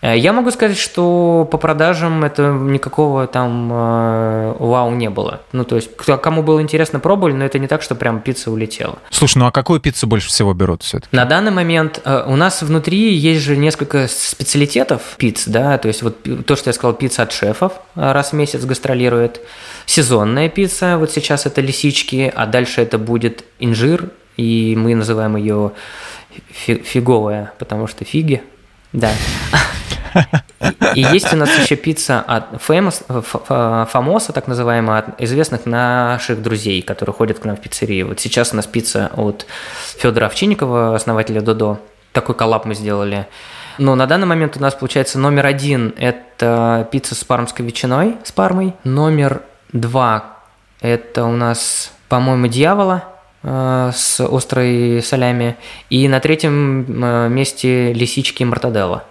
Э, 0.00 0.16
я 0.18 0.32
могу 0.32 0.50
сказать, 0.50 0.76
что 0.76 1.48
по 1.50 1.58
продажам 1.58 2.24
это 2.24 2.50
никакого 2.52 3.26
там 3.26 3.70
э, 3.72 4.54
вау 4.58 4.94
не 4.94 5.10
было. 5.10 5.40
Ну, 5.52 5.64
то 5.64 5.76
есть, 5.76 5.90
кому 5.96 6.42
было 6.42 6.60
интересно, 6.60 7.00
пробовали, 7.00 7.32
но 7.32 7.44
это 7.44 7.58
не 7.58 7.66
так, 7.66 7.82
что 7.82 7.94
прям 7.94 8.20
пицца 8.20 8.50
улетела. 8.50 8.98
Слушай, 9.10 9.38
ну 9.38 9.46
а 9.46 9.52
какую 9.52 9.80
пиццу 9.80 10.06
больше 10.06 10.28
всего 10.28 10.52
берут 10.52 10.82
все-таки? 10.82 11.14
На 11.14 11.24
данный 11.24 11.52
момент 11.52 12.00
э, 12.04 12.24
у 12.26 12.36
нас 12.36 12.62
внутри 12.62 13.14
есть 13.14 13.42
же 13.42 13.56
несколько 13.56 14.06
специалитетов 14.08 15.14
пиц, 15.16 15.44
да, 15.46 15.78
то 15.78 15.88
есть 15.88 16.02
вот 16.02 16.16
то, 16.46 16.56
что 16.56 16.68
я 16.68 16.74
сказал, 16.74 16.94
пицца 16.94 17.22
от 17.22 17.32
шефов 17.32 17.72
раз 17.94 18.30
в 18.30 18.32
месяц 18.34 18.64
гастролирует, 18.64 19.40
сезонная 19.86 20.48
пицца, 20.48 20.98
вот 20.98 21.12
сейчас 21.12 21.46
это 21.46 21.60
лисички, 21.60 22.32
а 22.34 22.46
дальше 22.46 22.82
это 22.82 22.98
будет 22.98 23.44
инжир, 23.58 24.10
и 24.36 24.74
мы 24.76 24.94
называем 24.94 25.36
ее 25.36 25.72
фиговая, 26.52 27.52
потому 27.58 27.86
что 27.86 28.04
фиги, 28.04 28.42
да. 28.92 29.10
И 30.94 31.00
есть 31.00 31.32
у 31.32 31.36
нас 31.36 31.50
еще 31.58 31.76
пицца 31.76 32.20
от 32.20 32.54
Famous, 32.54 33.02
Фамоса, 33.86 34.32
так 34.32 34.46
называемая, 34.46 34.98
от 35.00 35.20
известных 35.20 35.66
наших 35.66 36.42
друзей, 36.42 36.82
которые 36.82 37.14
ходят 37.14 37.38
к 37.38 37.44
нам 37.44 37.56
в 37.56 37.60
пиццерию. 37.60 38.08
Вот 38.08 38.20
сейчас 38.20 38.52
у 38.52 38.56
нас 38.56 38.66
пицца 38.66 39.10
от 39.16 39.46
Федора 39.98 40.26
Овчинникова, 40.26 40.94
основателя 40.94 41.40
Додо. 41.40 41.80
Такой 42.12 42.34
коллап 42.34 42.64
мы 42.64 42.74
сделали. 42.74 43.26
Но 43.78 43.96
на 43.96 44.06
данный 44.06 44.26
момент 44.26 44.56
у 44.56 44.60
нас 44.60 44.74
получается 44.74 45.18
номер 45.18 45.46
один– 45.46 45.94
это 45.98 46.88
пицца 46.92 47.14
с 47.14 47.24
пармской 47.24 47.66
ветчиной, 47.66 48.16
с 48.22 48.30
пармой. 48.30 48.74
Номер 48.84 49.42
два– 49.72 50.38
это 50.80 51.24
у 51.24 51.32
нас, 51.32 51.92
по-моему, 52.08 52.46
дьявола 52.46 53.04
э, 53.42 53.90
с 53.92 54.20
острой 54.20 55.02
солями. 55.02 55.56
И 55.90 56.06
на 56.06 56.20
третьем 56.20 56.86
э, 57.02 57.28
месте 57.28 57.92
лисички 57.92 58.44
мартаделла. 58.44 59.04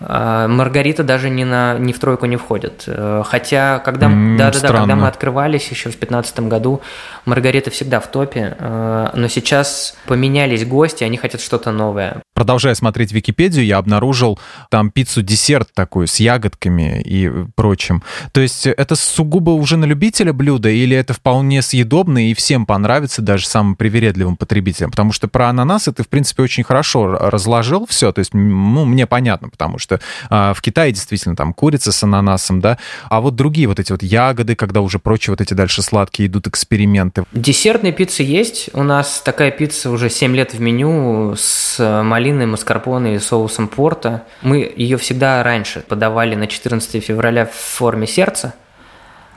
А, 0.00 0.48
Маргарита 0.48 1.04
даже 1.04 1.28
не, 1.28 1.44
на, 1.44 1.78
не 1.78 1.92
в 1.92 1.98
тройку 1.98 2.26
не 2.26 2.36
входит. 2.36 2.84
Э, 2.86 3.22
хотя, 3.26 3.78
когда, 3.80 4.06
mm, 4.06 4.36
да, 4.38 4.50
да, 4.50 4.60
да, 4.60 4.68
когда 4.68 4.96
мы 4.96 5.06
открывались 5.06 5.68
еще 5.68 5.90
в 5.90 5.92
2015 5.92 6.40
году, 6.40 6.80
Маргарита 7.26 7.70
всегда 7.70 8.00
в 8.00 8.10
топе, 8.10 8.56
э, 8.58 9.10
но 9.14 9.28
сейчас 9.28 9.96
поменялись 10.06 10.64
гости, 10.64 11.04
они 11.04 11.18
хотят 11.18 11.40
что-то 11.40 11.70
новое. 11.70 12.22
Продолжая 12.34 12.74
смотреть 12.74 13.12
Википедию, 13.12 13.66
я 13.66 13.76
обнаружил 13.76 14.38
там 14.70 14.90
пиццу-десерт 14.90 15.68
такую 15.74 16.06
с 16.06 16.16
ягодками 16.20 17.02
и 17.02 17.30
прочим. 17.54 18.02
То 18.32 18.40
есть 18.40 18.66
это 18.66 18.94
сугубо 18.94 19.50
уже 19.50 19.76
на 19.76 19.84
любителя 19.84 20.32
блюда 20.32 20.70
или 20.70 20.96
это 20.96 21.12
вполне 21.12 21.60
съедобно 21.60 22.30
и 22.30 22.34
всем 22.34 22.64
понравится, 22.64 23.20
даже 23.20 23.46
самым 23.46 23.74
привередливым 23.74 24.36
потребителям? 24.36 24.90
Потому 24.90 25.12
что 25.12 25.28
про 25.28 25.48
ананасы 25.48 25.92
ты, 25.92 26.02
в 26.02 26.08
принципе, 26.08 26.42
очень 26.42 26.64
хорошо 26.64 27.08
разложил 27.08 27.86
все. 27.86 28.10
То 28.12 28.20
есть, 28.20 28.32
ну, 28.32 28.86
мне 28.86 29.06
понятно, 29.06 29.50
потому 29.50 29.78
что 29.78 29.89
а, 30.28 30.54
в 30.54 30.60
Китае 30.60 30.92
действительно 30.92 31.36
там 31.36 31.52
курица 31.52 31.92
с 31.92 32.02
ананасом, 32.02 32.60
да, 32.60 32.78
а 33.08 33.20
вот 33.20 33.34
другие 33.34 33.66
вот 33.66 33.80
эти 33.80 33.92
вот 33.92 34.02
ягоды, 34.02 34.54
когда 34.54 34.80
уже 34.80 34.98
прочие 34.98 35.32
вот 35.32 35.40
эти 35.40 35.54
дальше 35.54 35.82
сладкие 35.82 36.28
идут 36.28 36.46
эксперименты. 36.46 37.24
Десертные 37.32 37.92
пиццы 37.92 38.22
есть. 38.22 38.70
У 38.72 38.82
нас 38.82 39.22
такая 39.24 39.50
пицца 39.50 39.90
уже 39.90 40.10
7 40.10 40.34
лет 40.36 40.54
в 40.54 40.60
меню 40.60 41.34
с 41.36 41.78
малиной, 42.02 42.46
маскарпоне 42.46 43.16
и 43.16 43.18
соусом 43.18 43.68
порта. 43.68 44.24
Мы 44.42 44.70
ее 44.76 44.96
всегда 44.96 45.42
раньше 45.42 45.80
подавали 45.80 46.34
на 46.34 46.46
14 46.46 47.02
февраля 47.02 47.46
в 47.46 47.54
форме 47.54 48.06
сердца, 48.06 48.54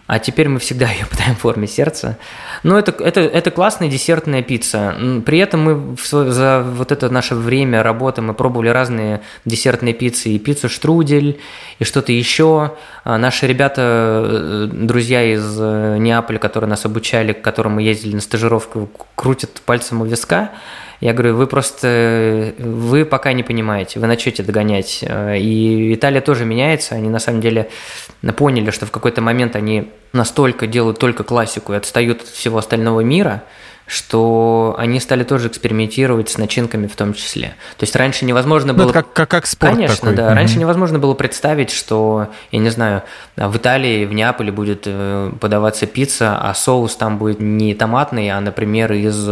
а 0.06 0.20
теперь 0.20 0.50
мы 0.50 0.60
всегда 0.60 0.90
ее 0.92 1.06
подаем 1.06 1.36
в 1.36 1.40
форме 1.40 1.68
сердца. 1.68 2.18
Но 2.64 2.78
это, 2.78 2.92
это, 3.04 3.22
это 3.22 3.52
классная 3.52 3.88
десертная 3.88 4.42
пицца. 4.42 4.96
При 5.26 5.40
этом 5.40 5.62
мы 5.62 5.98
за 6.12 6.64
вот 6.66 6.92
это 6.92 7.10
наше 7.10 7.36
время 7.36 7.84
работы 7.84 8.22
мы 8.22 8.34
пробовали 8.34 8.70
разные 8.70 9.22
десертные 9.46 9.94
пиццы, 9.94 10.30
и 10.30 10.40
пиццу 10.40 10.70
штрудель, 10.70 11.40
и 11.80 11.84
что-то 11.84 12.12
еще. 12.12 12.74
А 13.04 13.18
наши 13.18 13.48
ребята, 13.48 13.82
э, 13.82 14.70
друзья 14.72 15.24
из 15.24 15.58
э, 15.60 15.98
Неаполя, 16.00 16.40
которые 16.40 16.70
нас 16.70 16.86
обучали, 16.86 17.34
к 17.34 17.42
которым 17.42 17.74
мы 17.74 17.84
ездили 17.84 18.16
на 18.16 18.22
стажировку, 18.22 18.90
крутят 19.16 19.62
пальцем 19.66 20.02
у 20.02 20.06
виска. 20.06 20.52
Я 21.04 21.12
говорю, 21.12 21.36
вы 21.36 21.48
просто, 21.48 22.54
вы 22.58 23.04
пока 23.04 23.34
не 23.34 23.44
понимаете, 23.44 24.00
вы 24.00 24.08
начнете 24.08 24.42
догонять. 24.42 25.04
И 25.04 25.96
Италия 25.96 26.22
тоже 26.22 26.46
меняется, 26.46 26.96
они 26.96 27.10
на 27.10 27.20
самом 27.20 27.42
деле 27.42 27.70
поняли, 28.38 28.72
что 28.72 28.86
в 28.86 28.92
какой-то 28.92 29.20
момент 29.20 29.58
они 29.58 29.92
настолько 30.14 30.66
делают 30.66 31.00
только 31.00 31.26
классику 31.26 31.74
и 31.74 31.76
отстают 31.76 32.22
от 32.22 32.28
всего 32.30 32.58
остального 32.58 33.02
мира, 33.02 33.44
что 33.86 34.76
они 34.78 35.02
стали 35.02 35.26
тоже 35.26 35.50
экспериментировать 35.50 36.30
с 36.30 36.38
начинками 36.38 36.88
в 36.88 36.96
том 36.96 37.14
числе. 37.14 37.48
То 37.78 37.84
есть 37.84 37.98
раньше 37.98 38.24
невозможно 38.24 38.72
ну, 38.72 38.80
было... 38.80 38.88
Ну, 38.88 38.94
как, 38.94 39.12
как, 39.12 39.30
как 39.30 39.46
спорт 39.46 39.74
Конечно, 39.74 39.96
такой. 39.98 40.16
да. 40.16 40.30
Mm-hmm. 40.30 40.36
Раньше 40.36 40.58
невозможно 40.58 41.00
было 41.00 41.16
представить, 41.16 41.72
что, 41.72 42.30
я 42.54 42.60
не 42.60 42.70
знаю, 42.70 43.04
в 43.36 43.58
Италии, 43.58 44.06
в 44.06 44.14
Неаполе 44.14 44.54
будет 44.54 44.84
э, 44.86 45.34
подаваться 45.42 45.86
пицца, 45.86 46.38
а 46.40 46.54
соус 46.54 46.96
там 46.96 47.18
будет 47.18 47.42
не 47.42 47.76
томатный, 47.76 48.30
а, 48.30 48.40
например, 48.40 48.94
из 48.94 49.30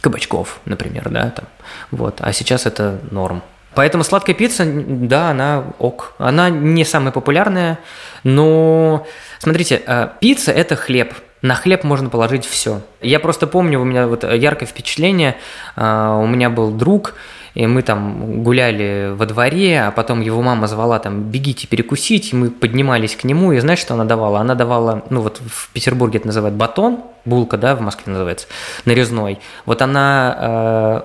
кабачков, 0.00 0.60
например, 0.64 1.08
да, 1.10 1.30
там. 1.30 1.46
Вот. 1.90 2.16
А 2.20 2.32
сейчас 2.32 2.66
это 2.66 2.98
норм. 3.10 3.42
Поэтому 3.74 4.02
сладкая 4.02 4.34
пицца, 4.34 4.64
да, 4.66 5.30
она 5.30 5.64
ок. 5.78 6.14
Она 6.18 6.50
не 6.50 6.84
самая 6.84 7.12
популярная, 7.12 7.78
но 8.24 9.06
смотрите, 9.38 9.80
э, 9.86 10.08
пицца 10.20 10.52
это 10.52 10.74
хлеб. 10.74 11.14
На 11.42 11.54
хлеб 11.54 11.84
можно 11.84 12.10
положить 12.10 12.44
все. 12.44 12.82
Я 13.00 13.20
просто 13.20 13.46
помню, 13.46 13.80
у 13.80 13.84
меня 13.84 14.06
вот 14.06 14.24
яркое 14.24 14.68
впечатление. 14.68 15.36
Э, 15.76 16.18
у 16.20 16.26
меня 16.26 16.50
был 16.50 16.72
друг, 16.72 17.14
и 17.54 17.66
мы 17.66 17.82
там 17.82 18.42
гуляли 18.42 19.12
во 19.14 19.26
дворе, 19.26 19.82
а 19.82 19.90
потом 19.90 20.20
его 20.20 20.40
мама 20.42 20.66
звала 20.66 20.98
там 20.98 21.22
«бегите 21.30 21.66
перекусить», 21.66 22.32
и 22.32 22.36
мы 22.36 22.50
поднимались 22.50 23.16
к 23.16 23.24
нему, 23.24 23.52
и 23.52 23.58
знаешь, 23.58 23.80
что 23.80 23.94
она 23.94 24.04
давала? 24.04 24.40
Она 24.40 24.54
давала, 24.54 25.02
ну 25.10 25.20
вот 25.20 25.40
в 25.44 25.70
Петербурге 25.72 26.18
это 26.18 26.28
называют 26.28 26.56
батон, 26.56 27.00
булка, 27.24 27.56
да, 27.56 27.74
в 27.74 27.80
Москве 27.80 28.12
называется, 28.12 28.46
нарезной. 28.84 29.38
Вот 29.66 29.82
она 29.82 30.36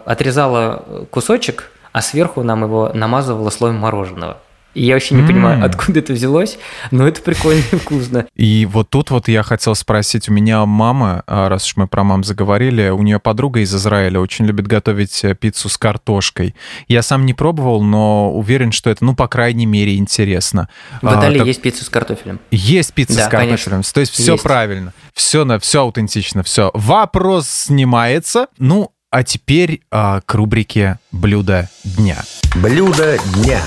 э, 0.06 0.12
отрезала 0.12 1.08
кусочек, 1.10 1.72
а 1.92 2.02
сверху 2.02 2.44
нам 2.44 2.64
его 2.64 2.92
намазывала 2.94 3.50
слоем 3.50 3.76
мороженого. 3.76 4.38
И 4.76 4.86
я 4.86 4.94
вообще 4.94 5.16
не 5.16 5.22
mm. 5.22 5.28
понимаю, 5.28 5.66
откуда 5.66 6.00
это 6.00 6.14
взялось, 6.14 6.60
но 6.92 7.08
это 7.08 7.22
прикольно 7.22 7.64
и 7.72 7.76
вкусно. 7.78 8.28
И 8.36 8.68
вот 8.70 8.90
тут 8.90 9.10
вот 9.10 9.30
я 9.30 9.42
хотел 9.42 9.74
спросить, 9.74 10.28
у 10.28 10.34
меня 10.34 10.66
мама, 10.66 11.24
а, 11.28 11.48
раз 11.48 11.66
уж 11.66 11.78
мы 11.78 11.88
про 11.88 12.04
мам 12.04 12.24
заговорили, 12.26 12.90
у 12.90 13.02
нее 13.02 13.20
подруга 13.20 13.62
из 13.62 13.74
Израиля 13.74 14.20
очень 14.20 14.46
любит 14.46 14.68
готовить 14.68 15.24
э, 15.24 15.34
пиццу 15.34 15.70
с 15.70 15.78
картошкой. 15.78 16.56
Я 16.90 17.02
сам 17.02 17.26
не 17.26 17.34
пробовал, 17.34 17.84
но 17.84 18.34
уверен, 18.34 18.74
что 18.74 18.90
это, 18.90 19.06
ну, 19.06 19.16
по 19.16 19.30
крайней 19.30 19.66
мере, 19.66 19.96
интересно. 19.96 20.68
В 21.02 21.08
Италии 21.08 21.38
а, 21.38 21.40
так... 21.40 21.48
есть 21.48 21.62
пицца 21.62 21.86
с 21.86 21.90
картофелем. 21.90 22.40
Есть 22.52 22.94
пицца 22.94 23.16
да, 23.16 23.28
с 23.28 23.30
картофелем. 23.30 23.58
Конечно. 23.58 23.94
То 23.94 24.00
есть 24.02 24.12
все 24.12 24.34
есть. 24.34 24.44
правильно, 24.44 24.94
все, 25.14 25.46
на, 25.46 25.58
все 25.60 25.82
аутентично, 25.82 26.44
все. 26.44 26.72
Вопрос 26.74 27.48
снимается. 27.48 28.48
Ну, 28.58 28.92
а 29.10 29.24
теперь 29.24 29.82
а, 29.90 30.20
к 30.20 30.34
рубрике 30.34 31.00
«Блюдо 31.14 31.70
дня». 31.86 32.18
Блюдо 32.56 33.18
дня. 33.36 33.62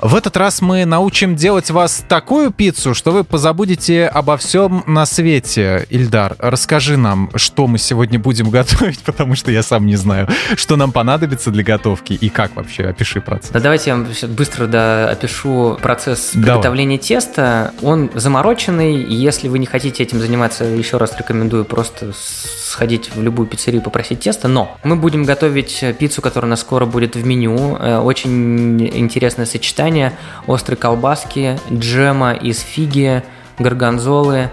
В 0.00 0.14
этот 0.14 0.36
раз 0.36 0.62
мы 0.62 0.84
научим 0.84 1.34
делать 1.34 1.70
вас 1.72 2.04
такую 2.08 2.52
пиццу, 2.52 2.94
что 2.94 3.10
вы 3.10 3.24
позабудете 3.24 4.06
обо 4.06 4.36
всем 4.36 4.84
на 4.86 5.04
свете. 5.06 5.86
Ильдар, 5.90 6.36
расскажи 6.38 6.96
нам, 6.96 7.30
что 7.34 7.66
мы 7.66 7.78
сегодня 7.78 8.18
будем 8.20 8.48
готовить, 8.50 9.00
потому 9.00 9.34
что 9.34 9.50
я 9.50 9.64
сам 9.64 9.86
не 9.86 9.96
знаю, 9.96 10.28
что 10.54 10.76
нам 10.76 10.92
понадобится 10.92 11.50
для 11.50 11.64
готовки 11.64 12.12
и 12.12 12.28
как 12.28 12.54
вообще. 12.54 12.84
Опиши 12.84 13.20
процесс. 13.20 13.50
Да, 13.50 13.58
давайте 13.58 13.90
я 13.90 13.96
вам 13.96 14.06
быстро 14.28 14.68
да, 14.68 15.10
опишу 15.10 15.76
процесс 15.82 16.30
приготовления 16.32 16.96
Давай. 16.96 17.08
теста. 17.08 17.74
Он 17.82 18.08
замороченный. 18.14 19.02
Если 19.02 19.48
вы 19.48 19.58
не 19.58 19.66
хотите 19.66 20.04
этим 20.04 20.20
заниматься, 20.20 20.62
еще 20.62 20.98
раз 20.98 21.18
рекомендую 21.18 21.64
просто 21.64 22.12
сходить 22.14 23.10
в 23.12 23.20
любую 23.20 23.48
пиццерию 23.48 23.80
и 23.80 23.84
попросить 23.84 24.20
тесто. 24.20 24.46
Но 24.46 24.78
мы 24.84 24.94
будем 24.94 25.24
готовить 25.24 25.84
пиццу, 25.98 26.22
которая 26.22 26.48
у 26.48 26.50
нас 26.50 26.60
скоро 26.60 26.86
будет 26.86 27.16
в 27.16 27.26
меню. 27.26 27.76
Э, 27.80 27.98
очень 27.98 28.80
интересное 28.96 29.46
сочетание 29.46 29.87
сочетание 29.88 30.12
острой 30.46 30.76
колбаски, 30.76 31.58
джема 31.72 32.32
из 32.32 32.60
фиги, 32.60 33.22
горгонзолы 33.58 34.50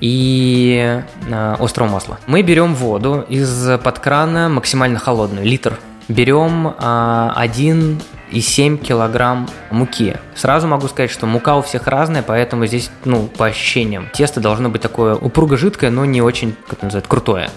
и 0.00 1.02
э, 1.28 1.56
острого 1.58 1.88
масла. 1.88 2.18
Мы 2.26 2.42
берем 2.42 2.74
воду 2.74 3.24
из-под 3.28 3.98
крана 3.98 4.48
максимально 4.48 4.98
холодную, 4.98 5.44
литр. 5.44 5.78
Берем 6.08 6.68
э, 6.68 6.72
1,7 6.80 8.76
килограмм 8.78 9.48
муки. 9.70 10.16
Сразу 10.34 10.68
могу 10.68 10.86
сказать, 10.88 11.10
что 11.10 11.26
мука 11.26 11.56
у 11.56 11.62
всех 11.62 11.86
разная, 11.88 12.22
поэтому 12.22 12.66
здесь, 12.66 12.90
ну, 13.04 13.26
по 13.26 13.46
ощущениям, 13.46 14.08
тесто 14.12 14.40
должно 14.40 14.68
быть 14.68 14.82
такое 14.82 15.16
упруго-жидкое, 15.16 15.90
но 15.90 16.04
не 16.04 16.22
очень, 16.22 16.54
как 16.66 16.74
это 16.74 16.84
называется, 16.86 17.10
крутое. 17.10 17.50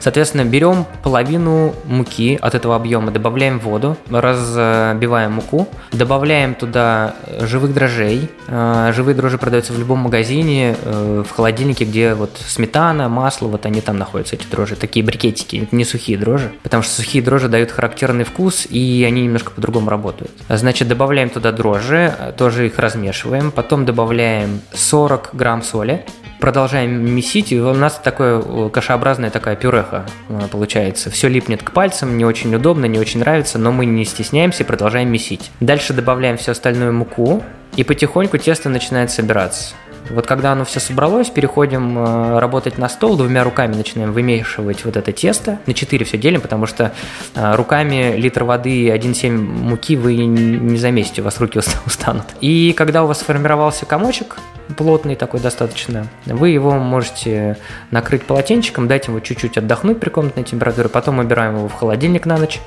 Соответственно, 0.00 0.44
берем 0.44 0.86
половину 1.02 1.74
муки 1.84 2.38
от 2.40 2.54
этого 2.54 2.76
объема, 2.76 3.10
добавляем 3.10 3.58
воду, 3.58 3.96
разбиваем 4.10 5.32
муку, 5.32 5.68
добавляем 5.92 6.54
туда 6.54 7.14
живых 7.40 7.74
дрожжей. 7.74 8.30
Э, 8.46 8.92
живые 8.94 9.14
дрожжи 9.14 9.38
продаются 9.38 9.72
в 9.72 9.78
любом 9.78 10.00
магазине, 10.00 10.76
э, 10.82 11.24
в 11.28 11.34
холодильнике, 11.34 11.84
где 11.84 12.14
вот 12.14 12.30
сметана, 12.46 13.08
масло, 13.08 13.48
вот 13.48 13.66
они 13.66 13.80
там 13.80 13.98
находятся, 13.98 14.36
эти 14.36 14.46
дрожжи. 14.46 14.76
Такие 14.76 15.04
брикетики, 15.04 15.68
не 15.72 15.84
сухие 15.84 16.18
дрожжи, 16.18 16.52
потому 16.62 16.82
что 16.82 16.92
сухие 16.94 17.22
дрожжи 17.22 17.48
дают 17.48 17.70
характерный 17.70 18.24
вкус, 18.24 18.66
и 18.68 19.04
они 19.06 19.22
немножко 19.22 19.50
по-другому 19.50 19.90
работают. 19.90 20.30
Значит, 20.48 20.88
добавляем 20.88 21.30
туда 21.30 21.52
дрожжи, 21.52 22.14
тоже 22.36 22.66
их 22.66 22.78
размешиваем, 22.78 23.50
потом 23.50 23.84
добавляем 23.84 24.60
40 24.72 25.30
грамм 25.32 25.62
соли, 25.62 26.04
продолжаем 26.38 27.14
месить, 27.14 27.52
и 27.52 27.60
у 27.60 27.74
нас 27.74 28.00
такое 28.02 28.40
э, 28.44 28.70
кашеобразная 28.72 29.30
такая 29.30 29.56
пюреха 29.56 29.87
э, 29.92 30.48
получается. 30.50 31.10
Все 31.10 31.28
липнет 31.28 31.62
к 31.62 31.72
пальцам, 31.72 32.16
не 32.16 32.24
очень 32.24 32.54
удобно, 32.54 32.86
не 32.86 32.98
очень 32.98 33.20
нравится, 33.20 33.58
но 33.58 33.72
мы 33.72 33.86
не 33.86 34.04
стесняемся 34.04 34.62
и 34.62 34.66
продолжаем 34.66 35.10
месить. 35.10 35.50
Дальше 35.60 35.92
добавляем 35.92 36.36
всю 36.36 36.52
остальную 36.52 36.92
муку, 36.92 37.42
и 37.76 37.84
потихоньку 37.84 38.38
тесто 38.38 38.68
начинает 38.68 39.10
собираться. 39.10 39.74
Вот 40.10 40.26
когда 40.26 40.52
оно 40.52 40.64
все 40.64 40.80
собралось, 40.80 41.28
переходим 41.28 41.98
э, 41.98 42.38
работать 42.38 42.78
на 42.78 42.88
стол, 42.88 43.16
двумя 43.16 43.44
руками 43.44 43.74
начинаем 43.74 44.12
вымешивать 44.12 44.84
вот 44.84 44.96
это 44.96 45.12
тесто. 45.12 45.58
На 45.66 45.74
4 45.74 46.04
все 46.04 46.18
делим, 46.18 46.40
потому 46.40 46.66
что 46.66 46.92
э, 47.34 47.54
руками 47.54 48.14
литр 48.16 48.44
воды 48.44 48.70
и 48.70 48.88
1,7 48.88 49.30
муки 49.36 49.96
вы 49.96 50.16
не 50.16 50.78
замесите, 50.78 51.20
у 51.20 51.24
вас 51.24 51.38
руки 51.40 51.60
устанут. 51.86 52.26
И 52.40 52.72
когда 52.72 53.04
у 53.04 53.06
вас 53.06 53.20
сформировался 53.20 53.86
комочек, 53.86 54.36
плотный 54.76 55.16
такой 55.16 55.40
достаточно, 55.40 56.06
вы 56.26 56.50
его 56.50 56.72
можете 56.72 57.56
накрыть 57.90 58.24
полотенчиком, 58.24 58.88
дать 58.88 59.08
ему 59.08 59.20
чуть-чуть 59.20 59.58
отдохнуть 59.58 60.00
при 60.00 60.10
комнатной 60.10 60.44
температуре, 60.44 60.88
потом 60.88 61.18
убираем 61.18 61.56
его 61.56 61.68
в 61.68 61.74
холодильник 61.74 62.26
на 62.26 62.36
ночь, 62.36 62.60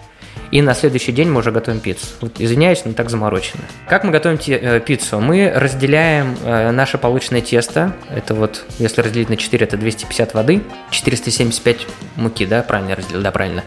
и 0.52 0.62
на 0.62 0.74
следующий 0.74 1.12
день 1.14 1.30
мы 1.30 1.40
уже 1.40 1.52
готовим 1.52 1.80
пиццу. 1.80 2.08
Вот, 2.20 2.34
извиняюсь, 2.40 2.84
но 2.86 2.94
так 2.94 3.10
заморочено. 3.10 3.64
Как 3.88 4.04
мы 4.04 4.12
готовим 4.12 4.38
те, 4.38 4.58
э, 4.58 4.80
пиццу? 4.82 5.20
Мы 5.22 5.52
разделяем 5.54 6.38
э, 6.44 6.72
наше 6.72 6.98
полученное 6.98 7.42
тесто. 7.42 7.94
Это 8.10 8.36
вот, 8.36 8.66
если 8.78 9.02
разделить 9.02 9.30
на 9.30 9.38
4, 9.38 9.66
это 9.66 9.78
250 9.78 10.34
воды, 10.34 10.62
475 10.92 11.88
муки, 12.18 12.46
да, 12.46 12.64
правильно 12.64 12.96
разделил, 12.96 13.22
да, 13.22 13.32
правильно. 13.32 13.64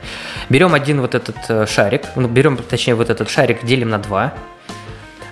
Берем 0.51 0.75
один 0.75 1.01
вот 1.01 1.15
этот 1.15 1.37
э, 1.49 1.67
шарик, 1.67 2.03
ну, 2.17 2.29
берем, 2.29 2.59
точнее, 2.59 2.95
вот 2.95 3.09
этот 3.09 3.31
шарик 3.31 3.65
делим 3.65 3.89
на 3.89 3.99
два, 3.99 4.35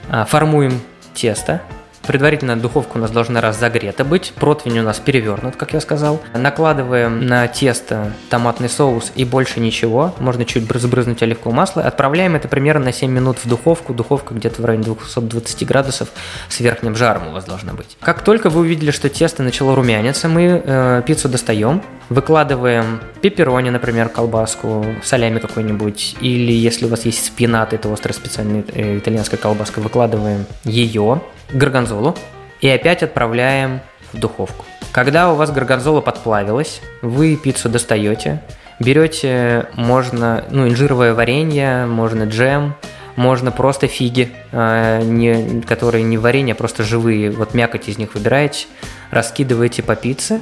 э, 0.09 0.25
формуем 0.27 0.81
тесто, 1.15 1.61
Предварительно 2.07 2.57
духовка 2.57 2.97
у 2.97 3.01
нас 3.01 3.11
должна 3.11 3.41
разогрета 3.41 4.05
быть, 4.05 4.33
противень 4.37 4.81
у 4.81 4.83
нас 4.83 4.99
перевернут, 4.99 5.57
как 5.57 5.73
я 5.73 5.81
сказал. 5.81 6.21
Накладываем 6.35 7.27
на 7.27 7.47
тесто 7.49 8.13
томатный 8.29 8.69
соус 8.69 9.13
и 9.15 9.25
больше 9.25 9.61
ничего, 9.61 10.15
можно 10.19 10.45
чуть 10.45 10.65
сбрызнуть 10.65 11.23
оливковое 11.23 11.57
масло. 11.57 11.83
Отправляем 11.83 12.35
это 12.35 12.49
примерно 12.49 12.87
на 12.87 12.93
7 12.93 13.11
минут 13.11 13.39
в 13.39 13.49
духовку, 13.49 13.95
духовка 13.95 14.35
где-то 14.35 14.63
в 14.63 14.65
районе 14.65 14.85
220 14.85 15.67
градусов 15.67 16.09
с 16.49 16.61
верхним 16.61 16.97
жаром 16.97 17.29
у 17.29 17.33
вас 17.33 17.45
должна 17.45 17.73
быть. 17.73 17.97
Как 18.01 18.23
только 18.23 18.51
вы 18.51 18.63
увидели, 18.63 18.91
что 18.91 19.09
тесто 19.09 19.43
начало 19.43 19.77
румяниться, 19.77 20.29
мы 20.29 20.63
э, 20.65 21.03
пиццу 21.07 21.29
достаем, 21.29 21.83
выкладываем 22.09 23.01
пепперони, 23.21 23.71
например, 23.71 24.09
колбаску, 24.09 24.85
солями 25.03 25.39
какой-нибудь, 25.39 26.17
или 26.21 26.53
если 26.53 26.87
у 26.87 26.89
вас 26.89 27.05
есть 27.05 27.25
спинат, 27.25 27.73
это 27.73 27.93
острая 27.93 28.15
специальная 28.15 28.65
э, 28.73 28.99
итальянская 28.99 29.39
колбаска, 29.39 29.81
выкладываем 29.81 30.47
ее, 30.65 31.23
горгонзолу 31.53 32.17
и 32.61 32.69
опять 32.69 33.03
отправляем 33.03 33.81
в 34.13 34.19
духовку. 34.19 34.65
Когда 34.93 35.33
у 35.33 35.37
вас 35.37 35.51
горгонзола 35.51 36.01
подплавилась, 36.01 36.83
вы 37.01 37.37
пиццу 37.37 37.69
достаете, 37.69 38.43
берете, 38.79 39.69
можно, 39.75 40.45
ну, 40.51 40.69
инжировое 40.69 41.15
варенье, 41.15 41.87
можно 41.87 42.25
джем, 42.25 42.75
можно 43.17 43.51
просто 43.51 43.87
фиги, 43.87 44.33
э, 44.53 45.03
не, 45.03 45.63
которые 45.63 46.05
не 46.05 46.19
варенье, 46.19 46.53
а 46.53 46.57
просто 46.57 46.83
живые, 46.83 47.31
вот 47.31 47.55
мякоть 47.55 47.89
из 47.89 47.99
них 47.99 48.15
выбираете, 48.15 48.67
раскидываете 49.11 49.83
по 49.83 49.97
пицце, 49.97 50.41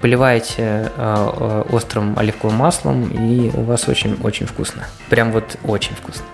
поливаете 0.00 0.54
э, 0.58 0.88
э, 0.96 1.64
острым 1.70 2.18
оливковым 2.18 2.56
маслом, 2.56 3.08
и 3.08 3.50
у 3.54 3.62
вас 3.62 3.88
очень-очень 3.88 4.46
вкусно. 4.46 4.86
Прям 5.08 5.32
вот 5.32 5.56
очень 5.64 5.94
вкусно 5.94 6.24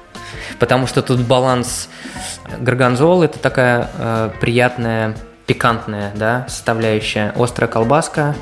потому 0.59 0.87
что 0.87 1.03
тут 1.03 1.21
баланс 1.21 1.89
горгонзолы, 2.59 3.27
это 3.27 3.39
такая 3.39 3.91
э, 3.97 4.31
приятная, 4.41 5.17
пикантная 5.47 6.13
да, 6.15 6.47
составляющая, 6.49 7.33
острая 7.37 7.71
колбаска, 7.71 8.35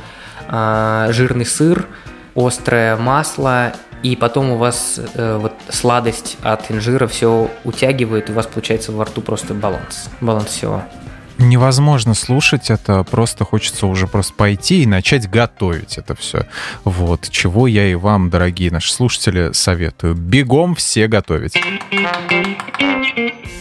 э, 0.48 1.08
жирный 1.10 1.46
сыр, 1.46 1.86
острое 2.34 2.96
масло, 2.96 3.72
и 4.02 4.14
потом 4.14 4.50
у 4.50 4.56
вас 4.56 5.00
э, 5.14 5.38
вот 5.40 5.52
сладость 5.68 6.36
от 6.42 6.70
инжира 6.70 7.06
все 7.06 7.50
утягивает, 7.64 8.28
и 8.28 8.32
у 8.32 8.34
вас 8.34 8.46
получается 8.46 8.92
во 8.92 9.04
рту 9.04 9.20
просто 9.20 9.54
баланс, 9.54 10.10
баланс 10.20 10.50
всего. 10.50 10.82
Невозможно 11.38 12.14
слушать 12.14 12.70
это, 12.70 13.04
просто 13.04 13.44
хочется 13.44 13.86
уже 13.86 14.06
просто 14.06 14.32
пойти 14.34 14.82
и 14.82 14.86
начать 14.86 15.28
готовить 15.28 15.98
это 15.98 16.14
все. 16.14 16.46
Вот, 16.84 17.28
чего 17.30 17.66
я 17.66 17.86
и 17.86 17.94
вам, 17.94 18.30
дорогие 18.30 18.70
наши 18.70 18.92
слушатели, 18.92 19.52
советую. 19.52 20.14
Бегом 20.14 20.74
все 20.74 21.08
готовить. 21.08 21.54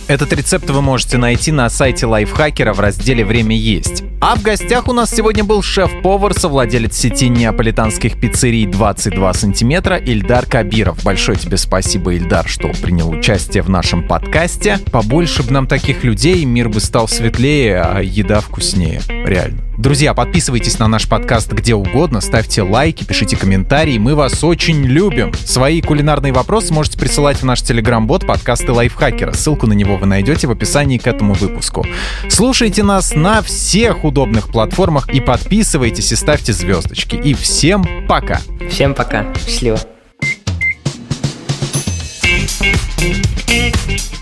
Этот 0.08 0.34
рецепт 0.34 0.70
вы 0.70 0.84
можете 0.84 1.18
найти 1.18 1.52
на 1.52 1.68
сайте 1.68 2.06
Лайфхакера 2.06 2.74
в 2.74 2.80
разделе 2.80 3.26
«Время 3.26 3.58
есть». 3.58 4.04
А 4.22 4.36
в 4.36 4.44
гостях 4.44 4.88
у 4.88 4.94
нас 4.94 5.10
сегодня 5.10 5.44
был 5.44 5.64
шеф-повар, 5.64 6.34
совладелец 6.34 6.96
сети 6.96 7.28
неаполитанских 7.28 8.20
пиццерий 8.20 8.68
22 8.68 9.34
сантиметра 9.34 9.98
Ильдар 9.98 10.46
Кабиров. 10.46 11.04
Большое 11.04 11.40
тебе 11.40 11.58
спасибо, 11.58 12.14
Ильдар, 12.14 12.48
что 12.48 12.70
принял 12.70 13.10
участие 13.10 13.64
в 13.64 13.70
нашем 13.70 14.08
подкасте. 14.08 14.78
Побольше 14.92 15.42
бы 15.42 15.52
нам 15.52 15.66
таких 15.66 16.04
людей, 16.04 16.46
мир 16.46 16.70
бы 16.70 16.80
стал 16.82 17.08
светлее, 17.08 17.65
а 17.74 18.00
еда 18.00 18.40
вкуснее. 18.40 19.02
Реально. 19.08 19.62
Друзья, 19.78 20.14
подписывайтесь 20.14 20.80
на 20.80 20.88
наш 20.88 21.08
подкаст 21.08 21.52
где 21.52 21.76
угодно, 21.76 22.22
ставьте 22.22 22.62
лайки, 22.62 23.04
пишите 23.04 23.36
комментарии, 23.36 23.98
мы 23.98 24.16
вас 24.16 24.44
очень 24.44 24.86
любим. 24.86 25.34
Свои 25.34 25.82
кулинарные 25.82 26.32
вопросы 26.32 26.74
можете 26.74 26.98
присылать 26.98 27.38
в 27.38 27.44
наш 27.44 27.62
телеграм-бот 27.62 28.26
подкасты 28.26 28.72
Лайфхакера. 28.72 29.34
Ссылку 29.34 29.68
на 29.68 29.74
него 29.74 29.98
вы 29.98 30.06
найдете 30.06 30.48
в 30.48 30.52
описании 30.52 30.98
к 30.98 31.08
этому 31.08 31.34
выпуску. 31.34 31.86
Слушайте 32.30 32.84
нас 32.84 33.14
на 33.14 33.42
всех 33.42 34.06
удобных 34.06 34.50
платформах 34.50 35.10
и 35.10 35.20
подписывайтесь 35.20 36.12
и 36.12 36.16
ставьте 36.16 36.54
звездочки. 36.54 37.16
И 37.16 37.34
всем 37.34 38.08
пока! 38.08 38.40
Всем 38.70 38.94
пока. 38.94 39.26
Счастливо. 39.46 39.80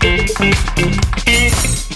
Thank 0.06 1.28
you. 1.28 1.43